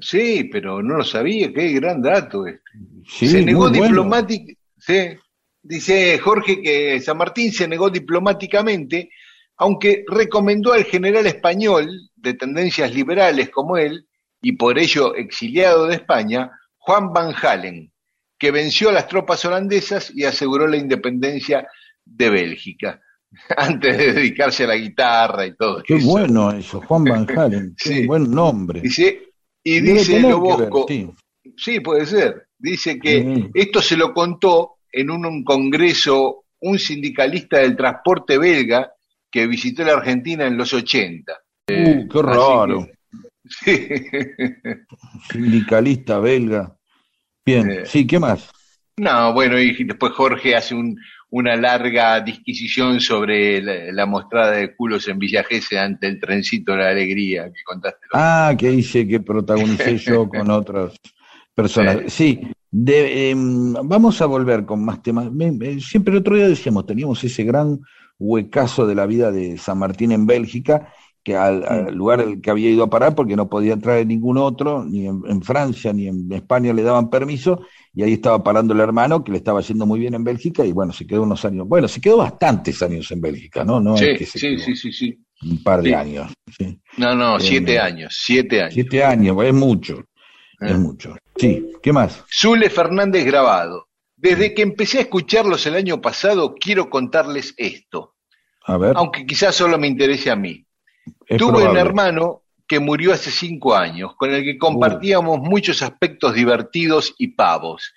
Sí, 0.00 0.44
pero 0.50 0.82
no 0.82 0.96
lo 0.98 1.04
sabía, 1.04 1.52
qué 1.52 1.72
gran 1.72 2.00
dato 2.02 2.46
este. 2.46 2.60
Sí, 3.06 3.28
se 3.28 3.42
negó 3.44 3.68
bueno. 3.68 3.84
diplomáticamente, 3.84 5.20
dice 5.62 6.18
Jorge 6.18 6.60
que 6.62 7.00
San 7.00 7.18
Martín 7.18 7.52
se 7.52 7.68
negó 7.68 7.90
diplomáticamente, 7.90 9.10
aunque 9.58 10.04
recomendó 10.08 10.72
al 10.72 10.84
general 10.84 11.26
español 11.26 11.88
de 12.16 12.34
tendencias 12.34 12.94
liberales 12.94 13.50
como 13.50 13.76
él, 13.76 14.06
y 14.40 14.52
por 14.52 14.78
ello 14.78 15.14
exiliado 15.14 15.86
de 15.86 15.96
España, 15.96 16.50
Juan 16.78 17.12
Van 17.12 17.32
Halen, 17.40 17.92
que 18.38 18.50
venció 18.50 18.88
a 18.88 18.92
las 18.92 19.06
tropas 19.06 19.44
holandesas 19.44 20.10
y 20.14 20.24
aseguró 20.24 20.66
la 20.66 20.78
independencia 20.78 21.68
de 22.04 22.30
Bélgica, 22.30 23.00
antes 23.56 23.96
de 23.96 24.12
dedicarse 24.14 24.64
a 24.64 24.68
la 24.68 24.76
guitarra 24.76 25.46
y 25.46 25.54
todo 25.54 25.82
Qué 25.86 25.96
eso. 25.96 26.08
bueno 26.08 26.50
eso, 26.50 26.80
Juan 26.80 27.04
Van 27.04 27.26
Halen, 27.38 27.76
qué 27.78 27.88
Sí. 28.00 28.06
buen 28.06 28.30
nombre. 28.30 28.80
Dice, 28.80 29.28
y 29.64 29.80
Debe 29.80 29.98
dice 30.00 30.20
Lobosco, 30.20 30.86
ver, 30.86 30.96
sí. 30.96 31.10
Sí, 31.56 31.80
puede 31.80 32.06
ser. 32.06 32.46
Dice 32.58 32.98
que 32.98 33.22
Mm. 33.24 33.50
esto 33.54 33.82
se 33.82 33.96
lo 33.96 34.12
contó 34.14 34.76
en 34.92 35.10
un, 35.10 35.24
un 35.26 35.44
congreso 35.44 36.44
un 36.60 36.78
sindicalista 36.78 37.58
del 37.58 37.76
transporte 37.76 38.38
belga 38.38 38.92
que 39.30 39.46
visitó 39.48 39.82
la 39.84 39.94
Argentina 39.94 40.46
en 40.46 40.56
los 40.56 40.72
80. 40.72 41.32
Uh, 41.68 42.08
qué 42.08 42.18
así 42.18 42.22
raro. 42.22 42.86
Sí. 43.44 43.88
Sindicalista 45.32 46.18
belga. 46.20 46.76
Bien, 47.44 47.70
Eh. 47.70 47.86
sí, 47.86 48.06
¿qué 48.06 48.18
más? 48.18 48.50
No, 48.96 49.32
bueno, 49.32 49.58
y 49.58 49.84
después 49.84 50.12
Jorge 50.12 50.54
hace 50.54 50.74
un- 50.74 50.96
una 51.32 51.56
larga 51.56 52.20
disquisición 52.20 53.00
sobre 53.00 53.62
la, 53.62 53.90
la 53.90 54.06
mostrada 54.06 54.52
de 54.52 54.76
culos 54.76 55.08
en 55.08 55.18
Villa 55.18 55.42
Gesell 55.42 55.78
ante 55.78 56.06
el 56.06 56.20
trencito 56.20 56.72
de 56.72 56.78
la 56.78 56.90
alegría 56.90 57.44
que 57.46 57.62
contaste. 57.64 58.00
Ah, 58.12 58.54
que 58.56 58.70
hice 58.70 59.08
que 59.08 59.18
protagonicé 59.20 59.96
yo 59.96 60.28
con 60.28 60.50
otras 60.50 60.92
personas. 61.54 62.00
Sí, 62.08 62.38
de- 62.70 63.30
em, 63.30 63.72
vamos 63.72 64.20
a 64.20 64.26
volver 64.26 64.66
con 64.66 64.84
más 64.84 65.02
temas. 65.02 65.30
Siempre 65.80 66.12
el 66.12 66.20
otro 66.20 66.36
día 66.36 66.48
decíamos, 66.48 66.84
teníamos 66.86 67.24
ese 67.24 67.44
gran 67.44 67.80
huecazo 68.18 68.86
de 68.86 68.94
la 68.94 69.06
vida 69.06 69.32
de 69.32 69.56
San 69.56 69.78
Martín 69.78 70.12
en 70.12 70.26
Bélgica, 70.26 70.92
que 71.24 71.36
al, 71.36 71.64
al 71.64 71.94
lugar 71.94 72.20
al 72.20 72.40
que 72.40 72.50
había 72.50 72.70
ido 72.70 72.84
a 72.84 72.90
parar 72.90 73.14
porque 73.14 73.36
no 73.36 73.48
podía 73.48 73.74
entrar 73.74 73.98
en 73.98 74.08
ningún 74.08 74.38
otro, 74.38 74.84
ni 74.84 75.06
en, 75.06 75.22
en 75.28 75.42
Francia 75.42 75.92
ni 75.92 76.08
en 76.08 76.32
España 76.32 76.72
le 76.72 76.82
daban 76.82 77.10
permiso, 77.10 77.60
y 77.94 78.02
ahí 78.02 78.14
estaba 78.14 78.42
parando 78.42 78.74
el 78.74 78.80
hermano, 78.80 79.22
que 79.22 79.32
le 79.32 79.38
estaba 79.38 79.60
yendo 79.60 79.86
muy 79.86 80.00
bien 80.00 80.14
en 80.14 80.24
Bélgica, 80.24 80.64
y 80.64 80.72
bueno, 80.72 80.92
se 80.92 81.06
quedó 81.06 81.22
unos 81.22 81.44
años, 81.44 81.68
bueno, 81.68 81.86
se 81.88 82.00
quedó 82.00 82.16
bastantes 82.18 82.82
años 82.82 83.10
en 83.12 83.20
Bélgica, 83.20 83.64
¿no? 83.64 83.80
No 83.80 83.94
es 83.94 84.00
Sí, 84.00 84.06
que 84.16 84.26
se 84.26 84.38
sí, 84.38 84.58
sí, 84.58 84.74
sí, 84.76 84.92
sí. 84.92 85.18
un 85.48 85.62
par 85.62 85.82
de 85.82 85.90
Sí. 85.90 85.94
años. 85.94 86.32
sí. 86.58 86.80
No, 86.98 87.14
no, 87.14 87.36
Eh, 87.36 87.40
siete 87.40 87.78
años, 87.78 88.16
siete 88.20 88.60
años. 88.62 88.74
Siete 88.74 89.04
años, 89.04 89.36
es 89.44 89.54
mucho, 89.54 89.98
Eh. 90.60 90.70
es 90.70 90.78
mucho. 90.78 91.16
Sí, 91.36 91.66
¿qué 91.82 91.92
más? 91.92 92.24
Zule 92.32 92.68
Fernández 92.70 93.24
grabado. 93.24 93.86
Desde 94.16 94.54
que 94.54 94.62
empecé 94.62 94.98
a 94.98 95.02
escucharlos 95.02 95.66
el 95.66 95.74
año 95.74 96.00
pasado, 96.00 96.54
quiero 96.54 96.88
contarles 96.90 97.54
esto, 97.56 98.14
A 98.64 98.76
ver, 98.76 98.92
aunque 98.96 99.26
quizás 99.26 99.54
solo 99.54 99.78
me 99.78 99.88
interese 99.88 100.30
a 100.30 100.36
mí. 100.36 100.64
Es 101.26 101.38
Tuve 101.38 101.68
un 101.68 101.76
hermano 101.76 102.42
que 102.66 102.78
murió 102.80 103.12
hace 103.12 103.30
cinco 103.30 103.74
años, 103.74 104.14
con 104.16 104.32
el 104.32 104.44
que 104.44 104.56
compartíamos 104.56 105.38
muchos 105.40 105.82
aspectos 105.82 106.34
divertidos 106.34 107.14
y 107.18 107.28
pavos. 107.28 107.92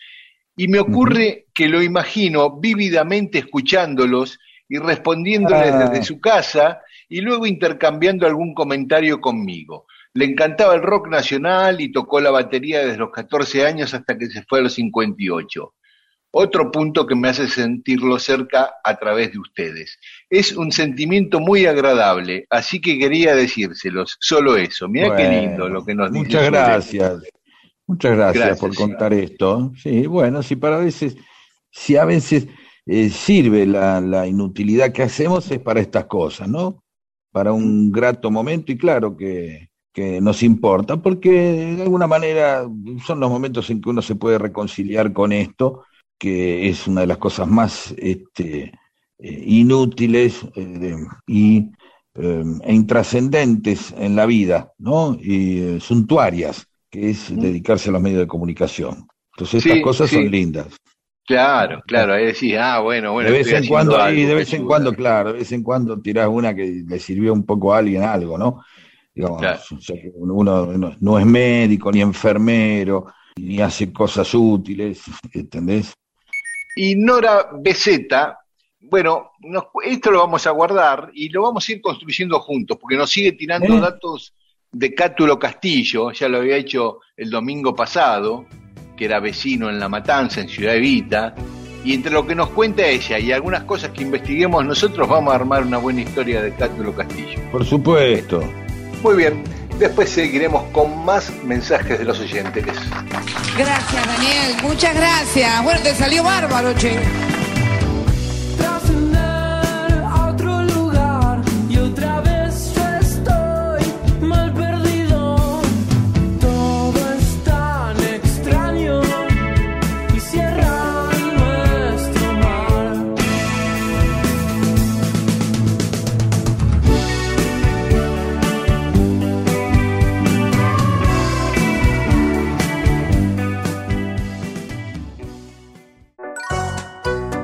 Y 0.57 0.67
me 0.67 0.79
ocurre 0.79 1.47
que 1.53 1.67
lo 1.67 1.81
imagino 1.81 2.59
vívidamente 2.59 3.39
escuchándolos 3.39 4.39
y 4.67 4.77
respondiéndoles 4.77 5.73
Ah. 5.73 5.89
desde 5.89 6.03
su 6.03 6.19
casa 6.19 6.81
y 7.07 7.21
luego 7.21 7.45
intercambiando 7.45 8.25
algún 8.25 8.53
comentario 8.53 9.21
conmigo. 9.21 9.85
Le 10.13 10.25
encantaba 10.25 10.75
el 10.75 10.81
rock 10.81 11.07
nacional 11.09 11.81
y 11.81 11.91
tocó 11.91 12.19
la 12.19 12.31
batería 12.31 12.79
desde 12.85 12.97
los 12.97 13.11
14 13.11 13.65
años 13.65 13.93
hasta 13.93 14.17
que 14.17 14.27
se 14.27 14.43
fue 14.43 14.59
a 14.59 14.63
los 14.63 14.73
58. 14.73 15.73
Otro 16.31 16.71
punto 16.71 17.05
que 17.05 17.15
me 17.15 17.29
hace 17.29 17.47
sentirlo 17.47 18.19
cerca 18.19 18.75
a 18.83 18.95
través 18.97 19.31
de 19.31 19.39
ustedes. 19.39 19.99
Es 20.29 20.55
un 20.55 20.71
sentimiento 20.71 21.39
muy 21.39 21.65
agradable, 21.65 22.45
así 22.49 22.81
que 22.81 22.97
quería 22.97 23.35
decírselos, 23.35 24.17
solo 24.19 24.57
eso. 24.57 24.87
Mirá 24.87 25.15
qué 25.15 25.25
Bueno, 25.27 25.41
lindo 25.41 25.69
lo 25.69 25.85
que 25.85 25.95
nos 25.95 26.11
dice. 26.11 26.25
Muchas 26.25 26.45
gracias. 26.45 27.21
Muchas 27.87 28.15
gracias, 28.15 28.45
Gracias, 28.45 28.59
por 28.59 28.75
contar 28.75 29.13
esto. 29.13 29.71
Sí, 29.77 30.07
bueno, 30.07 30.41
si 30.41 30.55
para 30.55 30.77
veces, 30.77 31.15
si 31.69 31.95
a 31.95 32.05
veces 32.05 32.47
eh, 32.85 33.09
sirve 33.09 33.65
la, 33.65 34.01
la 34.01 34.25
inutilidad 34.25 34.91
que 34.91 35.03
hacemos 35.03 35.49
es 35.51 35.59
para 35.59 35.81
estas 35.81 36.05
cosas, 36.05 36.49
¿no? 36.49 36.83
Para 37.31 37.53
un 37.53 37.91
grato 37.91 38.31
momento 38.31 38.71
y 38.71 38.77
claro 38.77 39.15
que, 39.15 39.69
que 39.95 40.19
nos 40.19 40.43
importa, 40.43 40.97
porque 40.97 41.31
de 41.31 41.81
alguna 41.83 42.05
manera 42.05 42.67
son 43.05 43.19
los 43.19 43.29
momentos 43.29 43.69
en 43.69 43.81
que 43.81 43.89
uno 43.89 44.01
se 44.01 44.15
puede 44.15 44.37
reconciliar 44.37 45.13
con 45.13 45.31
esto, 45.31 45.85
que 46.19 46.67
es 46.67 46.85
una 46.85 47.01
de 47.01 47.07
las 47.07 47.17
cosas 47.17 47.47
más 47.47 47.95
este, 47.97 48.73
inútiles 49.19 50.45
eh, 50.55 50.95
y 51.27 51.69
eh, 52.15 52.43
e 52.63 52.73
intrascendentes 52.73 53.93
en 53.97 54.15
la 54.15 54.25
vida, 54.25 54.71
¿no? 54.77 55.17
Y 55.19 55.59
eh, 55.59 55.79
suntuarias, 55.79 56.67
que 56.89 57.09
es 57.09 57.35
dedicarse 57.35 57.89
a 57.89 57.93
los 57.93 58.01
medios 58.01 58.19
de 58.21 58.27
comunicación. 58.27 59.07
Entonces 59.35 59.63
Sí, 59.63 59.69
estas 59.69 59.83
cosas 59.83 60.09
sí. 60.09 60.15
son 60.15 60.31
lindas. 60.31 60.67
Claro, 61.27 61.81
claro, 61.87 62.13
ahí 62.13 62.25
decís, 62.27 62.55
ah, 62.59 62.79
bueno, 62.81 63.13
bueno. 63.13 63.31
de 63.31 63.37
vez 63.37 63.51
en 63.51 63.65
cuando, 63.65 63.97
de 63.97 64.35
vez 64.35 64.53
en 64.53 64.63
cuando, 64.63 64.93
claro, 64.93 65.33
de 65.33 65.39
vez 65.39 65.51
en 65.51 65.63
cuando 65.63 65.99
tirás 65.99 66.29
una 66.29 66.53
que 66.53 66.83
le 66.87 66.99
sirvió 66.99 67.33
un 67.33 67.43
poco 67.43 67.73
a 67.73 67.79
alguien 67.79 68.03
algo, 68.03 68.37
¿no? 68.37 68.61
Digamos, 69.13 69.39
Claro. 69.39 69.59
o 69.75 69.81
sea, 69.81 69.95
que 69.95 70.11
uno 70.13 70.43
no, 70.77 70.95
no 70.99 71.19
es 71.19 71.25
médico, 71.25 71.91
ni 71.91 72.01
enfermero, 72.01 73.07
ni 73.37 73.59
hace 73.59 73.91
cosas 73.91 74.31
útiles, 74.35 75.01
¿entendés? 75.33 75.93
Y 76.75 76.95
Nora 76.95 77.47
Beceta, 77.59 78.37
bueno, 78.89 79.31
nos- 79.39 79.65
esto 79.83 80.11
lo 80.11 80.19
vamos 80.19 80.45
a 80.47 80.51
guardar 80.51 81.09
y 81.13 81.29
lo 81.29 81.43
vamos 81.43 81.67
a 81.67 81.71
ir 81.71 81.81
construyendo 81.81 82.39
juntos, 82.39 82.77
porque 82.79 82.95
nos 82.97 83.09
sigue 83.09 83.31
tirando 83.33 83.75
¿Eh? 83.77 83.79
datos 83.79 84.33
de 84.71 84.93
Cátulo 84.93 85.39
Castillo, 85.39 86.11
ya 86.11 86.27
lo 86.27 86.37
había 86.39 86.57
hecho 86.57 86.99
el 87.15 87.29
domingo 87.29 87.73
pasado, 87.75 88.45
que 88.97 89.05
era 89.05 89.19
vecino 89.19 89.69
en 89.69 89.79
La 89.79 89.87
Matanza, 89.89 90.41
en 90.41 90.49
Ciudad 90.49 90.75
Evita, 90.75 91.33
y 91.83 91.93
entre 91.93 92.11
lo 92.11 92.25
que 92.25 92.33
nos 92.35 92.49
cuenta 92.49 92.85
ella 92.85 93.19
y 93.19 93.31
algunas 93.31 93.63
cosas 93.63 93.91
que 93.91 94.01
investiguemos 94.03 94.65
nosotros, 94.65 95.07
vamos 95.07 95.31
a 95.31 95.35
armar 95.35 95.63
una 95.63 95.77
buena 95.77 96.01
historia 96.01 96.41
de 96.41 96.53
Cátulo 96.55 96.93
Castillo. 96.95 97.39
Por 97.51 97.63
supuesto. 97.63 98.41
Muy 99.03 99.15
bien, 99.17 99.43
después 99.77 100.09
seguiremos 100.09 100.63
con 100.71 101.05
más 101.05 101.31
mensajes 101.43 101.99
de 101.99 102.05
los 102.05 102.19
oyentes. 102.19 102.65
Gracias, 102.65 104.07
Daniel. 104.07 104.55
Muchas 104.63 104.95
gracias. 104.95 105.63
Bueno, 105.63 105.79
te 105.83 105.93
salió 105.93 106.23
bárbaro, 106.23 106.73
che. 106.73 106.97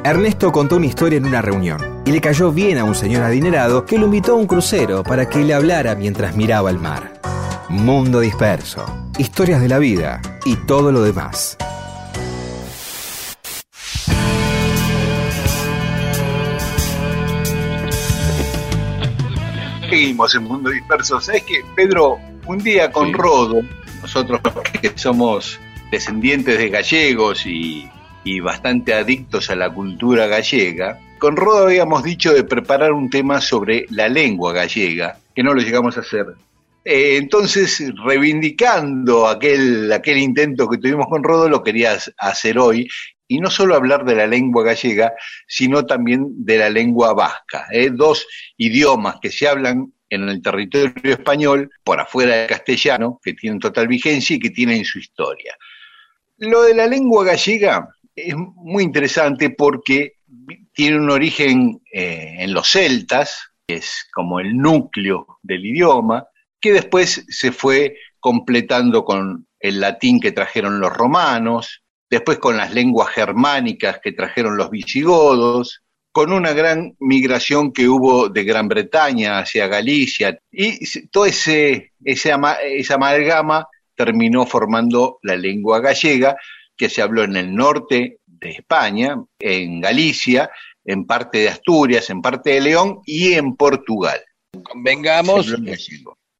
Ernesto 0.03 0.51
contó 0.51 0.77
una 0.77 0.87
historia 0.87 1.17
en 1.17 1.25
una 1.27 1.43
reunión 1.43 2.01
y 2.05 2.11
le 2.11 2.19
cayó 2.21 2.51
bien 2.51 2.79
a 2.79 2.83
un 2.83 2.95
señor 2.95 3.21
adinerado 3.21 3.85
que 3.85 3.99
lo 3.99 4.05
invitó 4.05 4.31
a 4.31 4.35
un 4.35 4.47
crucero 4.47 5.03
para 5.03 5.29
que 5.29 5.43
le 5.43 5.53
hablara 5.53 5.93
mientras 5.93 6.35
miraba 6.35 6.71
el 6.71 6.79
mar. 6.79 7.21
Mundo 7.69 8.19
disperso, 8.19 8.83
historias 9.19 9.61
de 9.61 9.67
la 9.67 9.77
vida 9.77 10.19
y 10.43 10.55
todo 10.55 10.91
lo 10.91 11.03
demás. 11.03 11.55
Seguimos 19.87 20.33
en 20.33 20.43
Mundo 20.43 20.71
Disperso. 20.71 21.21
¿Sabes 21.21 21.43
qué, 21.43 21.63
Pedro? 21.75 22.17
Un 22.47 22.57
día 22.57 22.91
con 22.91 23.07
Sí. 23.07 23.13
Rodo, 23.13 23.61
nosotros 24.01 24.41
que 24.81 24.93
somos 24.95 25.59
descendientes 25.91 26.57
de 26.57 26.69
gallegos 26.69 27.45
y, 27.45 27.87
y 28.23 28.39
bastante 28.39 28.93
adictos 28.93 29.49
a 29.49 29.55
la 29.55 29.73
cultura 29.73 30.27
gallega, 30.27 30.99
con 31.17 31.35
Rodo 31.35 31.65
habíamos 31.65 32.03
dicho 32.03 32.33
de 32.33 32.43
preparar 32.43 32.91
un 32.91 33.09
tema 33.09 33.41
sobre 33.41 33.85
la 33.89 34.09
lengua 34.09 34.53
gallega, 34.53 35.17
que 35.35 35.43
no 35.43 35.53
lo 35.53 35.61
llegamos 35.61 35.97
a 35.97 36.01
hacer. 36.01 36.25
Eh, 36.83 37.17
entonces, 37.17 37.93
reivindicando 38.03 39.27
aquel, 39.27 39.91
aquel 39.91 40.17
intento 40.17 40.67
que 40.67 40.77
tuvimos 40.77 41.07
con 41.07 41.23
Rodo, 41.23 41.47
lo 41.47 41.63
quería 41.63 41.97
hacer 42.17 42.57
hoy, 42.57 42.87
y 43.27 43.39
no 43.39 43.49
solo 43.49 43.75
hablar 43.75 44.03
de 44.03 44.15
la 44.15 44.27
lengua 44.27 44.63
gallega, 44.63 45.13
sino 45.47 45.85
también 45.85 46.25
de 46.43 46.57
la 46.57 46.69
lengua 46.69 47.13
vasca, 47.13 47.67
¿eh? 47.71 47.89
dos 47.91 48.27
idiomas 48.57 49.17
que 49.21 49.31
se 49.31 49.47
hablan 49.47 49.93
en 50.09 50.27
el 50.27 50.41
territorio 50.41 51.13
español, 51.13 51.71
por 51.83 51.99
afuera 51.99 52.35
del 52.35 52.47
castellano, 52.47 53.19
que 53.23 53.33
tienen 53.33 53.59
total 53.59 53.87
vigencia 53.87 54.35
y 54.35 54.39
que 54.39 54.49
tienen 54.49 54.83
su 54.83 54.99
historia. 54.99 55.55
Lo 56.37 56.63
de 56.63 56.75
la 56.75 56.87
lengua 56.87 57.23
gallega 57.23 57.87
es 58.15 58.35
muy 58.35 58.83
interesante 58.83 59.49
porque 59.49 60.13
tiene 60.73 60.97
un 60.97 61.09
origen 61.09 61.81
eh, 61.91 62.35
en 62.39 62.53
los 62.53 62.71
celtas, 62.71 63.51
que 63.67 63.75
es 63.75 64.07
como 64.13 64.39
el 64.39 64.55
núcleo 64.57 65.39
del 65.41 65.65
idioma, 65.65 66.25
que 66.59 66.73
después 66.73 67.25
se 67.27 67.51
fue 67.51 67.97
completando 68.19 69.03
con 69.03 69.47
el 69.59 69.79
latín 69.79 70.19
que 70.19 70.31
trajeron 70.31 70.79
los 70.79 70.93
romanos, 70.93 71.83
después 72.09 72.37
con 72.39 72.57
las 72.57 72.73
lenguas 72.73 73.09
germánicas 73.09 73.99
que 74.01 74.11
trajeron 74.11 74.57
los 74.57 74.69
visigodos, 74.69 75.81
con 76.11 76.33
una 76.33 76.51
gran 76.51 76.95
migración 76.99 77.71
que 77.71 77.87
hubo 77.87 78.27
de 78.27 78.43
Gran 78.43 78.67
Bretaña 78.67 79.39
hacia 79.39 79.67
Galicia, 79.67 80.37
y 80.51 80.85
toda 81.07 81.29
ese, 81.29 81.93
esa 82.03 82.35
amalgama 82.95 83.67
terminó 83.95 84.45
formando 84.45 85.19
la 85.21 85.37
lengua 85.37 85.79
gallega, 85.79 86.35
que 86.81 86.89
se 86.89 87.03
habló 87.03 87.23
en 87.23 87.37
el 87.37 87.53
norte 87.53 88.17
de 88.25 88.49
España, 88.49 89.15
en 89.37 89.81
Galicia, 89.81 90.49
en 90.83 91.05
parte 91.05 91.37
de 91.37 91.49
Asturias, 91.49 92.09
en 92.09 92.23
parte 92.23 92.53
de 92.53 92.61
León 92.61 93.01
y 93.05 93.33
en 93.33 93.55
Portugal. 93.55 94.19
Convengamos, 94.63 95.53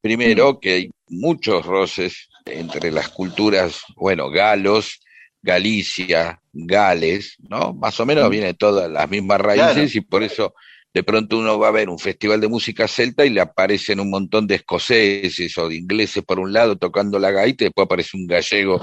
primero, 0.00 0.58
que 0.58 0.72
hay 0.72 0.90
muchos 1.06 1.64
roces 1.64 2.28
entre 2.44 2.90
las 2.90 3.08
culturas, 3.10 3.82
bueno, 3.94 4.30
galos, 4.30 4.98
Galicia, 5.40 6.40
Gales, 6.52 7.36
¿no? 7.48 7.72
Más 7.74 8.00
o 8.00 8.04
menos 8.04 8.28
vienen 8.28 8.56
todas 8.56 8.90
las 8.90 9.08
mismas 9.08 9.40
raíces 9.40 9.94
y 9.94 10.00
por 10.00 10.24
eso 10.24 10.54
de 10.92 11.04
pronto 11.04 11.38
uno 11.38 11.56
va 11.56 11.68
a 11.68 11.72
ver 11.72 11.88
un 11.88 12.00
festival 12.00 12.40
de 12.40 12.48
música 12.48 12.88
celta 12.88 13.24
y 13.24 13.30
le 13.30 13.40
aparecen 13.40 14.00
un 14.00 14.10
montón 14.10 14.48
de 14.48 14.56
escoceses 14.56 15.56
o 15.56 15.68
de 15.68 15.76
ingleses 15.76 16.24
por 16.24 16.40
un 16.40 16.52
lado 16.52 16.76
tocando 16.76 17.20
la 17.20 17.30
gaita 17.30 17.62
y 17.62 17.66
después 17.68 17.84
aparece 17.84 18.16
un 18.16 18.26
gallego 18.26 18.80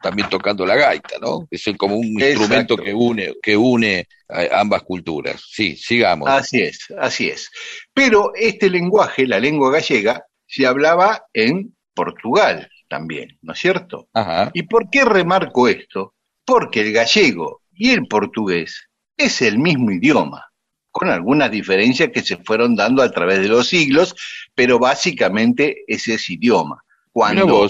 también 0.00 0.28
tocando 0.28 0.64
la 0.64 0.76
gaita, 0.76 1.18
¿no? 1.20 1.46
Es 1.50 1.64
como 1.76 1.96
un 1.96 2.20
instrumento 2.20 2.76
que 2.76 2.94
une, 2.94 3.34
que 3.42 3.56
une 3.56 4.06
a 4.28 4.60
ambas 4.60 4.82
culturas. 4.82 5.42
Sí, 5.46 5.76
sigamos. 5.76 6.28
Así 6.28 6.62
es, 6.62 6.92
así 6.98 7.28
es. 7.28 7.50
Pero 7.92 8.32
este 8.34 8.70
lenguaje, 8.70 9.26
la 9.26 9.38
lengua 9.38 9.70
gallega, 9.70 10.24
se 10.46 10.66
hablaba 10.66 11.24
en 11.32 11.76
Portugal, 11.94 12.68
también, 12.88 13.38
¿no 13.42 13.52
es 13.52 13.58
cierto? 13.58 14.08
¿Y 14.52 14.64
por 14.64 14.90
qué 14.90 15.04
remarco 15.04 15.68
esto? 15.68 16.14
Porque 16.44 16.80
el 16.80 16.92
gallego 16.92 17.62
y 17.72 17.90
el 17.90 18.06
portugués 18.06 18.88
es 19.16 19.42
el 19.42 19.58
mismo 19.58 19.90
idioma, 19.90 20.50
con 20.90 21.08
algunas 21.08 21.50
diferencias 21.50 22.10
que 22.12 22.22
se 22.22 22.38
fueron 22.38 22.74
dando 22.74 23.02
a 23.02 23.10
través 23.10 23.40
de 23.40 23.48
los 23.48 23.68
siglos, 23.68 24.16
pero 24.54 24.78
básicamente 24.78 25.84
es 25.86 26.08
ese 26.08 26.32
idioma. 26.32 26.82
Cuando, 27.12 27.68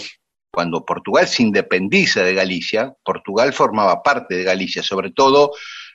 cuando 0.51 0.84
Portugal 0.84 1.26
se 1.28 1.42
independiza 1.42 2.22
de 2.22 2.34
Galicia, 2.34 2.94
Portugal 3.05 3.53
formaba 3.53 4.03
parte 4.03 4.36
de 4.36 4.44
Galicia, 4.44 4.82
sobre 4.82 5.11
todo 5.11 5.53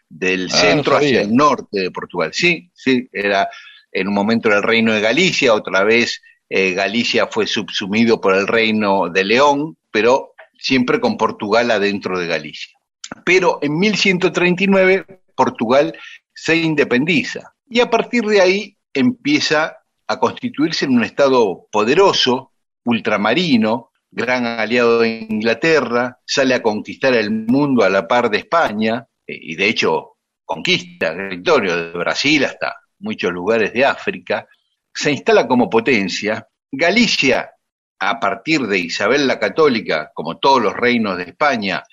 del 0.09 0.49
ah, 0.51 0.55
centro 0.55 0.97
hacia 0.97 1.21
el 1.21 1.35
norte 1.35 1.81
de 1.81 1.91
Portugal. 1.91 2.31
Sí, 2.33 2.69
sí, 2.73 3.09
era 3.11 3.49
en 3.91 4.07
un 4.07 4.13
momento 4.13 4.49
el 4.49 4.63
reino 4.63 4.93
de 4.93 5.01
Galicia, 5.01 5.53
otra 5.53 5.83
vez 5.83 6.21
eh, 6.49 6.73
Galicia 6.73 7.27
fue 7.27 7.47
subsumido 7.47 8.21
por 8.21 8.35
el 8.35 8.47
reino 8.47 9.09
de 9.09 9.23
León, 9.23 9.77
pero 9.91 10.33
siempre 10.57 10.99
con 10.99 11.17
Portugal 11.17 11.71
adentro 11.71 12.19
de 12.19 12.27
Galicia. 12.27 12.77
Pero 13.23 13.59
en 13.61 13.77
1139 13.77 15.05
Portugal 15.35 15.97
se 16.33 16.55
independiza 16.55 17.53
y 17.69 17.79
a 17.79 17.89
partir 17.89 18.25
de 18.25 18.41
ahí 18.41 18.77
empieza 18.93 19.77
a 20.07 20.19
constituirse 20.19 20.85
en 20.85 20.97
un 20.97 21.03
estado 21.03 21.67
poderoso, 21.71 22.51
ultramarino, 22.83 23.91
gran 24.15 24.45
aliado 24.45 24.99
de 24.99 25.27
Inglaterra, 25.29 26.19
sale 26.25 26.55
a 26.55 26.61
conquistar 26.61 27.13
el 27.13 27.29
mundo 27.29 27.83
a 27.83 27.89
la 27.89 28.07
par 28.07 28.29
de 28.29 28.37
España 28.37 29.05
eh, 29.27 29.37
y 29.39 29.55
de 29.55 29.67
hecho 29.67 30.13
conquista 30.45 31.13
territorio 31.13 31.75
de 31.75 31.91
Brasil 31.91 32.45
hasta 32.45 32.77
muchos 32.99 33.31
lugares 33.33 33.73
de 33.73 33.83
África, 33.83 34.47
se 34.93 35.11
instala 35.11 35.47
como 35.47 35.69
potencia. 35.69 36.47
Galicia, 36.71 37.51
a 37.99 38.19
partir 38.19 38.61
de 38.67 38.79
Isabel 38.79 39.27
la 39.27 39.37
Católica, 39.37 40.11
como 40.13 40.37
todos 40.37 40.61
los 40.61 40.73
reinos 40.73 41.17
de 41.17 41.23
España, 41.23 41.83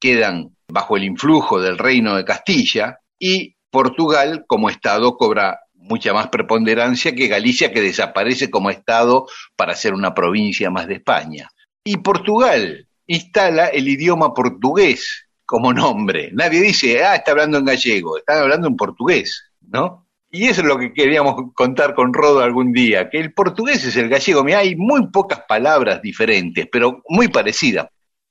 quedan 0.00 0.56
bajo 0.68 0.96
el 0.96 1.04
influjo 1.04 1.60
del 1.60 1.76
reino 1.76 2.16
de 2.16 2.24
Castilla 2.24 3.00
y 3.18 3.54
Portugal 3.70 4.44
como 4.46 4.70
Estado 4.70 5.16
cobra 5.16 5.60
mucha 5.74 6.14
más 6.14 6.28
preponderancia 6.28 7.14
que 7.14 7.28
Galicia, 7.28 7.70
que 7.70 7.82
desaparece 7.82 8.50
como 8.50 8.70
Estado 8.70 9.26
para 9.56 9.74
ser 9.74 9.92
una 9.92 10.14
provincia 10.14 10.70
más 10.70 10.86
de 10.86 10.94
España. 10.94 11.50
Y 11.86 11.98
Portugal 11.98 12.84
instala 13.06 13.66
el 13.68 13.86
idioma 13.86 14.34
portugués 14.34 15.28
como 15.44 15.72
nombre. 15.72 16.30
Nadie 16.32 16.60
dice, 16.60 17.04
ah, 17.04 17.14
está 17.14 17.30
hablando 17.30 17.58
en 17.58 17.64
gallego, 17.64 18.18
están 18.18 18.38
hablando 18.38 18.66
en 18.66 18.74
portugués, 18.74 19.52
¿no? 19.60 20.08
Y 20.28 20.48
eso 20.48 20.62
es 20.62 20.66
lo 20.66 20.78
que 20.78 20.92
queríamos 20.92 21.52
contar 21.54 21.94
con 21.94 22.12
Rodo 22.12 22.40
algún 22.40 22.72
día, 22.72 23.08
que 23.08 23.20
el 23.20 23.32
portugués 23.32 23.84
es 23.84 23.94
el 23.94 24.08
gallego. 24.08 24.42
Mira, 24.42 24.58
hay 24.58 24.74
muy 24.74 25.06
pocas 25.12 25.42
palabras 25.46 26.02
diferentes, 26.02 26.66
pero 26.72 27.04
muy 27.08 27.28
parecidas. 27.28 27.86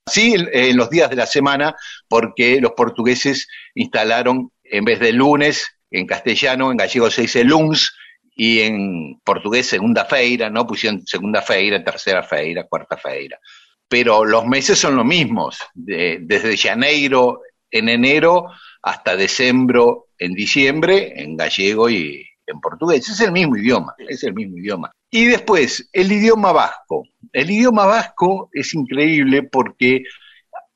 Sí, 0.06 0.34
en 0.52 0.76
los 0.76 0.90
días 0.90 1.08
de 1.08 1.16
la 1.16 1.26
semana, 1.26 1.74
porque 2.08 2.60
los 2.60 2.72
portugueses 2.72 3.48
instalaron, 3.74 4.52
en 4.64 4.84
vez 4.84 5.00
de 5.00 5.14
lunes, 5.14 5.66
en 5.90 6.06
castellano, 6.06 6.70
en 6.70 6.76
gallego 6.76 7.10
se 7.10 7.22
dice 7.22 7.42
luns, 7.42 7.90
y 8.36 8.60
en 8.60 9.18
portugués 9.24 9.66
segunda 9.66 10.04
feira, 10.04 10.50
¿no? 10.50 10.66
Pusieron 10.66 11.04
segunda 11.06 11.40
feira, 11.42 11.82
tercera 11.82 12.22
feira, 12.22 12.64
cuarta 12.64 12.96
feira. 12.96 13.40
Pero 13.88 14.24
los 14.24 14.46
meses 14.46 14.78
son 14.78 14.94
los 14.94 15.06
mismos, 15.06 15.58
desde 15.74 16.56
Janeiro 16.56 17.40
en 17.70 17.88
enero 17.88 18.46
hasta 18.82 19.16
diciembre 19.16 19.84
en 20.18 20.34
diciembre, 20.34 21.12
en 21.16 21.36
gallego 21.36 21.88
y 21.90 22.26
en 22.46 22.60
portugués. 22.60 23.08
Es 23.08 23.20
el 23.20 23.32
mismo 23.32 23.56
idioma, 23.56 23.94
es 23.98 24.22
el 24.24 24.34
mismo 24.34 24.58
idioma. 24.58 24.92
Y 25.10 25.26
después, 25.26 25.88
el 25.92 26.12
idioma 26.12 26.52
vasco. 26.52 27.04
El 27.32 27.50
idioma 27.50 27.86
vasco 27.86 28.50
es 28.52 28.74
increíble 28.74 29.42
porque 29.42 30.04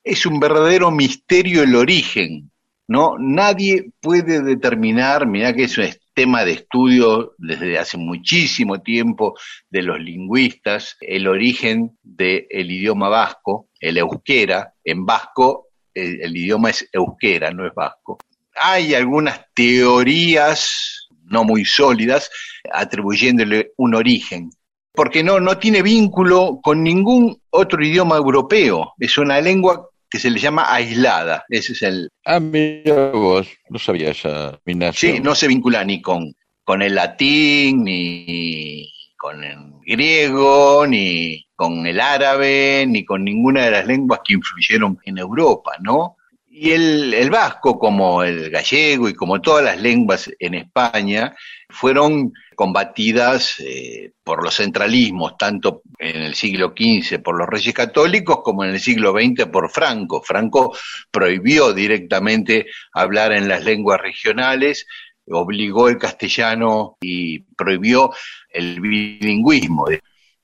es 0.02 0.26
un 0.26 0.40
verdadero 0.40 0.90
misterio 0.90 1.62
el 1.62 1.74
origen, 1.74 2.50
¿no? 2.88 3.16
Nadie 3.18 3.90
puede 4.00 4.42
determinar, 4.42 5.26
mira 5.26 5.54
que 5.54 5.64
es 5.64 5.78
un 5.78 5.84
tema 6.14 6.44
de 6.44 6.52
estudio 6.52 7.34
desde 7.38 7.78
hace 7.78 7.96
muchísimo 7.96 8.80
tiempo 8.82 9.34
de 9.70 9.82
los 9.82 9.98
lingüistas, 10.00 10.96
el 11.00 11.26
origen 11.28 11.98
del 12.02 12.70
idioma 12.70 13.08
vasco, 13.08 13.68
el 13.80 13.98
euskera, 13.98 14.74
en 14.84 15.06
vasco 15.06 15.68
el, 15.94 16.36
idioma 16.36 16.70
es 16.70 16.88
euskera, 16.92 17.50
no 17.50 17.66
es 17.66 17.74
vasco. 17.74 18.18
Hay 18.54 18.94
algunas 18.94 19.40
teorías 19.54 21.08
no 21.24 21.44
muy 21.44 21.64
sólidas 21.64 22.30
atribuyéndole 22.72 23.72
un 23.76 23.94
origen, 23.94 24.50
porque 24.92 25.22
no, 25.22 25.40
no 25.40 25.58
tiene 25.58 25.82
vínculo 25.82 26.61
con 26.62 26.82
ningún 26.82 27.40
otro 27.50 27.82
idioma 27.84 28.16
europeo, 28.16 28.94
es 28.98 29.16
una 29.16 29.40
lengua 29.40 29.89
que 30.11 30.18
se 30.18 30.30
le 30.30 30.40
llama 30.40 30.74
aislada, 30.74 31.44
ese 31.48 31.72
es 31.72 31.82
el... 31.82 32.11
Ah, 32.24 32.40
mira 32.40 33.11
vos, 33.11 33.48
no 33.68 33.78
sabía 33.78 34.11
esa 34.11 34.61
Sí, 34.92 35.20
no 35.20 35.34
se 35.34 35.46
vincula 35.46 35.84
ni 35.84 36.02
con, 36.02 36.34
con 36.64 36.82
el 36.82 36.96
latín, 36.96 37.84
ni 37.84 38.92
con 39.16 39.44
el 39.44 39.58
griego, 39.86 40.86
ni 40.86 41.46
con 41.54 41.86
el 41.86 42.00
árabe, 42.00 42.86
ni 42.88 43.04
con 43.04 43.22
ninguna 43.22 43.66
de 43.66 43.70
las 43.70 43.86
lenguas 43.86 44.20
que 44.24 44.34
influyeron 44.34 44.98
en 45.04 45.18
Europa, 45.18 45.72
¿no? 45.80 46.16
Y 46.48 46.72
el, 46.72 47.30
vasco, 47.30 47.78
como 47.78 48.24
el 48.24 48.50
gallego 48.50 49.08
y 49.08 49.14
como 49.14 49.40
todas 49.40 49.64
las 49.64 49.80
lenguas 49.80 50.30
en 50.38 50.54
España, 50.54 51.34
fueron 51.70 52.32
combatidas 52.54 53.60
eh, 53.60 54.12
por 54.22 54.44
los 54.44 54.56
centralismos, 54.56 55.36
tanto 55.38 55.82
en 55.98 56.22
el 56.22 56.34
siglo 56.34 56.74
XV 56.76 57.22
por 57.22 57.38
los 57.38 57.48
reyes 57.48 57.74
católicos 57.74 58.40
como 58.44 58.64
en 58.64 58.70
el 58.70 58.80
siglo 58.80 59.12
XX 59.12 59.46
por 59.46 59.70
Franco. 59.70 60.22
Franco 60.22 60.76
prohibió 61.10 61.72
directamente 61.72 62.66
hablar 62.92 63.32
en 63.32 63.48
las 63.48 63.64
lenguas 63.64 64.00
regionales, 64.00 64.86
obligó 65.26 65.88
el 65.88 65.98
castellano 65.98 66.96
y 67.00 67.40
prohibió 67.56 68.12
el 68.50 68.80
bilingüismo. 68.80 69.86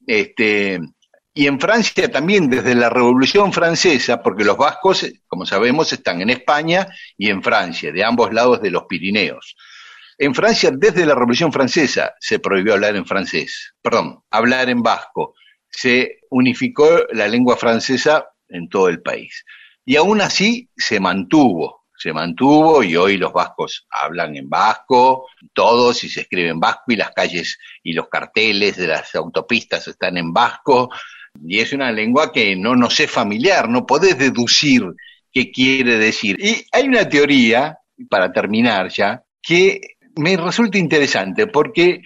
Este, 0.06 0.80
y 1.34 1.46
en 1.46 1.60
Francia 1.60 2.10
también, 2.10 2.48
desde 2.48 2.74
la 2.74 2.88
Revolución 2.88 3.52
Francesa, 3.52 4.22
porque 4.22 4.42
los 4.42 4.56
vascos, 4.56 5.06
como 5.26 5.44
sabemos, 5.44 5.92
están 5.92 6.22
en 6.22 6.30
España 6.30 6.86
y 7.18 7.28
en 7.28 7.42
Francia, 7.42 7.92
de 7.92 8.02
ambos 8.02 8.32
lados 8.32 8.62
de 8.62 8.70
los 8.70 8.84
Pirineos. 8.84 9.54
En 10.18 10.34
Francia, 10.34 10.70
desde 10.72 11.04
la 11.04 11.14
Revolución 11.14 11.52
Francesa, 11.52 12.14
se 12.18 12.38
prohibió 12.38 12.74
hablar 12.74 12.96
en 12.96 13.04
francés, 13.04 13.74
perdón, 13.82 14.22
hablar 14.30 14.70
en 14.70 14.82
vasco. 14.82 15.34
se 15.68 16.20
unificó 16.30 17.04
la 17.12 17.28
lengua 17.28 17.56
francesa 17.56 18.26
en 18.48 18.68
todo 18.68 18.88
el 18.88 19.02
país. 19.02 19.44
Y 19.84 19.96
aún 19.96 20.22
así 20.22 20.70
se 20.74 21.00
mantuvo, 21.00 21.84
se 21.98 22.12
mantuvo 22.12 22.82
y 22.82 22.96
hoy 22.96 23.18
los 23.18 23.32
vascos 23.32 23.86
hablan 23.90 24.36
en 24.36 24.48
vasco, 24.48 25.26
todos 25.52 26.02
y 26.04 26.08
se 26.08 26.22
escribe 26.22 26.48
en 26.48 26.60
vasco 26.60 26.84
y 26.88 26.96
las 26.96 27.10
calles 27.10 27.58
y 27.82 27.92
los 27.92 28.08
carteles 28.08 28.76
de 28.76 28.86
las 28.86 29.14
autopistas 29.14 29.86
están 29.86 30.16
en 30.16 30.32
vasco 30.32 30.90
y 31.44 31.60
es 31.60 31.72
una 31.72 31.92
lengua 31.92 32.32
que 32.32 32.56
no 32.56 32.74
nos 32.74 32.98
es 33.00 33.10
familiar, 33.10 33.68
no 33.68 33.86
podés 33.86 34.18
deducir 34.18 34.82
qué 35.32 35.50
quiere 35.50 35.98
decir. 35.98 36.36
Y 36.38 36.64
hay 36.72 36.88
una 36.88 37.08
teoría, 37.08 37.78
para 38.08 38.32
terminar 38.32 38.88
ya, 38.88 39.22
que 39.42 39.95
me 40.16 40.36
resulta 40.36 40.78
interesante 40.78 41.46
porque 41.46 42.02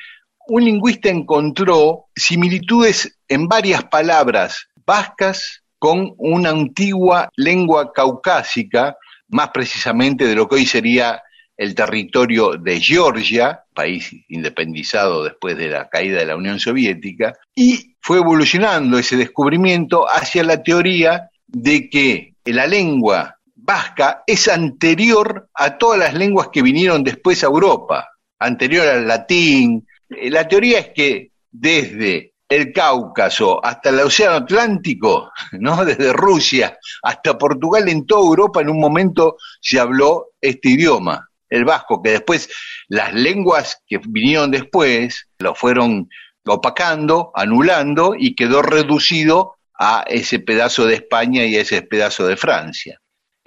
un 0.48 0.64
lingüista 0.64 1.08
encontró 1.08 2.06
similitudes 2.14 3.18
en 3.28 3.46
varias 3.46 3.84
palabras 3.84 4.68
vascas 4.84 5.62
con 5.78 6.12
una 6.18 6.50
antigua 6.50 7.30
lengua 7.36 7.92
caucásica, 7.92 8.96
más 9.28 9.50
precisamente 9.50 10.26
de 10.26 10.34
lo 10.34 10.48
que 10.48 10.56
hoy 10.56 10.66
sería 10.66 11.22
el 11.56 11.74
territorio 11.74 12.52
de 12.56 12.80
Georgia, 12.80 13.64
país 13.74 14.11
independizado 14.28 15.24
después 15.24 15.56
de 15.56 15.68
la 15.68 15.88
caída 15.88 16.18
de 16.18 16.26
la 16.26 16.36
Unión 16.36 16.58
Soviética, 16.58 17.34
y 17.54 17.94
fue 18.00 18.18
evolucionando 18.18 18.98
ese 18.98 19.16
descubrimiento 19.16 20.06
hacia 20.06 20.42
la 20.42 20.62
teoría 20.62 21.30
de 21.46 21.88
que 21.88 22.34
la 22.44 22.66
lengua 22.66 23.39
vasca 23.70 24.24
es 24.26 24.48
anterior 24.48 25.48
a 25.54 25.78
todas 25.78 25.96
las 25.96 26.14
lenguas 26.14 26.48
que 26.52 26.60
vinieron 26.60 27.04
después 27.04 27.44
a 27.44 27.46
Europa, 27.46 28.08
anterior 28.40 28.88
al 28.88 29.06
latín. 29.06 29.86
Eh, 30.08 30.28
la 30.28 30.48
teoría 30.48 30.80
es 30.80 30.88
que 30.92 31.30
desde 31.52 32.32
el 32.48 32.72
Cáucaso 32.72 33.64
hasta 33.64 33.90
el 33.90 34.00
Océano 34.00 34.38
Atlántico, 34.38 35.30
¿no? 35.52 35.84
Desde 35.84 36.12
Rusia 36.12 36.76
hasta 37.04 37.38
Portugal, 37.38 37.88
en 37.88 38.06
toda 38.06 38.22
Europa 38.22 38.60
en 38.60 38.70
un 38.70 38.80
momento 38.80 39.36
se 39.60 39.78
habló 39.78 40.30
este 40.40 40.70
idioma, 40.70 41.28
el 41.48 41.64
vasco, 41.64 42.02
que 42.02 42.10
después 42.10 42.48
las 42.88 43.14
lenguas 43.14 43.84
que 43.86 43.98
vinieron 43.98 44.50
después 44.50 45.28
lo 45.38 45.54
fueron 45.54 46.08
opacando, 46.44 47.30
anulando 47.36 48.16
y 48.18 48.34
quedó 48.34 48.62
reducido 48.62 49.58
a 49.78 50.02
ese 50.08 50.40
pedazo 50.40 50.86
de 50.86 50.94
España 50.96 51.44
y 51.44 51.54
a 51.54 51.60
ese 51.60 51.82
pedazo 51.82 52.26
de 52.26 52.36
Francia. 52.36 53.00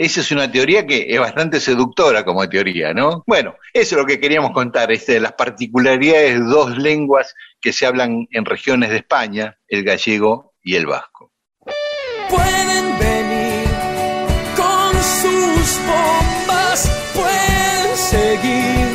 Esa 0.04 0.20
es 0.20 0.34
una 0.34 0.52
teoría 0.52 0.86
que 0.86 1.06
es 1.08 1.18
bastante 1.18 1.62
seductora 1.62 2.26
como 2.26 2.50
teoría, 2.50 2.94
¿no? 2.94 3.24
Bueno, 3.26 3.56
eso 3.72 3.96
es 3.96 4.02
lo 4.02 4.06
que 4.06 4.20
queríamos 4.20 4.52
contar, 4.52 4.92
este, 4.92 5.18
las 5.18 5.32
particularidades 5.32 6.40
de 6.40 6.46
dos 6.46 6.78
lenguas 6.78 7.34
que 7.62 7.72
se 7.72 7.86
hablan 7.86 8.28
en 8.30 8.44
regiones 8.44 8.90
de 8.90 8.98
España, 8.98 9.58
el 9.66 9.86
gallego 9.86 10.56
y 10.62 10.76
el 10.76 10.88
vasco. 10.88 11.32
Pueden 12.30 13.00
venir 13.00 13.66
con 14.58 14.92
sus 14.92 15.80
bombas, 15.88 17.12
pueden 17.14 17.96
seguir 17.96 18.88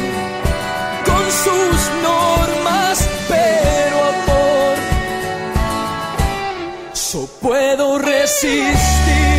con 1.06 1.24
sus 1.30 1.90
normas, 2.02 3.08
pero 3.30 4.04
amor, 4.04 4.76
yo 6.92 7.26
puedo 7.40 7.98
resistir. 7.98 9.37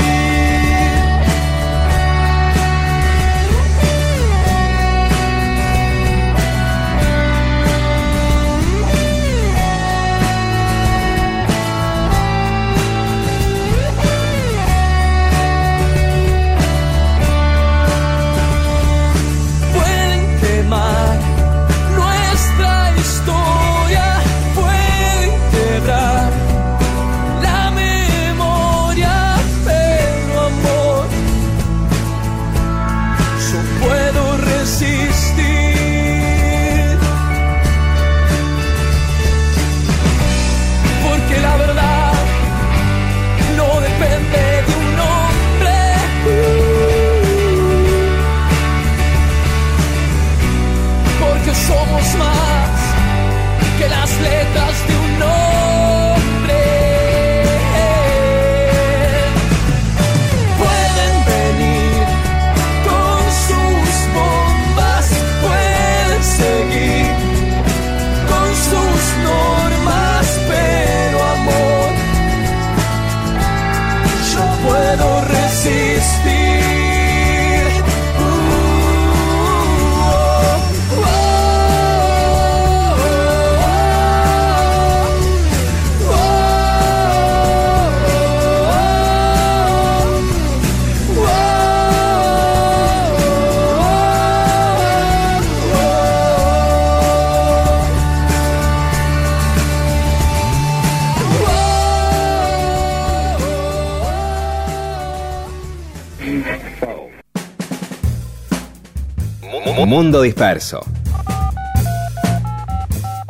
Mundo 110.20 110.26
Disperso. 110.26 110.82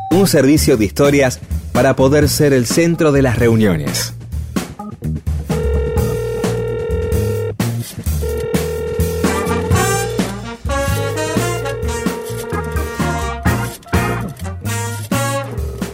Un 0.10 0.26
servicio 0.26 0.76
de 0.76 0.86
historias 0.86 1.40
para 1.72 1.96
poder 1.96 2.28
ser 2.28 2.52
el 2.52 2.66
centro 2.66 3.12
de 3.12 3.22
las 3.22 3.38
reuniones. 3.38 4.16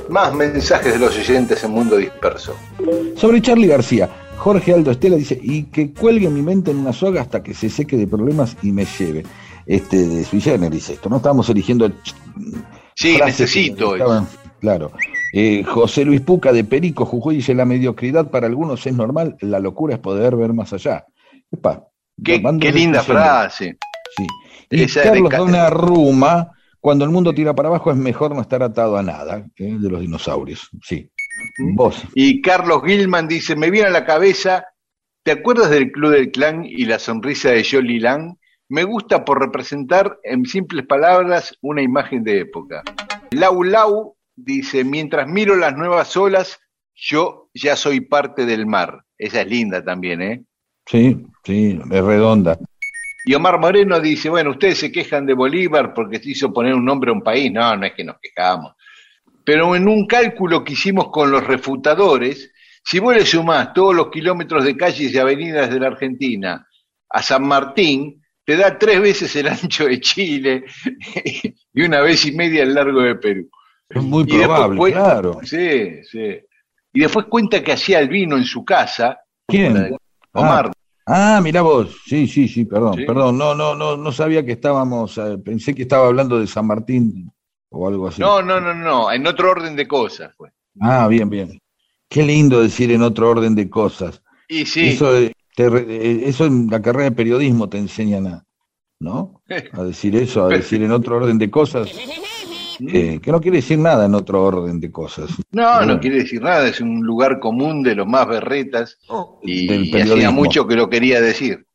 Más 0.08 0.34
mensajes 0.34 0.94
de 0.94 1.00
los 1.00 1.18
oyentes 1.18 1.62
en 1.66 1.72
Mundo 1.72 1.98
Disperso. 1.98 2.56
Sobre 3.18 3.42
Charlie 3.42 3.68
García, 3.68 4.10
Jorge 4.38 4.74
Aldo 4.74 4.92
Estela 4.92 5.18
dice, 5.18 5.38
y 5.44 5.64
que 5.64 5.92
cuelgue 5.92 6.30
mi 6.30 6.42
mente 6.42 6.72
en 6.72 6.78
una 6.78 6.94
soga 6.94 7.20
hasta 7.20 7.44
que 7.44 7.54
se 7.54 7.70
seque 7.70 7.98
de 7.98 8.08
problemas 8.08 8.56
y 8.62 8.72
me 8.72 8.86
lleve. 8.86 9.26
Este, 9.66 9.98
de 10.08 10.24
Sui 10.24 10.42
Generis 10.42 10.90
esto, 10.90 11.10
¿no? 11.10 11.18
Estábamos 11.18 11.50
eligiendo... 11.50 11.90
Sí, 12.96 13.18
necesito. 13.24 13.96
estaban- 13.96 14.28
claro. 14.60 14.92
Eh, 15.34 15.64
José 15.64 16.06
Luis 16.06 16.22
Puca 16.22 16.54
de 16.54 16.64
Perico, 16.64 17.06
Jujuy 17.06 17.38
dice, 17.38 17.54
la 17.54 17.66
mediocridad 17.66 18.30
para 18.30 18.48
algunos 18.48 18.86
es 18.88 18.94
normal, 18.94 19.36
la 19.42 19.60
locura 19.60 19.96
es 19.96 20.00
poder 20.00 20.36
ver 20.36 20.54
más 20.54 20.72
allá. 20.74 21.06
Epa, 21.52 21.88
Qué, 22.24 22.42
qué 22.62 22.72
linda 22.72 23.04
frase. 23.04 23.78
Sí. 24.16 24.26
Y 24.70 24.84
Esa 24.84 25.02
de 25.02 25.08
Carlos 25.10 25.30
Ca- 25.30 25.38
Donnarumma, 25.40 26.52
cuando 26.80 27.04
el 27.04 27.12
mundo 27.12 27.34
tira 27.34 27.54
para 27.54 27.68
abajo 27.68 27.92
es 27.92 27.98
mejor 27.98 28.34
no 28.34 28.42
estar 28.42 28.64
atado 28.64 28.98
a 28.98 29.04
nada, 29.04 29.46
¿eh? 29.58 29.76
de 29.78 29.90
los 29.90 30.00
dinosaurios. 30.00 30.70
Sí. 30.82 31.10
¿Mm? 31.58 31.76
Vos. 31.76 32.02
Y 32.14 32.42
Carlos 32.42 32.82
Gilman 32.86 33.28
dice, 33.28 33.56
me 33.58 33.70
viene 33.70 33.90
a 33.90 33.92
la 33.92 34.06
cabeza, 34.06 34.66
¿te 35.24 35.32
acuerdas 35.32 35.70
del 35.70 35.92
Club 35.92 36.12
del 36.12 36.32
Clan 36.32 36.64
y 36.66 36.86
la 36.86 36.98
sonrisa 37.00 37.50
de 37.50 37.66
Jolie 37.70 38.00
Lang? 38.00 38.36
Me 38.70 38.84
gusta 38.84 39.24
por 39.24 39.40
representar 39.40 40.20
en 40.24 40.46
simples 40.46 40.86
palabras 40.88 41.56
una 41.62 41.84
imagen 41.84 42.24
de 42.24 42.40
época. 42.40 42.84
Lau 43.32 43.64
Lau 43.64 44.16
dice, 44.36 44.84
mientras 44.84 45.28
miro 45.28 45.56
las 45.56 45.76
nuevas 45.76 46.18
olas, 46.18 46.60
yo 46.96 47.50
ya 47.54 47.76
soy 47.76 48.02
parte 48.02 48.46
del 48.46 48.66
mar. 48.66 49.04
Esa 49.18 49.42
es 49.42 49.48
linda 49.48 49.84
también, 49.84 50.22
¿eh? 50.22 50.44
Sí, 50.88 51.26
sí, 51.44 51.80
es 51.92 52.04
redonda. 52.04 52.58
Y 53.26 53.34
Omar 53.34 53.60
Moreno 53.60 54.00
dice, 54.00 54.30
bueno, 54.30 54.52
ustedes 54.52 54.80
se 54.80 54.92
quejan 54.92 55.26
de 55.26 55.34
Bolívar 55.34 55.94
porque 55.94 56.20
se 56.20 56.32
hizo 56.32 56.54
poner 56.54 56.74
un 56.74 56.86
nombre 56.86 57.12
a 57.12 57.14
un 57.14 57.22
país. 57.22 57.52
No, 57.52 57.76
no 57.76 57.86
es 57.86 57.94
que 57.94 58.04
nos 58.04 58.18
quejamos. 58.20 58.74
pero 59.44 59.76
en 59.76 59.88
un 59.88 60.08
cálculo 60.08 60.64
que 60.64 60.74
hicimos 60.74 61.10
con 61.12 61.30
los 61.32 61.46
refutadores, 61.46 62.52
si 62.84 63.00
vos 63.00 63.16
le 63.16 63.26
sumás 63.26 63.74
todos 63.74 63.96
los 63.96 64.10
kilómetros 64.10 64.64
de 64.64 64.76
calles 64.76 65.14
y 65.14 65.18
avenidas 65.20 65.70
de 65.70 65.80
la 65.80 65.88
Argentina 65.88 66.68
a 67.10 67.22
San 67.22 67.48
Martín, 67.48 68.25
te 68.46 68.56
da 68.56 68.78
tres 68.78 69.02
veces 69.02 69.36
el 69.36 69.48
ancho 69.48 69.86
de 69.86 70.00
Chile 70.00 70.66
y 71.74 71.82
una 71.84 72.02
vez 72.02 72.26
y 72.26 72.32
media 72.32 72.64
el 72.64 72.74
largo 72.74 73.02
de 73.02 73.16
Perú. 73.16 73.50
Es 73.90 74.02
muy 74.02 74.24
Y 74.24 74.38
probable, 74.38 74.92
claro. 74.92 75.40
Sí, 75.44 76.04
sí. 76.10 76.40
Y 76.94 77.00
después 77.02 77.26
cuenta 77.28 77.62
que 77.64 77.74
hacía 77.74 78.00
el 78.00 78.08
vino 78.08 78.38
en 78.38 78.46
su 78.46 78.64
casa. 78.64 79.20
¿Quién? 79.48 79.96
Omar. 80.32 80.72
Ah, 81.06 81.40
mirá 81.44 81.62
vos. 81.62 81.98
Sí, 82.06 82.28
sí, 82.28 82.48
sí, 82.48 82.66
perdón, 82.66 82.96
Sí. 82.96 83.06
perdón. 83.06 83.38
No, 83.38 83.54
no, 83.54 83.76
no, 83.76 83.96
no 83.96 84.12
sabía 84.12 84.44
que 84.44 84.54
estábamos, 84.54 85.18
eh, 85.20 85.38
pensé 85.44 85.76
que 85.76 85.84
estaba 85.84 86.08
hablando 86.08 86.40
de 86.40 86.48
San 86.48 86.66
Martín 86.66 87.32
o 87.70 87.88
algo 87.88 88.08
así. 88.08 88.22
No, 88.22 88.42
no, 88.42 88.60
no, 88.60 88.74
no, 88.74 89.12
en 89.12 89.28
otro 89.28 89.52
orden 89.52 89.76
de 89.76 89.88
cosas. 89.88 90.34
Pues. 90.38 90.52
Ah, 90.82 91.08
bien, 91.08 91.30
bien. 91.30 91.60
Qué 92.10 92.24
lindo 92.24 92.62
decir 92.62 92.92
en 92.92 93.04
otro 93.04 93.30
orden 93.30 93.54
de 93.54 93.70
cosas. 93.70 94.22
Y 94.48 94.66
sí, 94.66 94.90
Eso, 94.90 95.16
eh, 95.16 95.32
te 95.56 95.70
re- 95.70 95.86
eh, 95.88 96.24
eso 96.28 96.46
en 96.46 96.68
la 96.70 96.82
carrera 96.82 97.06
de 97.10 97.16
periodismo 97.16 97.70
te 97.70 97.78
enseñan 97.78 98.28
a, 98.28 98.46
¿no? 99.00 99.42
A 99.74 99.84
decir 99.84 100.16
eso, 100.16 100.46
a 100.46 100.50
decir 100.50 100.82
en 100.84 100.92
otro 100.92 101.18
orden 101.18 101.38
de 101.38 101.50
cosas, 101.50 101.90
eh, 102.80 103.20
que 103.22 103.32
no 103.32 103.40
quiere 103.40 103.58
decir 103.58 103.80
nada 103.80 104.06
en 104.06 104.16
otro 104.16 104.44
orden 104.44 104.80
de 104.80 104.92
cosas. 104.92 105.30
no, 105.52 105.86
no 105.86 106.00
quiere 106.00 106.18
decir 106.18 106.42
nada, 106.42 106.68
es 106.68 106.82
un 106.82 107.02
lugar 107.06 107.40
común 107.40 107.84
de 107.84 107.96
los 107.96 108.08
más 108.08 108.28
berretas 108.28 108.98
y, 109.42 109.68
Del 109.68 109.86
y 109.86 110.02
hacía 110.02 110.32
mucho 110.32 110.68
que 110.68 110.76
lo 110.76 110.90
quería 110.90 111.22
decir. 111.22 111.66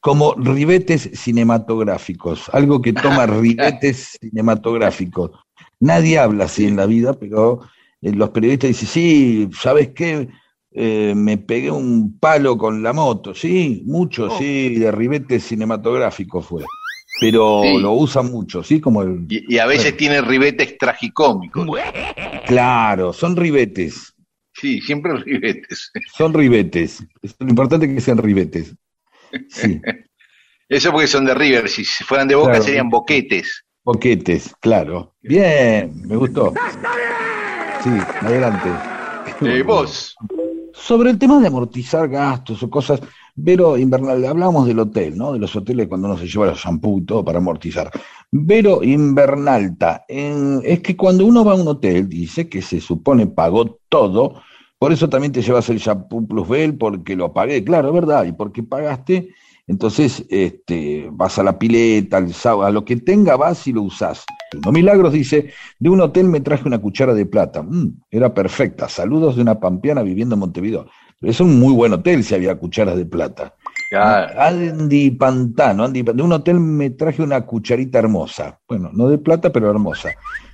Como 0.00 0.34
ribetes 0.34 1.10
cinematográficos, 1.14 2.48
algo 2.52 2.80
que 2.80 2.92
toma 2.92 3.26
ribetes 3.26 4.16
cinematográficos. 4.20 5.32
Nadie 5.80 6.18
habla 6.18 6.44
así 6.44 6.66
en 6.66 6.76
la 6.76 6.86
vida, 6.86 7.12
pero 7.14 7.60
eh, 8.00 8.12
los 8.12 8.30
periodistas 8.30 8.68
dicen, 8.68 8.88
sí, 8.88 9.48
¿sabes 9.52 9.88
qué? 9.94 10.28
Eh, 10.78 11.14
me 11.16 11.38
pegué 11.38 11.70
un 11.70 12.18
palo 12.18 12.58
con 12.58 12.82
la 12.82 12.92
moto, 12.92 13.34
sí, 13.34 13.82
mucho, 13.86 14.28
sí, 14.38 14.74
de 14.78 14.92
ribetes 14.92 15.44
cinematográficos 15.44 16.44
fue. 16.46 16.64
Pero 17.18 17.62
Sí. 17.62 17.78
lo 17.80 17.92
usan 17.92 18.30
mucho, 18.30 18.62
¿sí? 18.62 18.78
Como 18.78 19.00
el... 19.02 19.24
Y, 19.28 19.54
y 19.54 19.58
a 19.58 19.64
veces 19.66 19.96
tiene 19.96 20.20
ribetes 20.20 20.76
tragicómicos. 20.76 21.66
Claro, 22.44 23.12
son 23.14 23.36
ribetes, 23.36 24.12
Sí, 24.52 24.80
siempre 24.80 25.14
ribetes. 25.16 25.90
son 26.14 26.32
ribetes. 26.34 27.02
Es 27.22 27.34
lo 27.38 27.48
importante 27.48 27.92
que 27.92 28.00
sean 28.00 28.18
ribetes. 28.18 28.74
Sí, 29.48 29.80
Eso 30.68 30.90
porque 30.92 31.06
son 31.06 31.24
de 31.24 31.34
River, 31.34 31.68
si 31.68 31.84
fueran 31.84 32.26
de 32.28 32.34
Boca 32.34 32.50
Claro. 32.50 32.64
serían 32.64 32.90
boquetes. 32.90 33.64
boquetes, 33.84 34.54
claro. 34.60 35.14
Bien, 35.22 35.92
me 36.06 36.16
gustó. 36.16 36.52
Sí, 37.84 37.90
adelante. 38.20 38.68
Eh, 39.42 39.62
vos, 39.62 40.16
Sobre 40.78 41.10
el 41.10 41.18
tema 41.18 41.40
de 41.40 41.46
amortizar 41.46 42.08
gastos 42.08 42.62
o 42.62 42.70
cosas, 42.70 43.00
Vero 43.34 43.76
Invernal, 43.78 44.24
hablábamos 44.24 44.66
del 44.66 44.78
hotel, 44.78 45.16
¿no? 45.16 45.32
De 45.32 45.38
los 45.38 45.56
hoteles 45.56 45.88
cuando 45.88 46.06
uno 46.06 46.18
se 46.18 46.28
lleva 46.28 46.46
los 46.46 46.58
shampoo 46.58 47.02
todo 47.04 47.24
para 47.24 47.38
amortizar. 47.38 47.90
Vero 48.30 48.84
Invernalta, 48.84 50.04
es 50.06 50.80
que 50.80 50.96
cuando 50.96 51.24
uno 51.24 51.44
va 51.44 51.52
a 51.52 51.56
un 51.56 51.66
hotel, 51.66 52.08
dice 52.08 52.48
que 52.48 52.60
se 52.60 52.80
supone 52.80 53.26
pagó 53.26 53.78
todo, 53.88 54.42
por 54.78 54.92
eso 54.92 55.08
también 55.08 55.32
te 55.32 55.42
llevas 55.42 55.68
el 55.70 55.78
shampoo 55.78 56.26
Plusbel, 56.26 56.76
porque 56.76 57.16
lo 57.16 57.32
pagué, 57.32 57.64
claro, 57.64 57.88
es 57.88 57.94
verdad, 57.94 58.24
y 58.24 58.32
porque 58.32 58.62
pagaste, 58.62 59.34
entonces 59.66 60.24
este, 60.28 61.08
vas 61.10 61.38
a 61.38 61.42
la 61.42 61.58
pileta, 61.58 62.18
al 62.18 62.32
a 62.62 62.70
lo 62.70 62.84
que 62.84 62.96
tenga 62.96 63.36
vas 63.36 63.66
y 63.66 63.72
lo 63.72 63.82
usás. 63.82 64.24
No 64.64 64.72
Milagros 64.72 65.12
dice, 65.12 65.50
de 65.78 65.90
un 65.90 66.00
hotel 66.00 66.28
me 66.28 66.40
traje 66.40 66.66
una 66.66 66.78
cuchara 66.78 67.14
de 67.14 67.26
plata. 67.26 67.62
Mm, 67.62 68.00
era 68.10 68.32
perfecta. 68.32 68.88
Saludos 68.88 69.36
de 69.36 69.42
una 69.42 69.58
pampeana 69.58 70.02
viviendo 70.02 70.34
en 70.34 70.40
Montevideo. 70.40 70.86
Es 71.20 71.40
un 71.40 71.58
muy 71.58 71.72
buen 71.72 71.92
hotel 71.92 72.22
si 72.22 72.34
había 72.34 72.56
cucharas 72.56 72.96
de 72.96 73.06
plata. 73.06 73.54
Andy 73.92 75.12
Pantano, 75.12 75.84
Andy, 75.84 76.02
de 76.02 76.22
un 76.22 76.32
hotel 76.32 76.60
me 76.60 76.90
traje 76.90 77.22
una 77.22 77.40
cucharita 77.46 77.98
hermosa. 77.98 78.60
Bueno, 78.68 78.90
no 78.92 79.08
de 79.08 79.18
plata, 79.18 79.50
pero 79.50 79.70
hermosa. 79.70 80.10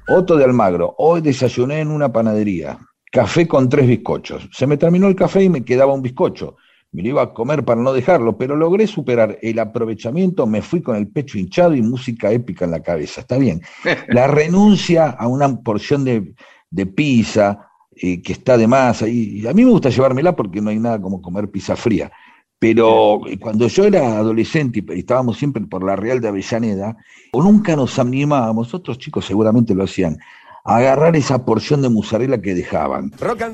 Otto 0.08 0.36
de 0.36 0.44
Almagro, 0.44 0.94
hoy 0.98 1.20
desayuné 1.20 1.80
en 1.80 1.88
una 1.88 2.12
panadería. 2.12 2.78
Café 3.10 3.46
con 3.46 3.68
tres 3.68 3.86
bizcochos. 3.86 4.48
Se 4.52 4.66
me 4.66 4.76
terminó 4.76 5.06
el 5.06 5.16
café 5.16 5.42
y 5.42 5.48
me 5.48 5.64
quedaba 5.64 5.92
un 5.92 6.02
bizcocho. 6.02 6.56
Me 6.92 7.02
lo 7.02 7.08
iba 7.08 7.22
a 7.22 7.32
comer 7.32 7.64
para 7.64 7.80
no 7.80 7.92
dejarlo, 7.92 8.36
pero 8.36 8.54
logré 8.54 8.86
superar 8.86 9.38
el 9.40 9.58
aprovechamiento, 9.58 10.46
me 10.46 10.60
fui 10.60 10.82
con 10.82 10.96
el 10.96 11.08
pecho 11.08 11.38
hinchado 11.38 11.74
y 11.74 11.82
música 11.82 12.30
épica 12.30 12.66
en 12.66 12.70
la 12.70 12.82
cabeza. 12.82 13.22
Está 13.22 13.38
bien. 13.38 13.62
La 14.08 14.26
renuncia 14.26 15.08
a 15.08 15.26
una 15.26 15.56
porción 15.62 16.04
de, 16.04 16.34
de 16.70 16.86
pizza 16.86 17.68
eh, 17.94 18.22
que 18.22 18.32
está 18.32 18.56
de 18.56 18.66
más. 18.66 19.02
Y, 19.02 19.46
a 19.46 19.52
mí 19.52 19.64
me 19.64 19.70
gusta 19.70 19.90
llevármela 19.90 20.34
porque 20.34 20.60
no 20.60 20.70
hay 20.70 20.78
nada 20.78 21.00
como 21.00 21.20
comer 21.20 21.50
pizza 21.50 21.76
fría. 21.76 22.10
Pero 22.58 23.26
eh, 23.26 23.38
cuando 23.38 23.68
yo 23.68 23.84
era 23.84 24.18
adolescente 24.18 24.84
y 24.86 24.98
estábamos 24.98 25.36
siempre 25.36 25.62
por 25.64 25.84
la 25.84 25.94
Real 25.94 26.20
de 26.20 26.28
Avellaneda, 26.28 26.96
o 27.32 27.42
nunca 27.42 27.76
nos 27.76 27.98
animábamos, 27.98 28.72
otros 28.72 28.98
chicos 28.98 29.26
seguramente 29.26 29.74
lo 29.74 29.84
hacían, 29.84 30.18
agarrar 30.64 31.16
esa 31.16 31.44
porción 31.44 31.82
de 31.82 31.88
mozzarella 31.88 32.40
que 32.40 32.54
dejaban. 32.54 33.10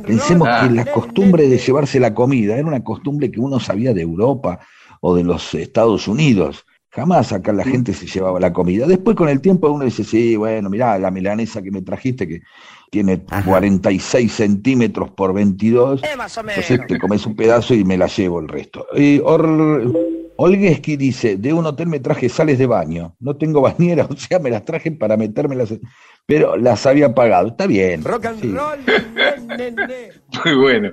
Pensemos 0.06 0.48
Ah. 0.50 0.66
que 0.68 0.74
la 0.74 0.84
costumbre 0.86 1.48
de 1.48 1.58
llevarse 1.58 1.98
la 2.00 2.14
comida 2.14 2.56
era 2.56 2.66
una 2.66 2.84
costumbre 2.84 3.30
que 3.30 3.40
uno 3.40 3.58
sabía 3.60 3.94
de 3.94 4.02
Europa 4.02 4.60
o 5.00 5.14
de 5.14 5.24
los 5.24 5.54
Estados 5.54 6.06
Unidos. 6.08 6.64
Jamás 6.90 7.32
acá 7.32 7.52
la 7.52 7.64
gente 7.64 7.92
se 7.92 8.06
llevaba 8.06 8.40
la 8.40 8.52
comida. 8.52 8.86
Después 8.86 9.14
con 9.14 9.28
el 9.28 9.40
tiempo 9.40 9.70
uno 9.70 9.84
dice, 9.84 10.02
sí, 10.04 10.36
bueno, 10.36 10.68
mirá, 10.70 10.98
la 10.98 11.10
milanesa 11.10 11.62
que 11.62 11.70
me 11.70 11.82
trajiste 11.82 12.26
que 12.26 12.40
tiene 12.90 13.20
46 13.44 14.32
centímetros 14.32 15.10
por 15.10 15.34
22, 15.34 16.00
entonces 16.56 16.80
te 16.88 16.98
comes 16.98 17.24
un 17.26 17.36
pedazo 17.36 17.74
y 17.74 17.84
me 17.84 17.98
la 17.98 18.06
llevo 18.06 18.40
el 18.40 18.48
resto. 18.48 18.86
Y 18.96 19.20
Or- 19.22 19.92
Olgueski 20.40 20.96
dice, 20.96 21.36
de 21.36 21.52
un 21.52 21.66
hotel 21.66 21.88
me 21.88 21.98
traje 21.98 22.28
sales 22.28 22.60
de 22.60 22.66
baño, 22.66 23.16
no 23.18 23.36
tengo 23.36 23.60
bañera, 23.78 24.06
o 24.08 24.16
sea, 24.16 24.38
me 24.38 24.50
las 24.50 24.64
traje 24.64 24.92
para 24.92 25.16
metérmelas, 25.16 25.74
pero 26.26 26.56
las 26.56 26.86
había 26.86 27.12
pagado. 27.12 27.48
Está 27.48 27.66
bien. 27.66 28.04
sí. 28.40 28.46
muy 30.44 30.54
bueno. 30.54 30.92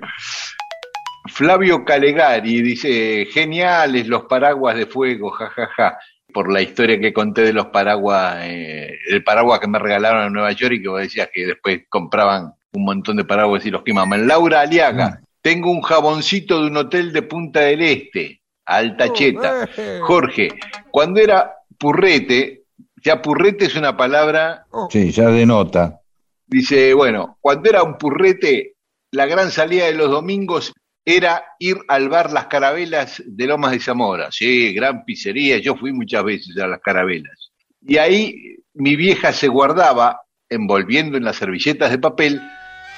Flavio 1.27 1.85
Calegari 1.85 2.61
dice, 2.63 3.27
geniales 3.31 4.07
los 4.07 4.23
paraguas 4.23 4.77
de 4.77 4.87
fuego, 4.87 5.29
jajaja, 5.29 5.99
por 6.33 6.51
la 6.51 6.61
historia 6.63 6.99
que 6.99 7.13
conté 7.13 7.41
de 7.43 7.53
los 7.53 7.67
paraguas, 7.67 8.37
eh, 8.41 8.97
el 9.09 9.23
paraguas 9.23 9.59
que 9.59 9.67
me 9.67 9.77
regalaron 9.77 10.25
en 10.25 10.33
Nueva 10.33 10.53
York 10.53 10.73
y 10.73 10.81
que 10.81 10.89
vos 10.89 11.01
decías 11.01 11.29
que 11.31 11.45
después 11.45 11.81
compraban 11.87 12.53
un 12.73 12.83
montón 12.83 13.17
de 13.17 13.25
paraguas 13.25 13.63
y 13.65 13.69
los 13.69 13.83
quemaban. 13.83 14.27
Laura 14.27 14.61
Aliaga, 14.61 15.21
tengo 15.41 15.69
un 15.69 15.81
jaboncito 15.81 16.61
de 16.61 16.67
un 16.71 16.77
hotel 16.77 17.13
de 17.13 17.21
Punta 17.21 17.59
del 17.59 17.81
Este, 17.83 18.41
alta 18.65 19.13
cheta. 19.13 19.69
Jorge, 20.01 20.49
cuando 20.91 21.19
era 21.19 21.53
purrete, 21.77 22.63
ya 23.03 23.21
purrete 23.21 23.65
es 23.65 23.75
una 23.75 23.95
palabra 23.95 24.65
Sí, 24.89 25.11
ya 25.11 25.29
denota. 25.29 26.01
Dice, 26.47 26.93
bueno, 26.93 27.37
cuando 27.41 27.69
era 27.69 27.83
un 27.83 27.97
purrete, 27.97 28.75
la 29.11 29.25
gran 29.25 29.51
salida 29.51 29.85
de 29.85 29.93
los 29.93 30.09
domingos 30.09 30.73
era 31.03 31.43
ir 31.59 31.77
al 31.87 32.09
bar 32.09 32.31
Las 32.33 32.47
Carabelas 32.47 33.21
de 33.25 33.47
Lomas 33.47 33.71
de 33.71 33.79
Zamora. 33.79 34.31
Sí, 34.31 34.73
gran 34.73 35.05
pizzería, 35.05 35.59
yo 35.59 35.75
fui 35.75 35.93
muchas 35.93 36.23
veces 36.23 36.57
a 36.57 36.67
Las 36.67 36.81
Carabelas. 36.81 37.51
Y 37.81 37.97
ahí 37.97 38.57
mi 38.73 38.95
vieja 38.95 39.31
se 39.31 39.47
guardaba, 39.47 40.21
envolviendo 40.49 41.17
en 41.17 41.23
las 41.23 41.37
servilletas 41.37 41.91
de 41.91 41.99
papel, 41.99 42.41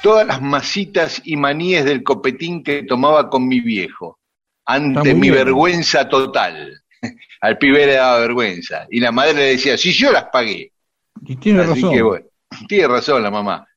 todas 0.01 0.25
las 0.25 0.41
masitas 0.41 1.21
y 1.25 1.35
maníes 1.35 1.85
del 1.85 2.03
copetín 2.03 2.63
que 2.63 2.83
tomaba 2.83 3.29
con 3.29 3.47
mi 3.47 3.59
viejo, 3.59 4.19
ante 4.67 5.13
mi 5.15 5.29
bien. 5.31 5.33
vergüenza 5.33 6.07
total. 6.07 6.81
Al 7.41 7.57
pibe 7.57 7.85
le 7.85 7.93
daba 7.93 8.19
vergüenza. 8.19 8.85
Y 8.89 8.99
la 8.99 9.11
madre 9.11 9.33
le 9.33 9.43
decía, 9.43 9.77
si 9.77 9.91
yo 9.93 10.11
las 10.11 10.25
pagué. 10.25 10.71
Y 11.25 11.35
tiene 11.37 11.61
Así 11.61 11.81
razón. 11.81 11.93
que 11.93 12.01
bueno, 12.01 12.25
tiene 12.67 12.87
razón 12.87 13.23
la 13.23 13.31
mamá. 13.31 13.67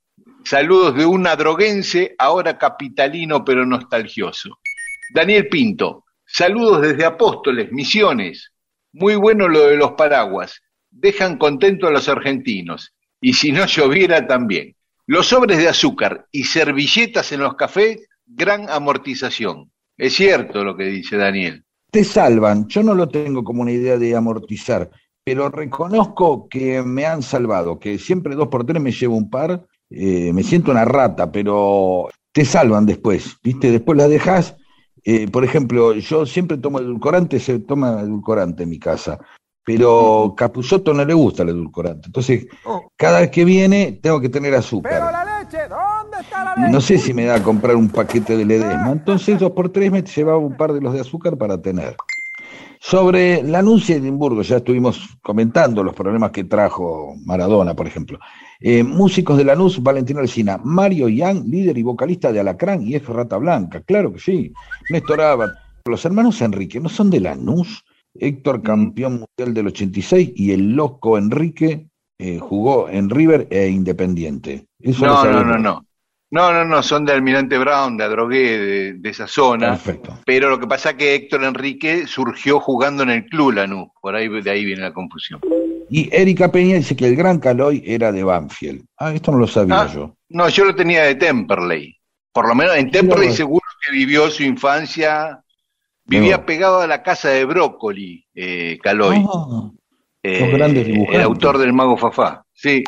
Saludos 0.45 0.95
de 0.97 1.07
una 1.07 1.37
droguense, 1.37 2.15
ahora 2.19 2.59
capitalino 2.59 3.45
pero 3.45 3.65
nostalgioso. 3.67 4.59
Daniel 5.15 5.49
Pinto, 5.49 6.05
saludos 6.27 6.83
desde 6.83 7.05
Apóstoles, 7.05 7.71
Misiones. 7.73 8.53
Muy 8.93 9.15
bueno 9.15 9.49
lo 9.49 9.67
de 9.67 9.77
los 9.77 9.93
paraguas. 9.93 10.61
Dejan 10.91 11.37
contento 11.39 11.87
a 11.87 11.91
los 11.91 12.09
argentinos. 12.09 12.95
Y 13.21 13.35
si 13.35 13.53
no 13.53 13.67
lloviera 13.67 14.27
también. 14.27 14.75
Los 15.07 15.29
sobres 15.29 15.59
de 15.59 15.69
azúcar 15.69 16.27
y 16.31 16.45
servilletas 16.45 17.33
en 17.33 17.41
los 17.41 17.55
cafés, 17.55 18.09
gran 18.27 18.69
amortización. 18.71 19.71
Es 20.01 20.15
cierto 20.15 20.65
lo 20.65 20.75
que 20.75 20.85
dice 20.85 21.19
Daniel. 21.19 21.63
Te 21.91 22.05
salvan. 22.05 22.67
Yo 22.69 22.83
no 22.83 22.95
lo 22.95 23.09
tengo 23.09 23.45
como 23.45 23.61
una 23.61 23.73
idea 23.73 23.99
de 23.99 24.17
amortizar, 24.17 24.89
pero 25.23 25.51
reconozco 25.51 26.49
que 26.49 26.83
me 26.83 27.05
han 27.05 27.23
salvado, 27.23 27.79
que 27.79 27.99
siempre 27.99 28.35
dos 28.35 28.49
por 28.49 28.65
tres 28.65 28.81
me 28.81 28.93
llevo 28.93 29.17
un 29.17 29.29
par. 29.29 29.67
eh, 29.91 30.33
me 30.33 30.43
siento 30.43 30.71
una 30.71 30.85
rata, 30.87 31.31
pero 31.31 32.09
te 32.33 32.45
salvan 32.47 32.87
después, 32.87 33.37
¿viste? 33.43 33.71
Después 33.71 33.99
la 33.99 34.09
dejas. 34.09 34.57
eh, 35.05 35.29
por 35.29 35.45
ejemplo, 35.45 35.93
yo 35.95 36.25
siempre 36.25 36.57
tomo 36.57 36.79
edulcorante, 36.79 37.39
se 37.39 37.59
toma 37.59 38.01
edulcorante 38.01 38.63
en 38.63 38.71
mi 38.71 38.79
casa, 38.79 39.19
pero 39.65 40.33
Capusotto 40.37 40.95
no 40.95 41.05
le 41.05 41.13
gusta 41.13 41.43
el 41.43 41.51
edulcorante. 41.51 42.07
Entonces, 42.07 42.47
cada 42.97 43.21
vez 43.21 43.31
que 43.31 43.45
viene, 43.45 43.99
tengo 44.03 44.19
que 44.21 44.29
tener 44.31 44.55
azúcar. 44.55 45.13
No 45.69 45.90
sé 46.81 46.99
si 46.99 47.15
me 47.15 47.25
da 47.25 47.37
a 47.37 47.43
comprar 47.43 47.77
un 47.77 47.89
paquete 47.89 48.37
de 48.37 48.45
Ledesma. 48.45 48.93
Entonces, 48.93 49.39
dos 49.39 49.53
por 49.53 49.71
tres 49.71 49.91
me 49.91 50.03
llevaba 50.03 50.39
un 50.39 50.57
par 50.57 50.73
de 50.73 50.81
los 50.81 50.93
de 50.93 51.01
azúcar 51.01 51.37
para 51.37 51.61
tener. 51.61 51.97
Sobre 52.83 53.43
la 53.43 53.59
anuncia 53.59 53.95
de 53.95 54.01
Edimburgo, 54.01 54.41
ya 54.41 54.57
estuvimos 54.57 55.19
comentando 55.23 55.85
los 55.85 55.95
problemas 55.95 56.31
que 56.31 56.45
trajo 56.45 57.15
Maradona, 57.27 57.75
por 57.75 57.87
ejemplo. 57.87 58.19
Eh, 58.59 58.83
músicos 58.83 59.37
de 59.37 59.45
Lanús, 59.45 59.83
Valentino 59.83 60.21
Alcina, 60.21 60.59
Mario 60.65 61.09
Yang, 61.09 61.47
líder 61.47 61.77
y 61.77 61.83
vocalista 61.83 62.33
de 62.33 62.41
Alacrán 62.41 62.83
y 62.83 62.95
F. 62.95 63.13
Rata 63.13 63.37
Blanca, 63.37 63.83
claro 63.83 64.13
que 64.13 64.19
sí. 64.19 64.53
Néstor 64.89 65.21
Abad, 65.21 65.51
los 65.85 66.05
hermanos 66.07 66.41
Enrique, 66.41 66.81
¿no 66.81 66.89
son 66.89 67.11
de 67.11 67.21
Lanús? 67.21 67.85
Héctor, 68.15 68.63
campeón 68.63 69.13
mundial 69.13 69.55
del 69.55 69.69
86, 69.69 70.33
y 70.35 70.53
el 70.53 70.73
loco 70.73 71.19
Enrique 71.19 71.87
eh, 72.19 72.39
jugó 72.39 72.89
en 72.89 73.11
River 73.11 73.47
e 73.51 73.69
Independiente. 73.69 74.67
Eso 74.79 75.07
No, 75.07 75.25
no, 75.25 75.45
no, 75.45 75.59
no. 75.59 75.87
No, 76.32 76.52
no, 76.52 76.65
no, 76.65 76.81
son 76.82 77.05
de 77.05 77.12
Almirante 77.12 77.59
Brown, 77.59 77.97
de 77.97 78.05
Adrogué, 78.05 78.59
de, 78.59 78.93
de 78.94 79.09
esa 79.11 79.27
zona. 79.27 79.70
Perfecto. 79.70 80.20
Pero 80.24 80.48
lo 80.48 80.61
que 80.61 80.66
pasa 80.69 80.90
es 80.90 80.97
que 80.97 81.15
Héctor 81.16 81.43
Enrique 81.43 82.07
surgió 82.07 82.61
jugando 82.61 83.02
en 83.02 83.11
el 83.11 83.24
club 83.27 83.52
Lanús. 83.55 83.89
Por 84.01 84.15
ahí, 84.15 84.28
de 84.28 84.51
ahí 84.51 84.65
viene 84.65 84.82
la 84.82 84.93
confusión. 84.93 85.40
Y 85.90 86.09
Erika 86.15 86.52
Peña 86.52 86.77
dice 86.77 86.94
que 86.94 87.07
el 87.09 87.16
gran 87.16 87.40
Caloy 87.40 87.82
era 87.85 88.12
de 88.12 88.23
Banfield. 88.23 88.85
Ah, 88.97 89.12
esto 89.12 89.32
no 89.32 89.39
lo 89.39 89.48
sabía 89.48 89.81
Ah, 89.82 89.90
yo. 89.93 90.15
No, 90.28 90.48
yo 90.48 90.65
lo 90.65 90.74
tenía 90.77 91.02
de 91.02 91.16
Temperley. 91.16 91.97
Por 92.32 92.47
lo 92.47 92.55
menos 92.55 92.77
en 92.77 92.93
Temperley 92.93 93.32
seguro 93.32 93.65
que 93.85 93.90
vivió 93.93 94.31
su 94.31 94.44
infancia. 94.44 95.40
Vivía 96.05 96.36
No. 96.39 96.47
pegado 96.47 96.81
a 96.81 96.86
la 96.86 97.02
casa 97.02 97.31
de 97.31 97.44
Brócoli, 97.44 98.24
eh, 98.35 98.78
Caloy. 98.82 99.24
Ah, 99.27 99.69
Eh, 100.23 100.40
los 100.40 100.52
grandes 100.52 100.86
dibujantes. 100.86 101.16
el 101.16 101.23
autor 101.23 101.59
del 101.59 101.73
Mago 101.73 101.97
Fafá, 101.97 102.44
sí. 102.52 102.85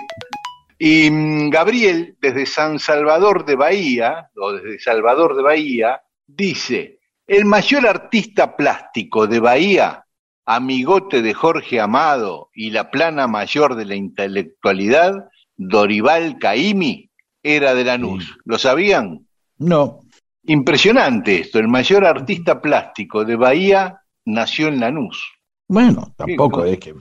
Y 0.84 1.08
mm, 1.12 1.50
Gabriel, 1.50 2.16
desde 2.20 2.44
San 2.44 2.80
Salvador 2.80 3.44
de 3.44 3.54
Bahía, 3.54 4.30
o 4.34 4.54
desde 4.54 4.80
Salvador 4.80 5.36
de 5.36 5.42
Bahía, 5.44 6.02
dice, 6.26 6.98
el 7.24 7.44
mayor 7.44 7.86
artista 7.86 8.56
plástico 8.56 9.28
de 9.28 9.38
Bahía, 9.38 10.06
amigote 10.44 11.22
de 11.22 11.34
Jorge 11.34 11.78
Amado 11.78 12.50
y 12.52 12.70
la 12.70 12.90
plana 12.90 13.28
mayor 13.28 13.76
de 13.76 13.84
la 13.84 13.94
intelectualidad, 13.94 15.28
Dorival 15.56 16.40
Caimi, 16.40 17.08
era 17.44 17.74
de 17.74 17.84
Lanús. 17.84 18.24
Sí. 18.24 18.32
¿Lo 18.44 18.58
sabían? 18.58 19.28
no, 19.58 20.00
Impresionante 20.42 21.42
esto, 21.42 21.60
el 21.60 21.68
mayor 21.68 22.04
artista 22.04 22.60
plástico 22.60 23.24
de 23.24 23.36
Bahía 23.36 24.00
nació 24.24 24.66
en 24.66 24.80
Lanús. 24.80 25.30
bueno, 25.68 26.12
tampoco 26.16 26.64
Sí, 26.64 26.70
es 26.70 26.78
que. 26.80 26.94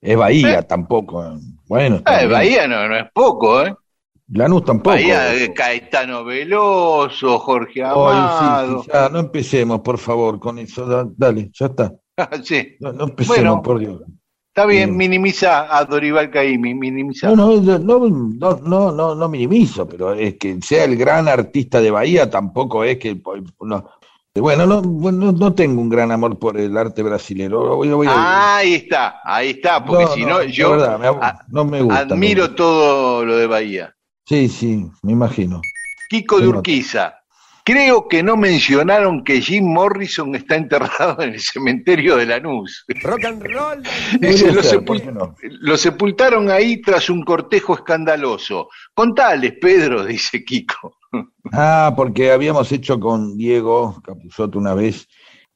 Es 0.00 0.16
Bahía, 0.16 0.60
¿Eh? 0.60 0.62
tampoco. 0.62 1.38
Bueno, 1.68 2.00
Ah, 2.04 2.18
bien. 2.18 2.30
Bahía 2.30 2.68
no, 2.68 2.88
no 2.88 2.96
es 2.96 3.04
poco, 3.12 3.62
¿eh? 3.64 3.74
Lanús 4.30 4.64
tampoco. 4.64 4.90
Bahía, 4.90 5.34
eh, 5.34 5.52
Caetano 5.54 6.24
Veloso, 6.24 7.38
Jorge 7.38 7.82
Amado. 7.82 8.78
sí, 8.78 8.82
sí, 8.84 8.90
ya, 8.92 9.08
no 9.08 9.18
empecemos, 9.20 9.80
por 9.80 9.98
favor, 9.98 10.38
con 10.38 10.58
eso. 10.58 10.86
da- 10.86 11.08
dale, 11.16 11.50
ya 11.52 11.66
está. 11.66 11.92
Sí, 12.42 12.76
No, 12.80 12.92
no 12.92 13.04
empecemos, 13.04 13.38
Bueno. 13.38 13.62
por 13.62 13.78
Dios. 13.78 14.02
está 14.48 14.66
bien, 14.66 14.96
minimiza 14.96 15.74
a 15.74 15.84
Dorival 15.84 16.30
Caymmi, 16.30 16.74
minimiza. 16.74 17.28
No, 17.30 17.36
no, 17.60 17.78
no, 17.78 18.08
no, 18.08 18.56
no, 18.60 18.92
no, 18.92 19.14
no 19.14 19.28
minimizo, 19.28 19.88
pero 19.88 20.12
es 20.14 20.34
que 20.34 20.60
sea 20.60 20.84
el 20.84 20.96
gran 20.96 21.28
artista 21.28 21.80
de 21.80 21.90
Bahía 21.90 22.28
tampoco 22.28 22.82
es 22.84 22.98
que. 22.98 23.20
No. 24.38 24.42
Bueno, 24.42 24.66
no, 24.66 24.82
bueno, 24.82 25.32
no 25.32 25.54
tengo 25.54 25.80
un 25.80 25.88
gran 25.88 26.10
amor 26.10 26.38
por 26.38 26.58
el 26.58 26.76
arte 26.76 27.02
brasilero. 27.02 27.76
Voy- 27.76 27.88
voy 27.90 28.06
a- 28.08 28.56
ahí 28.58 28.74
está, 28.74 29.20
ahí 29.24 29.50
está, 29.50 29.84
porque 29.84 30.04
No, 30.04 30.10
si 30.14 30.22
no, 30.22 30.28
no, 30.38 30.42
yo 30.44 30.70
verdad, 30.72 30.98
me 30.98 31.08
ab- 31.08 31.18
a- 31.22 31.44
no 31.48 31.64
me 31.64 31.82
gusta. 31.82 32.00
admiro 32.00 32.48
no. 32.48 32.54
todo 32.54 33.24
lo 33.24 33.36
de 33.36 33.46
Bahía. 33.46 33.94
Sí, 34.26 34.48
sí, 34.48 34.84
me 35.02 35.12
imagino. 35.12 35.60
Kiko 36.10 36.40
de. 36.40 36.48
Urquiza. 36.48 37.14
Creo 37.64 38.08
que 38.08 38.22
no 38.22 38.34
mencionaron 38.38 39.22
que 39.22 39.42
Jim 39.42 39.66
Morrison 39.66 40.34
está 40.34 40.56
enterrado 40.56 41.20
en 41.22 41.34
el 41.34 41.40
cementerio 41.40 42.16
de 42.16 42.24
Lanús. 42.24 42.86
Rock 43.02 43.24
and 43.26 43.42
roll. 43.42 43.82
Dice, 44.20 44.46
Podría 44.46 44.52
lo, 44.52 44.62
ser, 44.62 44.80
sepul- 44.80 44.84
¿por 44.86 45.00
qué 45.02 45.12
no? 45.12 45.34
lo 45.42 45.76
sepultaron 45.76 46.50
ahí 46.50 46.80
tras 46.80 47.10
un 47.10 47.22
cortejo 47.24 47.74
escandaloso. 47.74 48.70
Contales, 48.94 49.52
Pedro, 49.60 50.02
dice 50.06 50.42
Kiko. 50.44 50.96
Ah, 51.52 51.92
porque 51.96 52.32
habíamos 52.32 52.70
hecho 52.72 53.00
con 53.00 53.36
Diego 53.36 54.00
Capusotto 54.04 54.58
una 54.58 54.74
vez, 54.74 55.08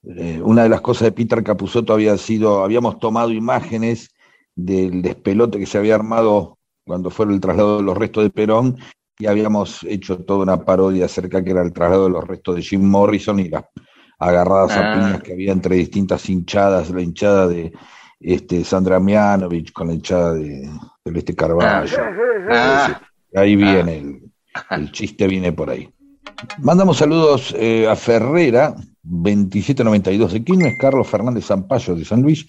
eh, 0.04 0.40
una 0.42 0.62
de 0.62 0.68
las 0.68 0.80
cosas 0.80 1.06
de 1.06 1.12
Peter 1.12 1.42
Capusotto 1.42 1.92
había 1.92 2.16
sido, 2.16 2.64
habíamos 2.64 2.98
tomado 2.98 3.30
imágenes 3.30 4.08
del 4.54 5.02
despelote 5.02 5.58
que 5.58 5.66
se 5.66 5.78
había 5.78 5.94
armado 5.94 6.58
cuando 6.84 7.10
fue 7.10 7.26
el 7.26 7.40
traslado 7.40 7.78
de 7.78 7.82
los 7.84 7.96
restos 7.96 8.24
de 8.24 8.30
Perón 8.30 8.76
y 9.18 9.26
habíamos 9.26 9.84
hecho 9.84 10.18
toda 10.24 10.42
una 10.42 10.64
parodia 10.64 11.04
acerca 11.04 11.44
que 11.44 11.50
era 11.50 11.62
el 11.62 11.72
traslado 11.72 12.04
de 12.04 12.10
los 12.10 12.26
restos 12.26 12.56
de 12.56 12.62
Jim 12.62 12.82
Morrison 12.82 13.38
y 13.38 13.48
las 13.48 13.64
agarradas 14.18 14.72
Ah. 14.72 14.92
a 14.92 14.94
piñas 14.94 15.22
que 15.22 15.32
había 15.32 15.52
entre 15.52 15.76
distintas 15.76 16.28
hinchadas, 16.28 16.90
la 16.90 17.02
hinchada 17.02 17.46
de 17.48 17.72
este 18.20 18.64
Sandra 18.64 18.98
Mianovich 19.00 19.72
con 19.72 19.88
la 19.88 19.94
hinchada 19.94 20.34
de 20.34 20.68
Celeste 21.04 21.34
Carballo. 21.34 21.96
Ah, 22.50 23.00
Ahí 23.34 23.56
viene 23.56 23.98
el, 23.98 24.31
el 24.70 24.92
chiste, 24.92 25.26
viene 25.26 25.52
por 25.52 25.70
ahí. 25.70 25.88
Mandamos 26.58 26.98
saludos 26.98 27.54
eh, 27.58 27.86
a 27.88 27.96
Ferrera, 27.96 28.74
2792 29.02 30.32
de 30.32 30.44
Quilmes, 30.44 30.78
Carlos 30.78 31.08
Fernández 31.08 31.46
Zampayo 31.46 31.94
de 31.94 32.04
San 32.04 32.22
Luis, 32.22 32.46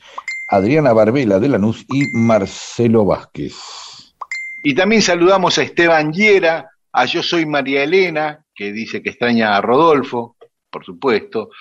Adriana 0.49 0.93
Barbela 0.93 1.39
de 1.39 1.49
Lanús 1.49 1.85
y 1.89 2.05
Marcelo 2.13 3.05
Vázquez. 3.05 3.55
y 4.63 4.75
también 4.75 5.01
saludamos 5.01 5.57
a 5.57 5.63
Esteban 5.63 6.13
Llera, 6.13 6.69
a 6.91 7.05
Yo 7.05 7.23
Soy 7.23 7.45
María 7.45 7.83
Elena, 7.83 8.45
que 8.55 8.71
dice 8.71 9.01
que 9.01 9.09
extraña 9.09 9.55
a 9.55 9.61
Rodolfo, 9.61 10.35
por 10.73 10.83
supuesto, 10.83 11.51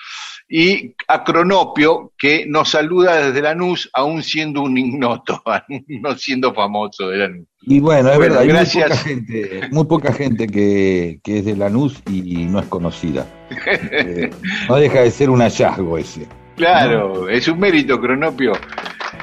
y 0.49 0.93
a 1.07 1.23
Cronopio, 1.23 2.11
que 2.17 2.45
nos 2.47 2.69
saluda 2.69 3.27
desde 3.27 3.41
Lanús, 3.41 3.89
aún 3.93 4.23
siendo 4.23 4.61
un 4.63 4.77
ignoto, 4.77 5.41
no 5.87 6.15
siendo 6.17 6.53
famoso 6.53 7.07
de 7.09 7.17
Lanús. 7.17 7.47
Y 7.61 7.79
bueno, 7.79 8.09
es 8.09 8.17
Bueno, 8.17 8.19
verdad, 8.35 8.39
hay 8.41 8.47
muy 8.47 8.53
gracias. 8.55 8.89
poca 8.89 8.97
gente, 8.97 9.61
muy 9.71 9.85
poca 9.85 10.11
gente 10.13 10.47
que, 10.47 11.19
que 11.23 11.37
es 11.39 11.45
de 11.45 11.55
Lanús 11.55 12.01
y 12.09 12.45
no 12.45 12.59
es 12.59 12.65
conocida. 12.65 13.25
Eh, 13.65 14.29
no 14.67 14.75
deja 14.75 15.01
de 15.01 15.11
ser 15.11 15.29
un 15.29 15.39
hallazgo 15.39 15.97
ese. 15.97 16.27
Claro, 16.57 17.29
es 17.29 17.47
un 17.47 17.59
mérito, 17.59 17.99
Cronopio. 18.01 18.51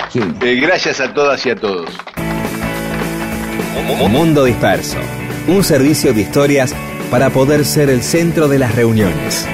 Sí. 0.08 0.20
Eh, 0.40 0.54
gracias 0.60 1.00
a 1.00 1.12
todas 1.12 1.44
y 1.44 1.50
a 1.50 1.56
todos. 1.56 1.90
Mundo 4.10 4.44
Disperso, 4.44 4.98
un 5.46 5.62
servicio 5.62 6.12
de 6.12 6.22
historias 6.22 6.74
para 7.10 7.30
poder 7.30 7.64
ser 7.64 7.90
el 7.90 8.02
centro 8.02 8.48
de 8.48 8.58
las 8.58 8.74
reuniones. 8.74 9.46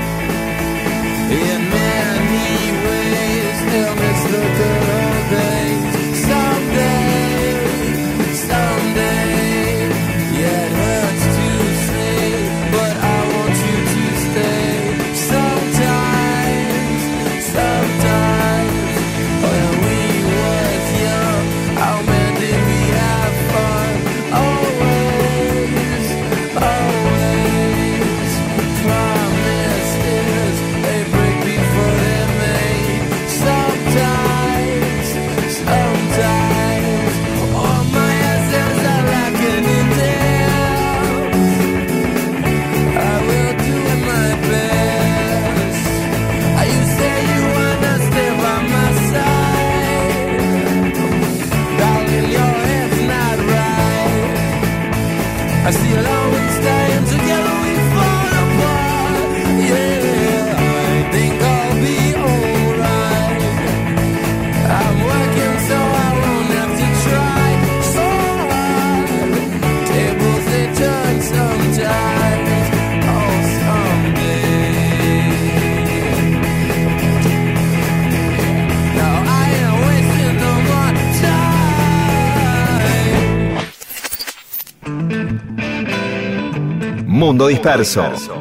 Mundo 87.47 87.55
Disperso. 87.55 88.35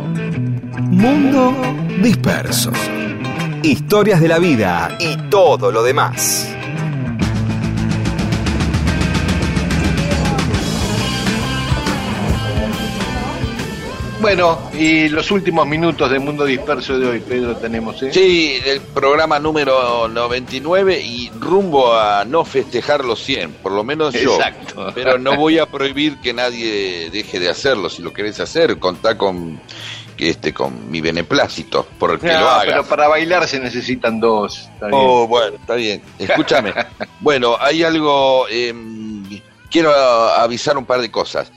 Mundo 0.79 1.53
Disperso. 2.01 2.71
Historias 3.61 4.19
de 4.19 4.27
la 4.27 4.39
vida 4.39 4.97
y 4.99 5.15
todo 5.29 5.71
lo 5.71 5.83
demás. 5.83 6.54
Bueno, 14.25 14.71
y 14.73 15.07
los 15.09 15.29
últimos 15.29 15.67
minutos 15.67 16.09
de 16.09 16.17
Mundo 16.17 16.45
Disperso 16.45 16.97
de 16.97 17.07
hoy, 17.07 17.19
Pedro, 17.19 17.57
tenemos, 17.57 18.01
¿eh? 18.01 18.11
Sí, 18.11 18.59
el 18.65 18.81
programa 18.81 19.37
número 19.37 20.07
99 20.07 20.99
y 20.99 21.29
rumbo 21.39 21.93
a 21.93 22.25
no 22.25 22.43
festejar 22.43 23.05
los 23.05 23.23
100, 23.23 23.51
por 23.61 23.71
lo 23.73 23.83
menos 23.83 24.15
yo. 24.15 24.33
Exacto. 24.37 24.91
Pero 24.95 25.19
no 25.19 25.35
voy 25.35 25.59
a 25.59 25.67
prohibir 25.67 26.17
que 26.21 26.33
nadie 26.33 27.11
deje 27.11 27.39
de 27.39 27.49
hacerlo. 27.49 27.87
Si 27.87 28.01
lo 28.01 28.11
querés 28.13 28.39
hacer, 28.39 28.79
contá 28.79 29.15
con 29.15 29.59
que 30.17 30.31
este 30.31 30.55
con 30.55 30.89
mi 30.89 31.01
beneplácito, 31.01 31.85
porque 31.99 32.25
No, 32.25 32.39
lo 32.39 32.49
hagas. 32.49 32.65
pero 32.65 32.85
para 32.87 33.07
bailar 33.07 33.47
se 33.47 33.59
necesitan 33.59 34.19
dos. 34.19 34.67
Oh, 34.91 35.27
bueno, 35.27 35.57
está 35.57 35.75
bien. 35.75 36.01
Escúchame. 36.17 36.73
bueno, 37.19 37.57
hay 37.59 37.83
algo. 37.83 38.47
eh, 38.49 38.73
quiero 39.69 39.93
avisar 39.93 40.79
un 40.79 40.85
par 40.85 40.99
de 40.99 41.11
cosas. 41.11 41.51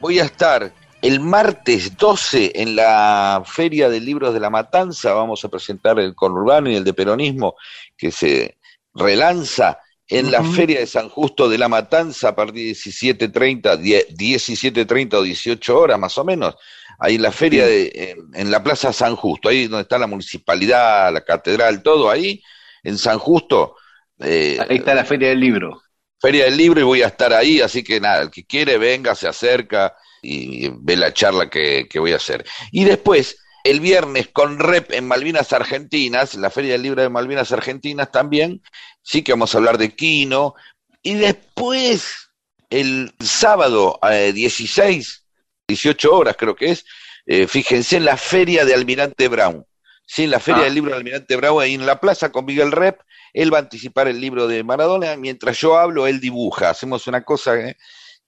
Voy 0.00 0.20
a 0.20 0.24
estar 0.24 0.72
el 1.04 1.20
martes 1.20 1.98
12 1.98 2.52
en 2.54 2.76
la 2.76 3.42
Feria 3.44 3.90
de 3.90 4.00
Libros 4.00 4.32
de 4.32 4.40
la 4.40 4.48
Matanza. 4.48 5.12
Vamos 5.12 5.44
a 5.44 5.50
presentar 5.50 5.98
el 5.98 6.14
conurbano 6.14 6.70
y 6.70 6.76
el 6.76 6.84
de 6.84 6.94
peronismo 6.94 7.56
que 7.94 8.10
se 8.10 8.56
relanza 8.94 9.78
en 10.08 10.30
la 10.30 10.42
Feria 10.42 10.80
de 10.80 10.86
San 10.86 11.10
Justo 11.10 11.46
de 11.48 11.58
la 11.58 11.68
Matanza 11.68 12.28
a 12.28 12.34
partir 12.34 12.68
de 12.68 12.72
17.30, 12.72 13.76
10 13.76 14.16
17.30 14.16 15.14
o 15.14 15.22
18 15.22 15.78
horas 15.78 15.98
más 15.98 16.16
o 16.16 16.24
menos. 16.24 16.56
Ahí 16.98 17.16
en 17.16 17.22
la 17.22 17.32
feria, 17.32 17.66
de, 17.66 18.14
en, 18.16 18.40
en 18.40 18.50
la 18.50 18.62
Plaza 18.62 18.90
San 18.92 19.14
Justo, 19.14 19.50
ahí 19.50 19.66
donde 19.66 19.82
está 19.82 19.98
la 19.98 20.06
municipalidad, 20.06 21.12
la 21.12 21.22
catedral, 21.22 21.82
todo 21.82 22.08
ahí, 22.08 22.42
en 22.82 22.96
San 22.96 23.18
Justo. 23.18 23.76
eh, 24.20 24.56
Ahí 24.58 24.78
está 24.78 24.94
la 24.94 25.04
Feria 25.04 25.28
del 25.28 25.40
Libro. 25.40 25.82
Feria 26.18 26.46
del 26.46 26.56
Libro 26.56 26.80
y 26.80 26.84
voy 26.84 27.02
a 27.02 27.08
estar 27.08 27.34
ahí, 27.34 27.60
así 27.60 27.84
que 27.84 28.00
nada, 28.00 28.22
el 28.22 28.30
que 28.30 28.46
quiere 28.46 28.78
venga, 28.78 29.14
se 29.14 29.28
acerca 29.28 29.94
y 30.24 30.70
ve 30.80 30.96
la 30.96 31.12
charla 31.12 31.50
que, 31.50 31.86
que 31.88 31.98
voy 31.98 32.12
a 32.12 32.16
hacer. 32.16 32.44
Y 32.72 32.84
después, 32.84 33.38
el 33.64 33.80
viernes 33.80 34.28
con 34.28 34.58
Rep 34.58 34.92
en 34.92 35.06
Malvinas 35.06 35.52
Argentinas, 35.52 36.34
la 36.34 36.50
Feria 36.50 36.72
del 36.72 36.82
Libro 36.82 37.02
de 37.02 37.08
Malvinas 37.08 37.52
Argentinas 37.52 38.10
también, 38.10 38.62
sí 39.02 39.22
que 39.22 39.32
vamos 39.32 39.54
a 39.54 39.58
hablar 39.58 39.78
de 39.78 39.94
Quino. 39.94 40.54
Y 41.02 41.14
después, 41.14 42.30
el 42.70 43.12
sábado 43.20 43.98
eh, 44.10 44.32
16, 44.32 45.26
18 45.68 46.14
horas 46.14 46.36
creo 46.38 46.54
que 46.56 46.70
es, 46.72 46.84
eh, 47.26 47.46
fíjense 47.46 47.96
en 47.96 48.04
la 48.04 48.16
Feria 48.16 48.64
de 48.64 48.74
Almirante 48.74 49.28
Brown. 49.28 49.64
Sí, 50.06 50.24
en 50.24 50.30
la 50.30 50.40
Feria 50.40 50.62
Ah. 50.62 50.64
del 50.64 50.74
Libro 50.74 50.90
de 50.90 50.98
Almirante 50.98 51.36
Brown, 51.36 51.62
ahí 51.62 51.74
en 51.74 51.86
la 51.86 51.98
plaza 52.00 52.30
con 52.30 52.44
Miguel 52.44 52.72
Rep, 52.72 53.00
él 53.32 53.52
va 53.52 53.58
a 53.58 53.62
anticipar 53.62 54.06
el 54.08 54.20
libro 54.20 54.46
de 54.46 54.62
Maradona, 54.62 55.16
mientras 55.16 55.58
yo 55.58 55.76
hablo, 55.76 56.06
él 56.06 56.20
dibuja. 56.20 56.70
Hacemos 56.70 57.06
una 57.08 57.24
cosa 57.24 57.56
eh, 57.56 57.76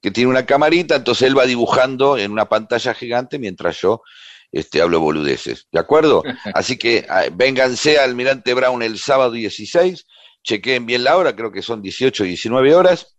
que 0.07 0.13
tiene 0.13 0.31
una 0.31 0.47
camarita, 0.47 0.95
entonces 0.95 1.27
él 1.27 1.37
va 1.37 1.47
dibujando 1.47 2.17
en 2.17 2.31
una 2.31 2.49
pantalla 2.49 2.95
gigante 2.95 3.41
mientras 3.41 3.81
yo 3.81 4.03
este, 4.53 4.81
hablo 4.81 5.01
boludeces. 5.01 5.67
¿De 5.73 5.81
acuerdo? 5.81 6.23
Así 6.55 6.79
que 6.79 7.05
ah, 7.09 7.25
vénganse 7.33 7.99
a 7.99 8.05
Almirante 8.05 8.55
Brown 8.55 8.85
el 8.85 9.01
sábado 9.01 9.33
16, 9.33 10.07
chequeen 10.45 10.87
bien 10.87 11.03
la 11.03 11.17
hora, 11.17 11.35
creo 11.35 11.51
que 11.51 11.61
son 11.61 11.83
18, 11.83 12.23
19 12.23 12.77
horas. 12.77 13.17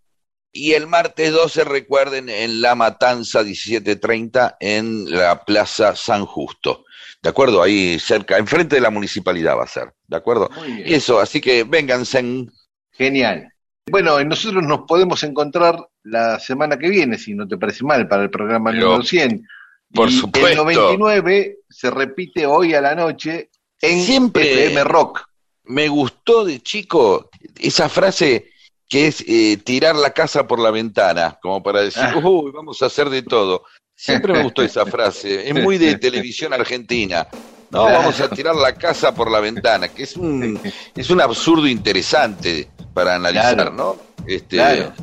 Y 0.54 0.76
el 0.76 0.88
martes 0.88 1.34
12, 1.34 1.66
recuerden, 1.66 2.30
en 2.30 2.62
La 2.62 2.74
Matanza 2.74 3.44
17.30 3.44 4.56
en 4.62 5.12
la 5.12 5.44
Plaza 5.44 5.94
San 5.94 6.26
Justo. 6.26 6.86
¿De 7.22 7.28
acuerdo? 7.28 7.62
Ahí 7.62 8.00
cerca, 8.00 8.38
enfrente 8.38 8.78
de 8.78 8.82
la 8.82 8.92
municipalidad 8.92 9.58
va 9.58 9.66
a 9.66 9.68
ser. 9.68 9.94
¿De 10.08 10.16
acuerdo? 10.16 10.50
Eso, 10.86 11.20
así 11.20 11.42
que 11.42 11.66
vénganse 11.66 12.20
en... 12.20 12.50
Genial. 12.94 13.52
Bueno, 13.90 14.22
nosotros 14.24 14.64
nos 14.64 14.82
podemos 14.88 15.24
encontrar 15.24 15.78
la 16.10 16.40
semana 16.40 16.78
que 16.78 16.90
viene, 16.90 17.18
si 17.18 17.34
no 17.34 17.48
te 17.48 17.58
parece 17.58 17.84
mal, 17.84 18.08
para 18.08 18.24
el 18.24 18.30
programa 18.30 18.72
Pero, 18.72 18.86
número 18.88 19.04
100. 19.04 19.48
por 19.94 20.10
Y 20.10 20.14
supuesto. 20.14 20.50
El 20.50 20.58
99 20.58 21.58
se 21.70 21.90
repite 21.92 22.46
hoy 22.46 22.74
a 22.74 22.82
la 22.82 22.96
noche 22.96 23.50
en 23.82 24.04
Siempre- 24.04 24.66
FM 24.68 24.84
Rock. 24.84 25.28
Me 25.66 25.88
gustó 25.90 26.46
de 26.46 26.62
chico 26.62 27.30
esa 27.60 27.90
frase 27.90 28.52
que 28.90 29.08
es 29.08 29.22
eh, 29.28 29.58
tirar 29.58 29.96
la 29.98 30.12
casa 30.12 30.48
por 30.48 30.60
la 30.60 30.72
ventana, 30.72 31.38
como 31.42 31.62
para 31.62 31.82
decir, 31.82 32.04
Ah. 32.04 32.16
uy, 32.24 32.52
vamos 32.52 32.82
a 32.82 32.86
hacer 32.86 33.10
de 33.10 33.22
todo. 33.22 33.64
Siempre 33.94 34.32
me 34.32 34.44
gustó 34.44 34.62
esa 34.62 34.86
frase, 34.86 35.50
es 35.50 35.54
muy 35.56 35.78
de 35.78 35.98
televisión 35.98 36.54
argentina. 36.54 37.28
No, 37.70 37.84
vamos 37.84 38.22
a 38.22 38.30
tirar 38.30 38.56
la 38.56 38.74
casa 38.76 39.14
por 39.14 39.30
la 39.30 39.42
ventana, 39.42 39.90
que 39.90 40.04
es 40.04 40.16
un, 40.16 40.58
es 40.96 41.10
un 41.10 41.20
absurdo 41.20 41.68
interesante 41.68 42.70
para 42.94 43.16
analizar, 43.16 43.56
Claro. 43.56 43.72
¿no? 43.74 43.98
Este, 44.26 44.56
Claro. 44.56 44.94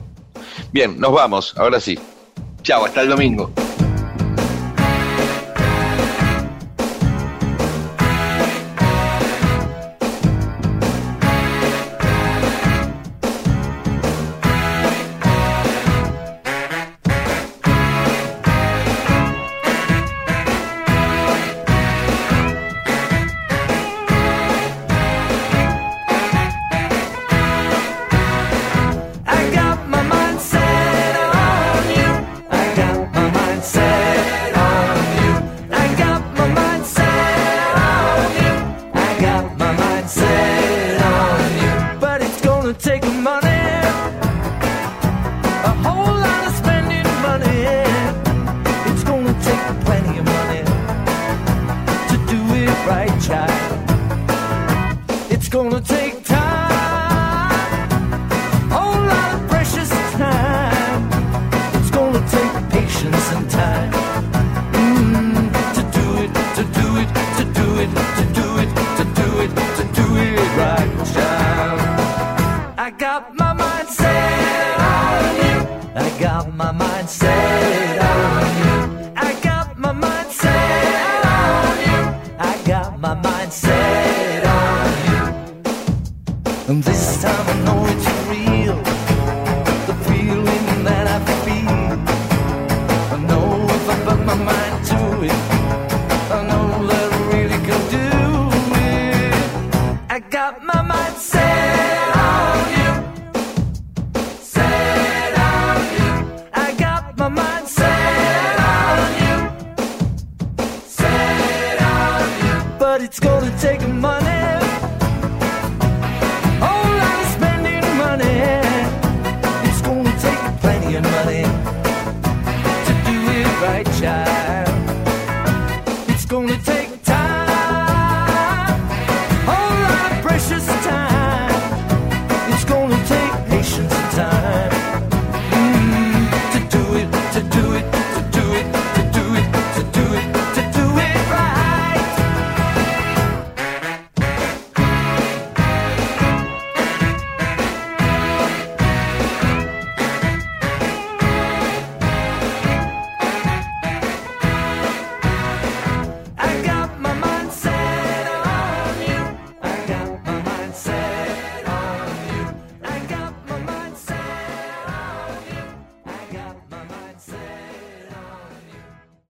Bien, 0.75 0.99
nos 0.99 1.13
vamos, 1.13 1.55
ahora 1.57 1.79
sí. 1.79 1.97
Chao, 2.63 2.85
hasta 2.85 3.03
el 3.03 3.09
domingo. 3.09 3.53